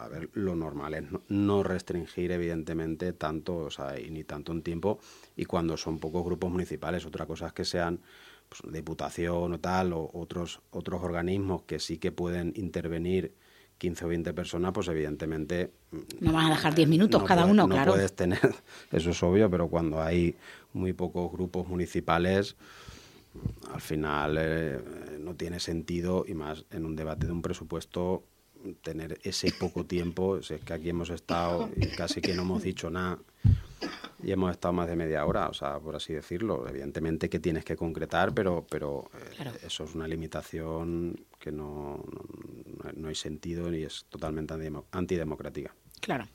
a 0.00 0.08
ver, 0.08 0.30
lo 0.34 0.56
normal 0.56 0.94
es 0.94 1.04
no, 1.28 1.62
restringir, 1.62 2.32
evidentemente, 2.32 3.12
tanto, 3.12 3.56
o 3.56 3.70
sea, 3.70 3.98
y 3.98 4.10
ni 4.10 4.24
tanto 4.24 4.52
en 4.52 4.62
tiempo, 4.62 4.98
y 5.36 5.44
cuando 5.44 5.76
son 5.76 5.98
pocos 5.98 6.24
grupos 6.24 6.50
municipales, 6.50 7.04
otra 7.04 7.26
cosa 7.26 7.48
es 7.48 7.52
que 7.52 7.64
sean 7.64 8.00
pues, 8.48 8.72
diputación 8.72 9.52
o 9.52 9.60
tal, 9.60 9.92
o 9.92 10.10
otros, 10.14 10.60
otros 10.70 11.02
organismos 11.02 11.62
que 11.62 11.78
sí 11.78 11.98
que 11.98 12.12
pueden 12.12 12.52
intervenir 12.56 13.34
15 13.78 14.04
o 14.04 14.08
20 14.08 14.32
personas, 14.34 14.72
pues 14.72 14.88
evidentemente... 14.88 15.70
No 16.20 16.32
van 16.32 16.46
a 16.46 16.50
dejar 16.50 16.74
10 16.74 16.88
minutos 16.88 17.22
cada 17.22 17.46
uno, 17.46 17.66
no 17.66 17.74
claro. 17.74 17.92
puedes 17.92 18.14
tener, 18.14 18.40
eso 18.92 19.10
es 19.10 19.22
obvio, 19.22 19.50
pero 19.50 19.68
cuando 19.68 20.02
hay 20.02 20.34
muy 20.72 20.92
pocos 20.92 21.32
grupos 21.32 21.68
municipales, 21.68 22.56
al 23.72 23.80
final 23.80 24.36
eh, 24.38 24.78
no 25.20 25.34
tiene 25.34 25.60
sentido, 25.60 26.24
y 26.26 26.34
más 26.34 26.64
en 26.70 26.84
un 26.84 26.96
debate 26.96 27.26
de 27.26 27.32
un 27.32 27.42
presupuesto, 27.42 28.24
tener 28.82 29.18
ese 29.22 29.52
poco 29.52 29.84
tiempo. 29.84 30.38
es 30.38 30.52
que 30.64 30.72
aquí 30.72 30.90
hemos 30.90 31.10
estado 31.10 31.70
y 31.76 31.86
casi 31.88 32.20
que 32.20 32.34
no 32.34 32.42
hemos 32.42 32.62
dicho 32.62 32.90
nada 32.90 33.18
y 34.22 34.32
hemos 34.32 34.50
estado 34.50 34.74
más 34.74 34.88
de 34.88 34.96
media 34.96 35.24
hora, 35.24 35.48
o 35.48 35.54
sea, 35.54 35.78
por 35.78 35.96
así 35.96 36.12
decirlo. 36.12 36.68
Evidentemente 36.68 37.28
que 37.28 37.38
tienes 37.38 37.64
que 37.64 37.76
concretar, 37.76 38.34
pero, 38.34 38.66
pero 38.68 39.10
eh, 39.38 39.50
eso 39.66 39.84
es 39.84 39.94
una 39.94 40.06
limitación 40.06 41.24
que 41.38 41.50
no, 41.50 42.04
no, 42.84 42.92
no 42.94 43.08
hay 43.08 43.14
sentido 43.14 43.72
y 43.74 43.84
es 43.84 44.04
totalmente 44.10 44.54
antidemocrática. 44.92 45.74
Claro. 46.00 46.26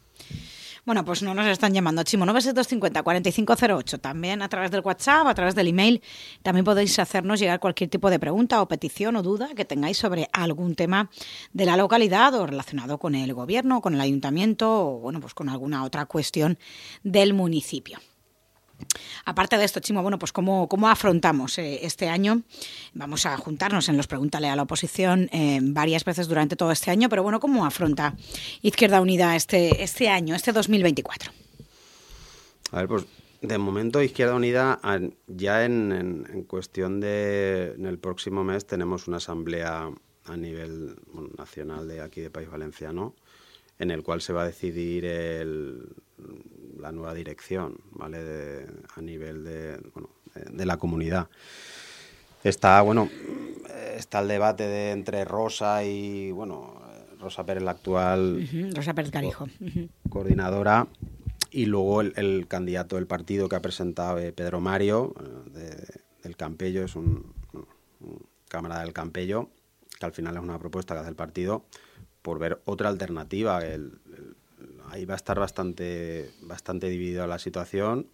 Bueno, 0.86 1.04
pues 1.04 1.24
no 1.24 1.34
nos 1.34 1.48
están 1.48 1.74
llamando, 1.74 2.04
Chimo, 2.04 2.28
97250 2.28 3.02
4508, 3.02 4.00
también 4.00 4.44
a 4.44 4.50
través 4.50 4.70
del 4.70 4.82
WhatsApp, 4.82 5.26
a 5.26 5.34
través 5.34 5.56
del 5.56 5.70
email. 5.70 6.00
También 6.44 6.64
podéis 6.64 7.00
hacernos 7.00 7.40
llegar 7.40 7.60
cualquier 7.60 7.90
tipo 7.90 8.12
de 8.12 8.20
pregunta 8.20 8.62
o 8.62 8.68
petición 8.68 9.16
o 9.16 9.24
duda 9.24 9.50
que 9.56 9.66
tengáis 9.66 9.98
sobre 9.98 10.30
algún 10.32 10.76
tema 10.76 11.10
de 11.54 11.66
la 11.66 11.76
localidad 11.76 12.36
o 12.36 12.46
relacionado 12.46 13.00
con 13.00 13.16
el 13.16 13.34
gobierno, 13.34 13.82
con 13.82 13.96
el 13.96 14.02
ayuntamiento 14.02 14.90
o, 14.90 15.00
bueno, 15.00 15.20
pues 15.20 15.34
con 15.34 15.50
alguna 15.50 15.84
otra 15.84 16.06
cuestión 16.06 16.60
del 17.04 17.34
municipio. 17.34 17.98
Aparte 19.26 19.58
de 19.58 19.66
esto, 19.66 19.80
Chimo, 19.80 20.02
bueno, 20.02 20.20
pues 20.20 20.32
cómo, 20.32 20.68
cómo 20.68 20.90
afrontamos 20.90 21.58
eh, 21.58 21.80
este 21.84 22.10
año. 22.10 22.42
Vamos 22.94 23.26
a 23.26 23.38
juntarnos 23.38 23.90
en 23.90 23.98
los 23.98 24.08
Pregúntale 24.08 24.50
a 24.50 24.56
la 24.56 24.64
oposición 24.64 25.30
eh, 25.32 25.60
varias 25.62 26.06
veces 26.06 26.28
durante 26.28 26.56
todo 26.56 26.72
este 26.72 26.92
año, 26.92 27.10
pero 27.10 27.24
bueno, 27.24 27.40
¿cómo 27.40 27.66
afronta 27.66 28.16
Izquierda 28.62 29.02
Unida 29.02 29.36
este, 29.36 29.84
este 29.84 30.10
año, 30.10 30.36
este 30.36 30.52
2024? 30.52 31.32
A 32.72 32.78
ver, 32.78 32.88
pues 32.88 33.06
de 33.42 33.58
momento 33.58 34.02
Izquierda 34.02 34.36
Unida 34.36 34.80
ya 35.28 35.66
en, 35.66 36.46
cuestión 36.48 37.00
de 37.00 37.74
en 37.78 37.86
el 37.86 38.00
próximo 38.00 38.44
mes 38.44 38.66
tenemos 38.66 39.08
una 39.08 39.18
asamblea 39.18 39.90
a 40.26 40.38
nivel 40.38 40.96
nacional 41.38 41.88
de 41.88 42.02
aquí 42.02 42.22
de 42.22 42.32
País 42.32 42.50
Valenciano 42.50 43.16
en 43.80 43.92
el 43.92 44.04
cual 44.04 44.22
se 44.22 44.34
va 44.34 44.44
a 44.44 44.46
decidir 44.46 45.06
el, 45.06 45.88
la 46.80 46.92
nueva 46.92 47.14
dirección, 47.14 47.78
¿vale? 47.92 48.66
a 48.96 49.02
nivel 49.02 49.44
de, 49.44 49.80
bueno, 49.94 50.10
de, 50.34 50.66
la 50.66 50.78
comunidad. 50.78 51.28
Está, 52.44 52.82
bueno, 52.82 53.10
está 53.96 54.20
el 54.20 54.28
debate 54.28 54.68
de, 54.68 54.92
entre 54.92 55.26
Rosa 55.26 55.84
y, 55.84 56.32
bueno, 56.32 56.82
Rosa 57.20 57.46
Pérez, 57.46 57.64
la 57.64 57.72
actual... 57.72 58.48
Rosa 58.76 58.94
Pérez 58.94 59.12
Carijo. 59.12 59.48
Coordinadora. 60.10 60.88
Y 61.52 61.68
luego 61.68 62.02
el, 62.02 62.48
candidato 62.48 62.98
del 62.98 63.08
partido 63.08 63.48
que 63.48 63.56
ha 63.56 63.62
presentado 63.62 64.20
eh, 64.20 64.34
Pedro 64.34 64.60
Mario, 64.60 65.14
eh, 65.56 65.76
del 66.22 66.36
Campello, 66.36 66.84
es 66.84 66.96
un, 66.96 67.34
cámara 68.50 68.80
del 68.80 68.94
Campello, 68.94 69.50
que 69.98 70.06
al 70.06 70.12
final 70.12 70.36
es 70.36 70.44
una 70.44 70.60
propuesta 70.60 70.94
que 70.94 71.00
hace 71.00 71.10
el 71.10 71.16
partido, 71.16 71.64
por 72.26 72.40
ver 72.40 72.60
otra 72.66 72.90
alternativa. 72.90 73.60
ahí 74.90 75.06
va 75.06 75.14
a 75.14 75.16
estar 75.16 75.40
bastante, 75.40 76.32
bastante 76.42 76.90
dividida 76.90 77.28
la 77.28 77.38
situación. 77.38 78.08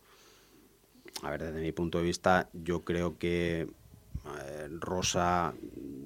A 1.24 1.30
ver, 1.30 1.44
desde 1.44 1.62
mi 1.62 1.72
punto 1.72 2.00
de 2.00 2.04
vista, 2.04 2.50
yo 2.52 2.82
creo 2.82 3.18
que 3.18 3.62
eh, 3.62 4.68
Rosa 4.82 5.54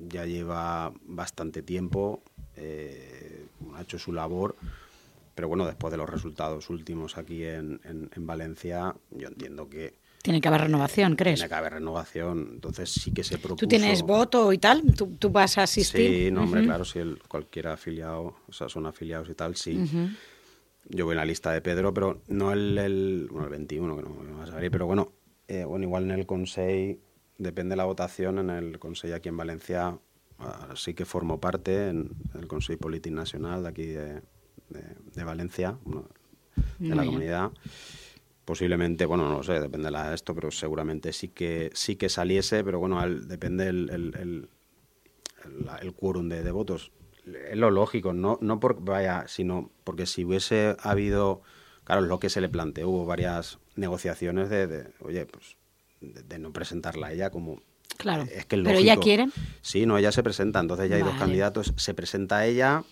ya 0.08 0.28
lleva 0.28 0.94
bastante 1.08 1.64
tiempo, 1.64 2.22
eh, 2.58 3.48
ha 3.74 3.82
hecho 3.82 3.98
su 3.98 4.14
labor, 4.14 4.56
pero 5.34 5.48
bueno, 5.48 5.66
después 5.66 5.90
de 5.90 5.98
los 5.98 6.08
resultados 6.08 6.70
últimos 6.70 7.18
aquí 7.18 7.44
en, 7.44 7.80
Valencia, 8.18 8.96
yo 9.10 9.30
entiendo 9.30 9.68
que... 9.68 9.96
Tiene 10.26 10.42
que 10.42 10.48
haber 10.48 10.62
renovación, 10.62 11.16
¿crees? 11.16 11.38
Tiene 11.38 11.50
que 11.50 11.54
haber 11.54 11.74
renovación, 11.74 12.50
entonces 12.54 12.90
sí 12.90 13.12
que 13.12 13.24
se 13.24 13.38
propuso... 13.38 13.58
¿Tú 13.58 13.68
tienes 13.68 14.02
voto 14.02 14.52
y 14.52 14.58
tal? 14.58 14.82
¿Tú, 14.96 15.30
vas 15.30 15.60
a 15.60 15.64
asistir? 15.64 16.26
Sí, 16.26 16.32
no, 16.32 16.42
hombre, 16.42 16.64
claro, 16.64 16.84
si 16.84 16.98
el, 16.98 17.20
cualquier 17.28 17.68
afiliado, 17.68 18.36
o 18.48 18.52
sea, 18.52 18.68
son 18.68 18.88
afiliados 18.88 19.30
y 19.30 19.36
tal, 19.36 19.56
sí. 19.56 19.80
Yo 20.90 21.06
voy 21.06 21.14
en 21.14 21.18
la 21.18 21.26
lista 21.26 21.52
de 21.52 21.62
Pedro, 21.62 21.94
pero 21.94 22.24
no 22.28 22.54
el, 22.54 22.76
el, 22.76 23.28
bueno, 23.30 23.46
el 23.46 23.52
21, 23.52 23.98
que 23.98 24.02
no 24.02 24.10
me 24.10 24.32
vas 24.32 24.50
a 24.50 24.56
ver, 24.56 24.72
pero 24.72 24.88
bueno, 24.88 25.12
eh, 25.48 25.64
bueno, 25.64 25.86
igual 25.86 26.06
en 26.06 26.12
el 26.18 26.26
Consejo, 26.26 27.00
depende 27.38 27.74
de 27.74 27.78
la 27.78 27.86
votación, 27.86 28.40
en 28.40 28.50
el 28.50 28.80
Consejo 28.80 29.14
aquí 29.14 29.30
en 29.30 29.38
Valencia 29.38 29.96
ah, 30.40 30.70
sí 30.76 30.96
que 30.96 31.06
formo 31.06 31.40
parte, 31.40 31.90
en, 31.90 32.10
el 32.34 32.48
Consejo 32.48 32.80
Político 32.80 33.16
Nacional 33.16 33.62
de 33.62 33.70
aquí 33.70 33.86
de, 33.86 34.24
de, 34.70 35.24
Valencia, 35.24 35.78
de 36.80 36.96
la 36.96 37.06
comunidad. 37.06 37.52
Posiblemente, 38.46 39.06
bueno, 39.06 39.28
no 39.28 39.38
lo 39.38 39.44
sé, 39.44 39.60
depende 39.60 39.90
de 39.90 40.14
esto, 40.14 40.36
pero 40.36 40.52
seguramente 40.52 41.12
sí 41.14 41.30
que 41.30 41.72
sí 41.74 41.96
que 41.96 42.10
saliese, 42.10 42.64
pero 42.64 42.80
bueno, 42.80 43.04
depende 43.10 43.68
el, 43.68 43.90
el, 43.90 44.16
el, 44.16 44.50
el 45.82 45.94
quórum 45.94 46.30
de, 46.30 46.44
de 46.44 46.52
votos 46.52 46.92
es 47.26 47.58
lo 47.58 47.72
lógico, 47.72 48.14
no, 48.14 48.38
no 48.42 48.60
porque 48.60 48.82
vaya, 48.84 49.26
sino 49.28 49.72
porque 49.84 50.06
si 50.06 50.26
hubiese 50.26 50.76
habido, 50.80 51.42
claro, 51.84 52.02
lo 52.02 52.20
que 52.20 52.30
se 52.30 52.42
le 52.42 52.50
planteó, 52.50 52.90
hubo 52.90 53.06
varias 53.06 53.60
negociaciones 53.76 54.50
de, 54.50 54.92
oye, 55.00 55.26
pues 55.26 55.58
de, 56.02 56.40
no 56.40 56.52
presentarla 56.54 57.08
a 57.08 57.14
ella 57.14 57.30
como... 57.30 57.62
Claro, 57.98 58.24
es 58.24 58.46
que 58.46 58.58
pero 58.58 58.78
ella 58.78 58.98
quiere. 58.98 59.30
Sí, 59.62 59.86
no, 59.86 59.98
ella 59.98 60.12
se 60.12 60.22
presenta, 60.22 60.60
entonces 60.60 60.90
ya 60.90 60.98
hay 60.98 61.02
dos 61.02 61.18
candidatos, 61.18 61.74
se 61.78 61.94
presenta 61.94 62.46
ella 62.46 62.84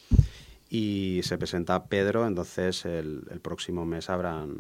y 0.70 1.20
se 1.24 1.38
presenta 1.38 1.86
Pedro, 1.88 2.26
entonces 2.26 2.86
el, 2.86 3.24
próximo 3.42 3.86
mes 3.86 4.10
habrán, 4.10 4.60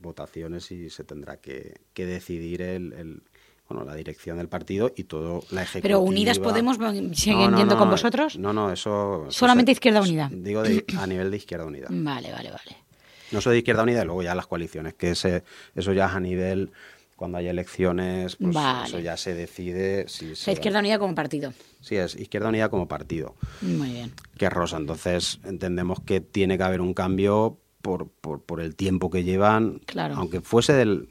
votaciones 0.00 0.70
y 0.70 0.90
se 0.90 1.04
tendrá 1.04 1.38
que, 1.38 1.74
que 1.92 2.06
decidir 2.06 2.62
el 2.62 3.22
bueno, 3.68 3.84
la 3.84 3.94
dirección 3.94 4.36
del 4.38 4.48
partido 4.48 4.92
y 4.94 5.04
todo 5.04 5.42
la 5.50 5.62
ejecutiva. 5.62 5.82
Pero 5.82 6.00
Unidas 6.00 6.38
Podemos 6.38 6.76
siguen 7.12 7.56
yendo 7.56 7.78
con 7.78 7.88
vosotros? 7.88 8.38
No, 8.38 8.52
no, 8.52 8.70
eso... 8.70 9.26
Solamente 9.30 9.72
Izquierda 9.72 10.02
Unida. 10.02 10.28
Digo 10.30 10.62
a 10.98 11.06
nivel 11.06 11.30
de 11.30 11.36
Izquierda 11.36 11.64
Unida. 11.64 11.88
Vale, 11.90 12.30
vale, 12.30 12.50
vale. 12.50 12.76
No 13.32 13.40
soy 13.40 13.54
de 13.54 13.58
Izquierda 13.58 13.82
Unida 13.82 14.02
y 14.02 14.04
luego 14.04 14.22
ya 14.22 14.34
las 14.34 14.46
coaliciones, 14.46 14.94
que 14.94 15.12
ese, 15.12 15.42
eso 15.74 15.92
ya 15.92 16.06
es 16.06 16.12
a 16.12 16.20
nivel 16.20 16.70
cuando 17.16 17.38
hay 17.38 17.46
elecciones, 17.48 18.36
pues 18.36 18.56
eso 18.86 18.98
ya 18.98 19.16
se 19.16 19.34
decide. 19.34 20.06
Si 20.08 20.32
Izquierda 20.32 20.80
Unida 20.80 20.98
como 20.98 21.14
partido. 21.14 21.52
Sí, 21.80 21.96
es 21.96 22.14
Izquierda 22.16 22.48
Unida 22.48 22.68
como 22.68 22.86
partido. 22.86 23.34
Muy 23.62 23.90
bien. 23.92 24.12
Que 24.36 24.46
es 24.46 24.52
Rosa. 24.52 24.76
Entonces 24.76 25.40
entendemos 25.44 26.00
que 26.00 26.20
tiene 26.20 26.58
que 26.58 26.64
haber 26.64 26.80
un 26.80 26.92
cambio 26.92 27.58
por, 27.84 28.08
por, 28.08 28.40
por 28.40 28.62
el 28.62 28.74
tiempo 28.74 29.10
que 29.10 29.24
llevan. 29.24 29.82
Claro. 29.84 30.14
Aunque 30.16 30.40
fuese 30.40 30.72
del, 30.72 31.06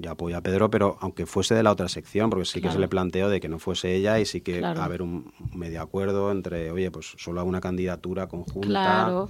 ya 0.00 0.10
apoya 0.10 0.38
a 0.38 0.40
Pedro, 0.42 0.68
pero 0.68 0.98
aunque 1.00 1.24
fuese 1.24 1.54
de 1.54 1.62
la 1.62 1.70
otra 1.70 1.88
sección, 1.88 2.30
porque 2.30 2.46
sí 2.46 2.60
que 2.60 2.68
se 2.68 2.80
le 2.80 2.88
planteó 2.88 3.28
de 3.28 3.38
que 3.38 3.48
no 3.48 3.60
fuese 3.60 3.94
ella 3.94 4.18
y 4.18 4.26
sí 4.26 4.40
que 4.40 4.64
haber 4.64 5.02
un 5.02 5.32
medio 5.54 5.80
acuerdo 5.80 6.32
entre, 6.32 6.72
oye, 6.72 6.90
pues 6.90 7.14
solo 7.16 7.44
una 7.44 7.60
candidatura 7.60 8.26
conjunta. 8.26 9.28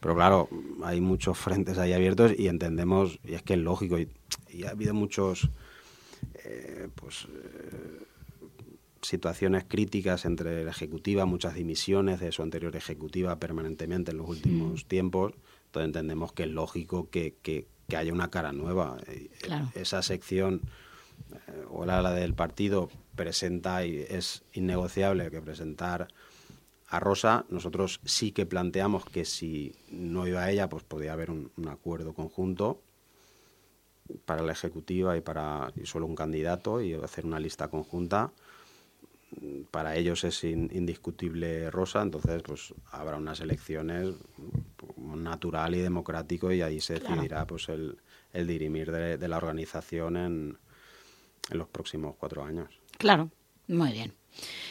Pero 0.00 0.14
claro, 0.14 0.48
hay 0.82 1.02
muchos 1.02 1.36
frentes 1.36 1.76
ahí 1.76 1.92
abiertos 1.92 2.32
y 2.38 2.48
entendemos, 2.48 3.18
y 3.22 3.34
es 3.34 3.42
que 3.42 3.52
es 3.52 3.60
lógico, 3.60 3.98
y, 3.98 4.08
ha 4.64 4.70
habido 4.70 4.94
muchos, 4.94 5.50
eh, 6.42 6.88
pues... 6.94 7.26
Eh, 7.26 8.00
situaciones 9.02 9.64
críticas 9.68 10.24
entre 10.24 10.64
la 10.64 10.70
ejecutiva, 10.70 11.26
muchas 11.26 11.54
dimisiones 11.54 12.20
de 12.20 12.32
su 12.32 12.42
anterior 12.42 12.74
ejecutiva 12.74 13.38
permanentemente 13.38 14.12
en 14.12 14.16
los 14.16 14.26
últimos 14.26 14.86
tiempos. 14.86 15.34
Entonces 15.74 15.88
entendemos 15.88 16.32
que 16.32 16.44
es 16.44 16.50
lógico 16.50 17.10
que, 17.10 17.34
que 17.42 17.96
haya 17.96 18.12
una 18.12 18.30
cara 18.30 18.52
nueva. 18.52 18.96
Eh, 19.08 19.28
esa 19.74 20.02
sección 20.02 20.60
eh, 21.32 21.64
o 21.68 21.84
la, 21.84 22.12
del 22.12 22.32
partido 22.32 22.90
presenta 23.16 23.84
y 23.84 23.98
es 24.08 24.44
innegociable 24.52 25.32
que 25.32 25.42
presentar 25.42 26.06
a 26.86 27.00
Rosa. 27.00 27.44
Nosotros 27.48 28.00
sí 28.04 28.30
que 28.30 28.46
planteamos 28.46 29.04
que 29.04 29.24
si 29.24 29.74
no 29.90 30.28
iba 30.28 30.42
a 30.42 30.50
ella, 30.52 30.68
pues 30.68 30.84
podía 30.84 31.12
haber 31.12 31.32
un, 31.32 31.50
acuerdo 31.68 32.12
conjunto 32.12 32.80
para 34.26 34.42
la 34.42 34.52
ejecutiva 34.52 35.16
y 35.16 35.22
para 35.22 35.72
y 35.74 35.86
solo 35.86 36.06
un 36.06 36.14
candidato 36.14 36.80
y 36.82 36.94
hacer 36.94 37.26
una 37.26 37.40
lista 37.40 37.66
conjunta 37.66 38.30
para 39.70 39.96
ellos 39.96 40.24
es 40.24 40.44
indiscutible 40.44 41.70
Rosa, 41.70 42.02
entonces 42.02 42.42
pues 42.42 42.74
habrá 42.90 43.16
unas 43.16 43.40
elecciones 43.40 44.14
natural 44.96 45.74
y 45.74 45.80
democrático 45.80 46.52
y 46.52 46.62
ahí 46.62 46.80
se 46.80 46.94
decidirá 46.94 47.46
pues 47.46 47.68
el, 47.68 47.98
el 48.32 48.46
dirimir 48.46 48.90
de, 48.90 49.28
la 49.28 49.36
organización 49.36 50.16
en, 50.16 50.58
en 51.50 51.58
los 51.58 51.68
próximos 51.68 52.16
cuatro 52.18 52.44
años. 52.44 52.68
Claro, 52.98 53.30
muy 53.68 53.92
bien. 53.92 54.12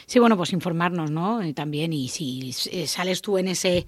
Sí, 0.06 0.18
bueno, 0.18 0.36
pues 0.36 0.52
informarnos, 0.52 1.10
¿no? 1.10 1.40
también, 1.54 1.92
y 1.92 2.08
si 2.08 2.52
sales 2.52 3.22
tú 3.22 3.38
en 3.38 3.48
ese 3.48 3.86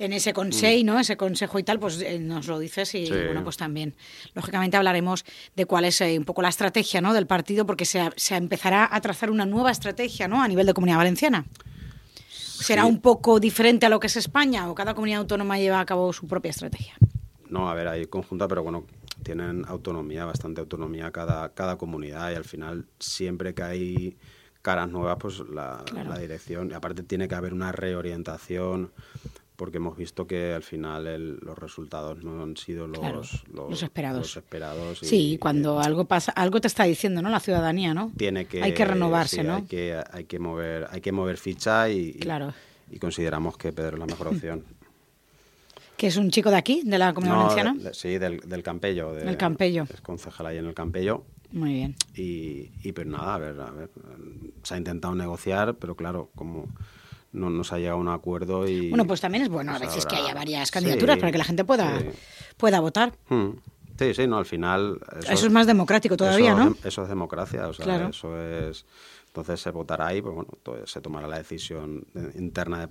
en 0.00 0.14
ese 0.14 0.32
consejo, 0.32 0.84
¿no? 0.84 0.98
Ese 0.98 1.16
consejo 1.16 1.58
y 1.58 1.62
tal, 1.62 1.78
pues 1.78 2.00
eh, 2.00 2.18
nos 2.18 2.46
lo 2.48 2.58
dices 2.58 2.94
y 2.94 3.08
bueno, 3.10 3.44
pues 3.44 3.58
también, 3.58 3.94
lógicamente 4.34 4.76
hablaremos 4.76 5.24
de 5.54 5.66
cuál 5.66 5.84
es 5.84 6.00
eh, 6.00 6.18
un 6.18 6.24
poco 6.24 6.40
la 6.40 6.48
estrategia, 6.48 7.02
¿no? 7.02 7.12
Del 7.12 7.26
partido, 7.26 7.66
porque 7.66 7.84
se, 7.84 8.10
se, 8.16 8.34
empezará 8.34 8.88
a 8.90 9.00
trazar 9.02 9.30
una 9.30 9.44
nueva 9.44 9.70
estrategia, 9.70 10.26
¿no? 10.26 10.42
A 10.42 10.48
nivel 10.48 10.66
de 10.66 10.72
Comunidad 10.72 10.96
Valenciana. 10.96 11.44
¿Será 12.28 12.86
un 12.86 13.00
poco 13.00 13.40
diferente 13.40 13.86
a 13.86 13.88
lo 13.88 14.00
que 14.00 14.06
es 14.06 14.16
España 14.16 14.70
o 14.70 14.74
cada 14.74 14.94
comunidad 14.94 15.20
autónoma 15.20 15.58
lleva 15.58 15.80
a 15.80 15.86
cabo 15.86 16.12
su 16.12 16.26
propia 16.26 16.50
estrategia? 16.50 16.94
No, 17.48 17.68
a 17.68 17.74
ver, 17.74 17.88
hay 17.88 18.06
conjunta, 18.06 18.48
pero 18.48 18.62
bueno, 18.62 18.86
tienen 19.22 19.64
autonomía, 19.66 20.24
bastante 20.24 20.62
autonomía 20.62 21.10
cada, 21.10 21.52
cada 21.52 21.76
comunidad 21.76 22.30
y 22.30 22.34
al 22.34 22.44
final 22.44 22.86
siempre 22.98 23.54
que 23.54 23.62
hay 23.62 24.16
caras 24.62 24.88
nuevas, 24.88 25.16
pues 25.18 25.40
la, 25.40 25.84
la 25.94 26.18
dirección, 26.18 26.70
y 26.70 26.74
aparte 26.74 27.02
tiene 27.02 27.28
que 27.28 27.34
haber 27.34 27.52
una 27.54 27.72
reorientación 27.72 28.92
porque 29.60 29.76
hemos 29.76 29.94
visto 29.94 30.26
que 30.26 30.54
al 30.54 30.62
final 30.62 31.36
los 31.36 31.58
resultados 31.58 32.24
no 32.24 32.42
han 32.42 32.56
sido 32.56 32.86
los, 32.86 33.44
los, 33.52 33.82
esperados. 33.82 34.34
esperados 34.34 35.00
sí, 35.00 35.36
cuando 35.38 35.80
algo 35.80 36.06
pasa, 36.06 36.32
algo 36.32 36.62
te 36.62 36.66
está 36.66 36.84
diciendo, 36.84 37.20
¿no? 37.20 37.28
La 37.28 37.40
ciudadanía, 37.40 37.92
¿no? 37.92 38.10
Tiene 38.16 38.46
que 38.46 38.62
hay 38.62 38.72
que 38.72 38.86
renovarse, 38.86 39.44
¿no? 39.44 39.56
Hay 39.56 39.64
que, 39.64 40.02
hay 40.12 40.24
que 40.24 40.38
mover, 40.38 40.86
hay 40.90 41.02
que 41.02 41.12
mover 41.12 41.36
ficha 41.36 41.90
y, 41.90 42.14
claro. 42.14 42.54
y, 42.90 42.98
consideramos 42.98 43.58
que 43.58 43.70
Pedro 43.70 43.96
es 43.96 43.98
la 43.98 44.06
mejor 44.06 44.28
opción. 44.34 44.64
¿Que 45.98 46.06
es 46.06 46.16
un 46.16 46.30
chico 46.30 46.50
de 46.50 46.56
aquí, 46.56 46.80
de 46.82 46.96
la 46.96 47.12
Comunidad 47.12 47.40
Valenciana? 47.40 47.92
sí, 47.92 48.16
del, 48.16 48.40
del 48.40 48.62
Campello. 48.62 49.12
del 49.12 49.36
Campello. 49.36 49.84
Es 49.92 50.00
concejal 50.00 50.46
ahí 50.46 50.56
en 50.56 50.68
el 50.68 50.74
Campello. 50.74 51.26
Muy 51.52 51.74
bien. 51.74 51.96
Y, 52.16 52.70
y 52.82 52.92
pues 52.92 53.06
nada, 53.06 53.34
a 53.34 53.38
ver, 53.38 53.60
a 53.60 53.70
ver, 53.72 53.90
se 54.62 54.72
ha 54.72 54.78
intentado 54.78 55.14
negociar, 55.14 55.74
pero 55.74 55.96
claro, 55.96 56.30
como 56.34 56.66
no 57.32 57.50
nos 57.50 57.72
ha 57.72 57.78
llegado 57.78 57.96
a 57.96 58.00
un 58.00 58.08
acuerdo 58.08 58.66
y... 58.68 58.90
Bueno, 58.90 59.06
pues 59.06 59.20
también 59.20 59.44
es 59.44 59.48
bueno 59.48 59.72
a 59.72 59.78
pues 59.78 59.88
veces 59.88 60.06
que 60.06 60.16
haya 60.16 60.34
varias 60.34 60.70
candidaturas 60.70 61.18
para 61.18 61.32
que 61.32 61.38
la 61.38 61.44
gente 61.44 61.64
pueda, 61.64 61.98
pueda 62.56 62.80
votar. 62.80 63.12
Hmm. 63.28 63.50
Sí, 63.98 64.14
sí, 64.14 64.26
no, 64.26 64.38
al 64.38 64.46
final... 64.46 64.98
Eso, 65.28 65.46
es 65.46 65.52
más 65.52 65.66
democrático 65.66 66.16
todavía, 66.16 66.54
¿no? 66.54 66.74
Eso 66.84 67.02
es 67.02 67.08
democracia, 67.08 67.68
o 67.68 67.72
sea, 67.72 68.08
eso 68.08 68.40
es... 68.40 68.86
Entonces 69.26 69.60
se 69.60 69.70
votará 69.70 70.08
ahí, 70.08 70.20
pues 70.20 70.34
bueno, 70.34 70.50
se 70.86 71.00
tomará 71.00 71.28
la 71.28 71.38
decisión 71.38 72.04
interna 72.34 72.88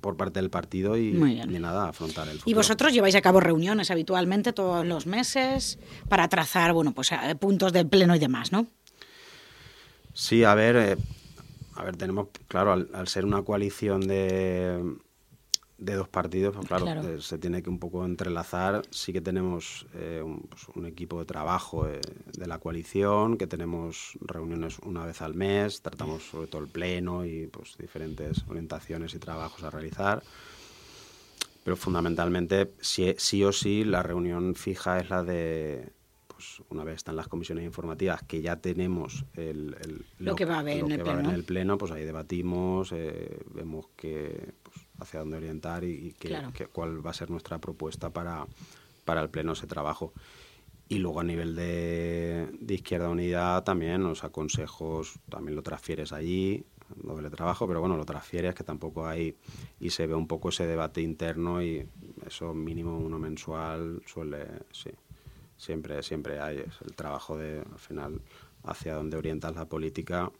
por 0.00 0.16
parte 0.16 0.40
del 0.40 0.50
partido 0.50 0.96
y 0.96 1.12
ni 1.12 1.60
nada, 1.60 1.90
afrontar 1.90 2.26
el 2.26 2.38
futuro. 2.38 2.50
¿Y 2.50 2.54
vosotros 2.54 2.92
lleváis 2.92 3.14
a 3.14 3.20
cabo 3.20 3.38
reuniones 3.38 3.92
habitualmente 3.92 4.52
todos 4.52 4.84
los 4.84 5.06
meses 5.06 5.78
para 6.08 6.26
trazar, 6.26 6.72
bueno, 6.72 6.92
pues 6.94 7.12
eh, 7.12 7.36
puntos 7.36 7.72
del 7.72 7.86
pleno 7.86 8.16
y 8.16 8.18
demás, 8.18 8.50
¿no? 8.50 8.66
Sí, 10.14 10.42
a 10.42 10.54
ver, 10.56 10.76
eh, 10.76 10.96
a 11.78 11.84
ver, 11.84 11.96
tenemos, 11.96 12.28
claro, 12.48 12.72
al, 12.72 13.06
ser 13.06 13.24
una 13.24 13.42
coalición 13.42 14.00
de, 14.00 14.96
de 15.78 15.94
dos 15.94 16.08
partidos, 16.08 16.56
pues 16.56 16.66
claro, 16.66 16.86
eh, 17.08 17.20
se 17.20 17.38
tiene 17.38 17.62
que 17.62 17.70
un 17.70 17.78
poco 17.78 18.04
entrelazar. 18.04 18.82
Sí 18.90 19.12
que 19.12 19.20
tenemos 19.20 19.86
eh, 19.94 20.24
pues, 20.48 20.66
un, 20.74 20.86
equipo 20.86 21.20
de 21.20 21.24
trabajo 21.24 21.86
eh, 21.86 22.00
de 22.36 22.46
la 22.48 22.58
coalición, 22.58 23.38
que 23.38 23.46
tenemos 23.46 24.18
reuniones 24.20 24.80
una 24.80 25.06
vez 25.06 25.22
al 25.22 25.34
mes, 25.34 25.80
tratamos 25.80 26.24
sobre 26.24 26.48
todo 26.48 26.62
el 26.62 26.68
pleno 26.68 27.24
y 27.24 27.46
pues 27.46 27.76
diferentes 27.78 28.42
orientaciones 28.48 29.14
y 29.14 29.20
trabajos 29.20 29.62
a 29.62 29.70
realizar. 29.70 30.24
Pero 31.62 31.76
fundamentalmente, 31.76 32.72
sí, 32.80 33.14
sí 33.18 33.44
o 33.44 33.52
sí, 33.52 33.84
la 33.84 34.02
reunión 34.02 34.56
fija 34.56 34.98
es 34.98 35.10
la 35.10 35.22
de 35.22 35.92
pues, 36.38 36.62
una 36.68 36.84
vez 36.84 36.98
están 36.98 37.16
las 37.16 37.26
comisiones 37.26 37.64
informativas, 37.64 38.22
que 38.22 38.40
ya 38.40 38.54
tenemos 38.54 39.24
el, 39.34 39.74
lo, 40.20 40.36
que 40.36 40.44
va 40.44 40.54
a 40.54 40.58
haber, 40.60 40.84
en, 40.84 40.92
el 40.92 41.42
pleno. 41.42 41.76
pues 41.76 41.90
ahí 41.90 42.04
debatimos, 42.04 42.92
eh, 42.92 43.40
vemos 43.52 43.88
que, 43.96 44.52
pues, 44.62 44.76
hacia 45.00 45.18
dónde 45.18 45.38
orientar 45.38 45.82
y, 45.82 46.14
cuál 46.72 47.04
va 47.04 47.10
a 47.10 47.14
ser 47.14 47.28
nuestra 47.28 47.58
propuesta 47.58 48.10
para, 48.10 48.46
para 49.04 49.20
el 49.20 49.30
pleno 49.30 49.54
ese 49.54 49.66
trabajo. 49.66 50.12
Y 50.88 50.98
luego 50.98 51.18
a 51.18 51.24
nivel 51.24 51.56
de, 51.56 52.48
de 52.60 52.74
Izquierda 52.74 53.08
Unida 53.08 53.64
también 53.64 54.04
los 54.04 54.22
aconsejos, 54.22 55.18
también 55.28 55.56
lo 55.56 55.64
transfieres 55.64 56.12
allí, 56.12 56.64
doble 57.02 57.30
trabajo, 57.30 57.66
pero 57.66 57.80
bueno, 57.80 57.96
lo 57.96 58.04
transfieres 58.04 58.54
que 58.54 58.62
tampoco 58.62 59.08
hay 59.08 59.34
y 59.80 59.90
se 59.90 60.06
ve 60.06 60.14
un 60.14 60.28
poco 60.28 60.50
ese 60.50 60.68
debate 60.68 61.02
interno 61.02 61.60
y 61.60 61.84
eso 62.24 62.54
mínimo 62.54 62.96
uno 62.96 63.18
mensual 63.18 64.02
suele, 64.06 64.46
sí 64.70 64.90
siempre, 65.58 66.02
siempre 66.02 66.40
hay. 66.40 66.58
Es 66.58 66.80
el 66.86 66.94
trabajo 66.94 67.36
de, 67.36 67.58
al 67.58 67.78
final, 67.78 68.22
hacia 68.64 68.94
dónde 68.94 69.18
orientas 69.18 69.54
la 69.54 69.66
política 69.66 70.30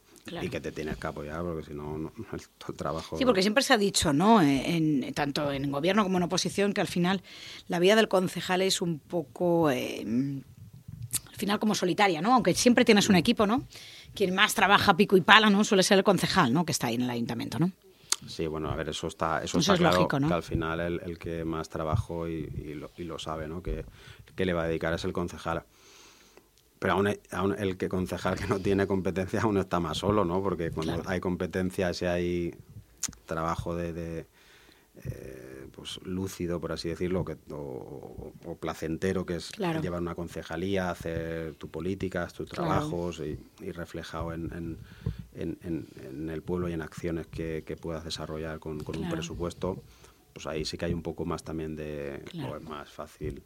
y 0.41 0.49
que 0.49 0.59
te 0.59 0.71
tienes 0.71 0.97
que 0.97 1.07
apoyar, 1.07 1.41
porque 1.41 1.65
si 1.65 1.73
no, 1.73 1.97
no 1.97 2.11
el, 2.33 2.75
trabajo... 2.75 3.17
Sí, 3.17 3.25
porque 3.25 3.41
siempre 3.41 3.63
se 3.63 3.73
ha 3.73 3.77
dicho, 3.77 4.13
¿no? 4.13 4.41
En, 4.41 5.13
tanto 5.13 5.51
en 5.51 5.71
gobierno 5.71 6.03
como 6.03 6.17
en 6.17 6.23
oposición, 6.23 6.73
que 6.73 6.81
al 6.81 6.87
final 6.87 7.21
la 7.67 7.79
vida 7.79 7.95
del 7.95 8.07
concejal 8.07 8.61
es 8.61 8.81
un 8.81 8.99
poco... 8.99 9.69
Eh, 9.71 10.05
al 11.27 11.35
final 11.35 11.59
como 11.59 11.73
solitaria, 11.73 12.21
¿no? 12.21 12.33
Aunque 12.33 12.53
siempre 12.53 12.83
tienes 12.83 13.07
un 13.07 13.15
equipo, 13.15 13.47
¿no? 13.47 13.63
Quien 14.13 14.35
más 14.35 14.53
trabaja 14.53 14.97
pico 14.97 15.15
y 15.15 15.21
pala, 15.21 15.49
¿no? 15.49 15.63
Suele 15.63 15.83
ser 15.83 15.97
el 15.97 16.03
concejal, 16.03 16.53
¿no? 16.53 16.65
Que 16.65 16.73
está 16.73 16.87
ahí 16.87 16.95
en 16.95 17.03
el 17.03 17.09
ayuntamiento, 17.09 17.59
¿no? 17.59 17.71
Sí, 18.27 18.47
bueno, 18.47 18.69
a 18.69 18.75
ver, 18.75 18.89
eso 18.89 19.07
está, 19.07 19.43
eso, 19.43 19.59
está 19.59 19.77
claro, 19.77 19.95
lógico, 19.95 20.19
¿no? 20.19 20.27
que 20.27 20.33
al 20.33 20.43
final 20.43 20.79
el, 20.79 21.01
el, 21.03 21.17
que 21.17 21.45
más 21.45 21.69
trabajó 21.69 22.27
y, 22.27 22.33
y, 22.33 22.73
lo, 22.73 22.91
y, 22.97 23.03
lo, 23.03 23.17
sabe, 23.17 23.47
¿no? 23.47 23.63
Que, 23.63 23.85
que 24.35 24.45
le 24.45 24.53
va 24.53 24.63
a 24.63 24.67
dedicar 24.67 24.93
es 24.93 25.05
el 25.05 25.13
concejal. 25.13 25.63
Pero 26.79 26.93
aún, 26.93 27.55
el 27.57 27.77
que 27.77 27.89
concejal 27.89 28.35
que 28.35 28.47
no 28.47 28.59
tiene 28.59 28.87
competencia 28.87 29.41
aún 29.41 29.57
está 29.57 29.79
más 29.79 29.97
solo, 29.97 30.23
¿no? 30.23 30.41
Porque 30.41 30.71
cuando 30.71 31.01
hay 31.05 31.19
competencias 31.19 32.01
y 32.01 32.05
hay 32.05 32.55
trabajo 33.25 33.75
de, 33.75 34.25
eh, 35.05 35.67
pues 35.75 35.99
lúcido, 36.03 36.59
por 36.59 36.71
así 36.71 36.89
decirlo, 36.89 37.25
que, 37.25 37.37
o, 37.51 38.33
placentero, 38.59 39.25
que 39.25 39.35
es 39.35 39.51
llevar 39.81 40.01
una 40.01 40.15
concejalía, 40.15 40.89
hacer 40.89 41.55
tu 41.55 41.69
políticas, 41.69 42.33
tus 42.33 42.49
trabajos 42.49 43.21
y, 43.21 43.71
reflejado 43.71 44.33
en, 44.33 44.51
en, 44.53 44.77
el 45.39 46.41
pueblo 46.41 46.69
y 46.69 46.73
en 46.73 46.81
acciones 46.81 47.27
que, 47.27 47.77
puedas 47.81 48.03
desarrollar 48.03 48.59
con, 48.59 48.81
un 48.85 49.09
presupuesto, 49.09 49.81
pues 50.33 50.47
ahí 50.47 50.65
sí 50.65 50.77
que 50.77 50.85
hay 50.85 50.93
un 50.93 51.01
poco 51.01 51.25
más 51.25 51.43
también 51.43 51.75
de, 51.75 52.23
o 52.47 52.55
es 52.55 52.63
más 52.63 52.89
fácil 52.89 53.43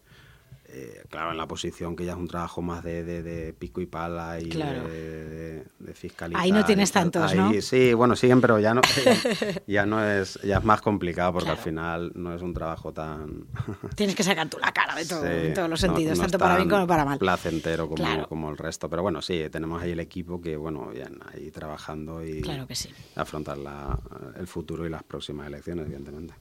eh, 0.76 1.04
claro, 1.08 1.32
en 1.32 1.38
la 1.38 1.48
posición 1.48 1.96
que 1.96 2.04
ya 2.04 2.14
es 2.14 2.18
un 2.18 2.28
trabajo 2.28 2.64
más 2.64 2.84
de, 2.84 3.04
de, 3.04 3.54
pico 3.54 3.80
y 3.80 3.86
pala 3.86 4.40
y 4.40 4.50
de, 4.50 5.64
de, 5.80 5.94
fiscalizar. 5.94 6.42
Ahí 6.42 6.52
no 6.52 6.66
tienes 6.66 6.92
tantos, 6.92 7.36
¿no? 7.36 7.52
Sí, 7.62 7.94
bueno, 7.94 8.16
siguen, 8.16 8.42
pero 8.42 8.60
ya 8.60 8.74
no, 8.74 8.82
ya, 9.68 9.86
no 9.86 10.04
es, 10.04 10.40
ya 10.42 10.58
es 10.58 10.64
más 10.64 10.82
complicado 10.82 11.34
porque 11.34 11.52
al 11.52 11.58
final 11.58 12.12
no 12.16 12.34
es 12.34 12.42
un 12.42 12.56
trabajo 12.56 12.92
tan... 12.92 13.46
tienes 13.96 14.16
que 14.16 14.24
sacar 14.24 14.50
tú 14.50 14.58
la 14.58 14.72
cara 14.72 14.96
de 14.96 15.06
todo, 15.06 15.26
en 15.26 15.54
todos 15.54 15.70
los 15.70 15.80
sentidos, 15.80 16.18
tanto 16.20 16.40
para 16.40 16.56
bien 16.58 16.70
como 16.70 16.88
para 16.88 17.06
mal. 17.06 17.20
placentero 17.20 17.88
como, 17.88 18.28
como 18.28 18.50
el 18.50 18.58
resto, 18.58 18.90
pero 18.90 19.04
bueno, 19.04 19.22
sí, 19.22 19.44
tenemos 19.52 19.80
ahí 19.80 19.92
el 19.92 20.00
equipo 20.00 20.42
que, 20.42 20.58
bueno, 20.58 20.92
ya 20.92 21.08
ahí 21.34 21.52
trabajando 21.52 22.26
y 22.26 22.42
claro 22.42 22.66
que 22.66 22.74
sí. 22.74 22.90
afrontar 23.16 23.60
la, 23.60 24.00
el 24.40 24.48
futuro 24.48 24.88
y 24.88 24.90
las 24.90 25.04
próximas 25.04 25.46
elecciones, 25.46 25.86
evidentemente. 25.86 26.34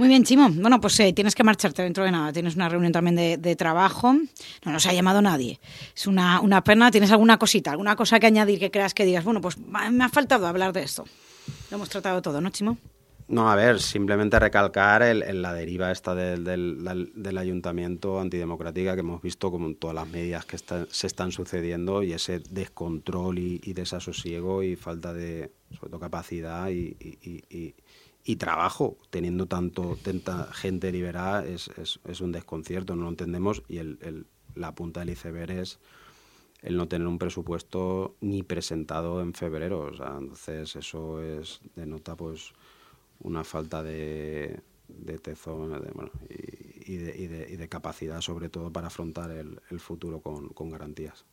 Muy 0.00 0.08
bien, 0.08 0.24
Chimo. 0.24 0.48
Bueno, 0.48 0.80
pues 0.80 0.98
eh, 1.00 1.12
tienes 1.12 1.34
que 1.34 1.44
marcharte 1.44 1.82
dentro 1.82 2.04
de 2.04 2.10
nada. 2.10 2.32
Tienes 2.32 2.56
una 2.56 2.70
reunión 2.70 2.90
también 2.90 3.16
de, 3.16 3.56
trabajo. 3.56 4.14
No 4.14 4.72
nos 4.72 4.86
ha 4.86 4.94
llamado 4.94 5.20
nadie. 5.20 5.60
Es 5.94 6.06
una, 6.06 6.40
una, 6.40 6.64
pena. 6.64 6.90
¿Tienes 6.90 7.10
alguna 7.10 7.38
cosita, 7.38 7.72
alguna 7.72 7.96
cosa 7.96 8.18
que 8.18 8.26
añadir 8.26 8.58
que 8.58 8.70
creas 8.70 8.94
que 8.94 9.04
digas, 9.04 9.24
bueno, 9.24 9.42
pues 9.42 9.58
me 9.58 10.02
ha 10.02 10.08
faltado 10.08 10.46
hablar 10.46 10.72
de 10.72 10.84
esto? 10.84 11.04
Lo 11.70 11.76
hemos 11.76 11.90
tratado 11.90 12.22
todo, 12.22 12.40
¿no, 12.40 12.48
Chimo? 12.48 12.78
No, 13.30 13.48
a 13.48 13.54
ver, 13.54 13.78
simplemente 13.78 14.40
recalcar 14.40 15.02
el, 15.02 15.40
la 15.40 15.54
deriva 15.54 15.92
esta 15.92 16.16
del, 16.16 16.42
del, 16.44 17.38
ayuntamiento 17.38 18.18
antidemocrática 18.18 18.94
que 18.94 19.00
hemos 19.00 19.22
visto 19.22 19.52
como 19.52 19.68
en 19.68 19.76
todas 19.76 19.94
las 19.94 20.08
medidas 20.08 20.44
que 20.46 20.58
se 20.58 21.06
están 21.06 21.30
sucediendo 21.30 22.02
y 22.02 22.12
ese 22.12 22.40
descontrol 22.40 23.38
y, 23.38 23.72
desasosiego 23.72 24.64
y 24.64 24.74
falta 24.74 25.14
de, 25.14 25.52
sobre 25.70 25.90
todo, 25.90 26.00
capacidad 26.00 26.70
y, 26.70 26.96
y 28.24 28.36
trabajo, 28.36 28.98
teniendo 29.10 29.46
tanto 29.46 29.96
tanta 30.02 30.52
gente 30.52 30.90
liberada, 30.92 31.44
es, 31.44 31.68
es, 31.78 32.00
es, 32.04 32.20
un 32.20 32.32
desconcierto, 32.32 32.96
no 32.96 33.04
lo 33.04 33.10
entendemos 33.10 33.62
y 33.68 33.78
el, 33.78 33.98
el, 34.02 34.26
la 34.54 34.74
punta 34.74 35.00
del 35.00 35.10
iceberg 35.10 35.52
es 35.52 35.78
el 36.62 36.76
no 36.76 36.88
tener 36.88 37.06
un 37.06 37.18
presupuesto 37.18 38.16
ni 38.20 38.42
presentado 38.42 39.20
en 39.20 39.32
febrero. 39.34 39.80
O 39.92 39.94
sea, 39.94 40.16
entonces 40.18 40.76
eso 40.76 41.22
es 41.22 41.60
denota 41.74 42.16
pues 42.16 42.52
una 43.20 43.44
falta 43.44 43.82
de, 43.82 44.60
de 44.88 45.18
tesón 45.18 45.70
bueno, 45.94 46.10
y, 46.28 46.94
y, 46.94 46.96
de, 46.96 47.16
y, 47.16 47.26
de, 47.26 47.56
de, 47.56 47.68
capacidad 47.68 48.20
sobre 48.20 48.48
todo 48.48 48.72
para 48.72 48.88
afrontar 48.88 49.30
el, 49.30 49.60
el 49.70 49.80
futuro 49.80 50.20
con 50.20 50.70
garantías. 50.70 51.24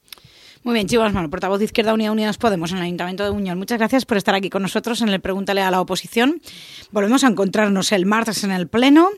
Muy 0.64 0.74
bien, 0.74 0.88
Chivas 0.88 1.14
Mano, 1.14 1.30
portavoz 1.30 1.60
de 1.60 1.66
Izquierda 1.66 1.94
Unida 1.94 2.12
Unidas 2.12 2.38
Podemos 2.38 2.72
en 2.72 2.78
el 2.78 2.84
Ayuntamiento 2.84 3.24
de 3.24 3.30
Unión. 3.30 3.58
Muchas 3.58 3.78
gracias 3.78 4.06
por 4.06 4.18
estar 4.18 4.36
aquí 4.36 4.50
con 4.50 4.62
nosotros 4.62 5.02
en 5.02 5.10
el 5.10 5.22
Pregúntale 5.22 5.62
a 5.62 5.72
la 5.72 5.80
Oposición. 5.80 6.42
Volvemos 6.92 7.24
a 7.24 7.28
encontrarnos 7.28 7.92
el 7.92 8.06
martes 8.06 8.44
en 8.44 8.52
el 8.52 8.68
Pleno 8.68 9.10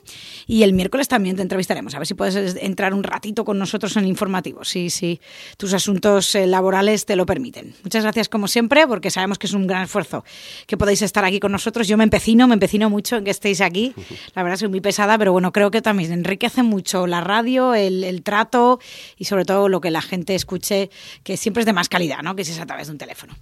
y 0.47 0.63
el 0.63 0.73
miércoles 0.73 1.07
también 1.07 1.35
te 1.35 1.41
entrevistaremos. 1.41 1.95
A 1.95 1.99
ver 1.99 2.07
si 2.07 2.13
puedes 2.13 2.55
entrar 2.61 2.93
un 2.93 3.03
ratito 3.03 3.45
con 3.45 3.57
nosotros 3.57 3.95
en 3.97 4.03
el 4.03 4.09
informativo, 4.09 4.63
si, 4.63 4.89
si 4.89 5.19
tus 5.57 5.73
asuntos 5.73 6.35
eh, 6.35 6.45
laborales 6.45 7.05
te 7.05 7.15
lo 7.15 7.25
permiten. 7.25 7.73
Muchas 7.83 8.03
gracias 8.03 8.29
como 8.29 8.47
siempre, 8.47 8.87
porque 8.87 9.09
sabemos 9.09 9.39
que 9.39 9.47
es 9.47 9.53
un 9.53 9.67
gran 9.67 9.83
esfuerzo 9.83 10.23
que 10.67 10.77
podáis 10.77 11.01
estar 11.01 11.25
aquí 11.25 11.39
con 11.39 11.51
nosotros. 11.51 11.87
Yo 11.87 11.97
me 11.97 12.03
empecino, 12.03 12.47
me 12.47 12.53
empecino 12.53 12.89
mucho 12.89 13.17
en 13.17 13.23
que 13.23 13.31
estéis 13.31 13.61
aquí. 13.61 13.93
La 14.35 14.43
verdad 14.43 14.57
soy 14.57 14.67
muy 14.67 14.81
pesada, 14.81 15.17
pero 15.17 15.31
bueno, 15.31 15.51
creo 15.51 15.71
que 15.71 15.81
también 15.81 16.11
enriquece 16.11 16.63
mucho 16.63 17.07
la 17.07 17.21
radio, 17.21 17.73
el, 17.73 18.21
trato 18.23 18.79
y 19.17 19.25
sobre 19.25 19.45
todo 19.45 19.69
lo 19.69 19.79
que 19.79 19.91
la 19.91 20.01
gente 20.01 20.35
escuche, 20.35 20.89
que 21.29 21.37
siempre 21.37 21.61
es 21.61 21.67
de 21.67 21.73
más 21.73 21.89
calidad, 21.89 22.23
¿no? 22.23 22.35
Que 22.35 22.43
si 22.43 22.53
es 22.53 22.59
a 22.59 22.65
través 22.65 22.87
de 22.87 22.93
un 22.93 22.97
teléfono. 22.97 23.35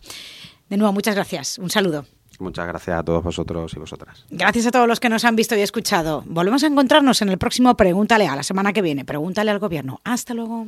De 0.67 0.75
nuevo, 0.75 0.91
muchas 0.91 1.15
gracias. 1.15 1.57
Un 1.57 1.69
saludo. 1.69 2.05
Muchas 2.37 2.67
gracias 2.67 2.99
a 2.99 3.01
todos 3.01 3.23
vosotros 3.23 3.71
y 3.73 3.79
vosotras. 3.79 4.25
Gracias 4.29 4.65
a 4.65 4.71
todos 4.71 4.89
los 4.89 4.99
que 4.99 5.07
nos 5.07 5.23
han 5.23 5.37
visto 5.37 5.55
y 5.55 5.61
escuchado. 5.61 6.21
Volvemos 6.25 6.61
a 6.63 6.67
encontrarnos 6.67 7.21
en 7.21 7.29
el 7.29 7.37
próximo 7.37 7.77
Pregúntale 7.77 8.27
a 8.27 8.35
la 8.35 8.43
semana 8.43 8.73
que 8.73 8.81
viene. 8.81 9.05
Pregúntale 9.05 9.51
al 9.51 9.59
gobierno. 9.59 10.01
Hasta 10.03 10.33
luego. 10.33 10.67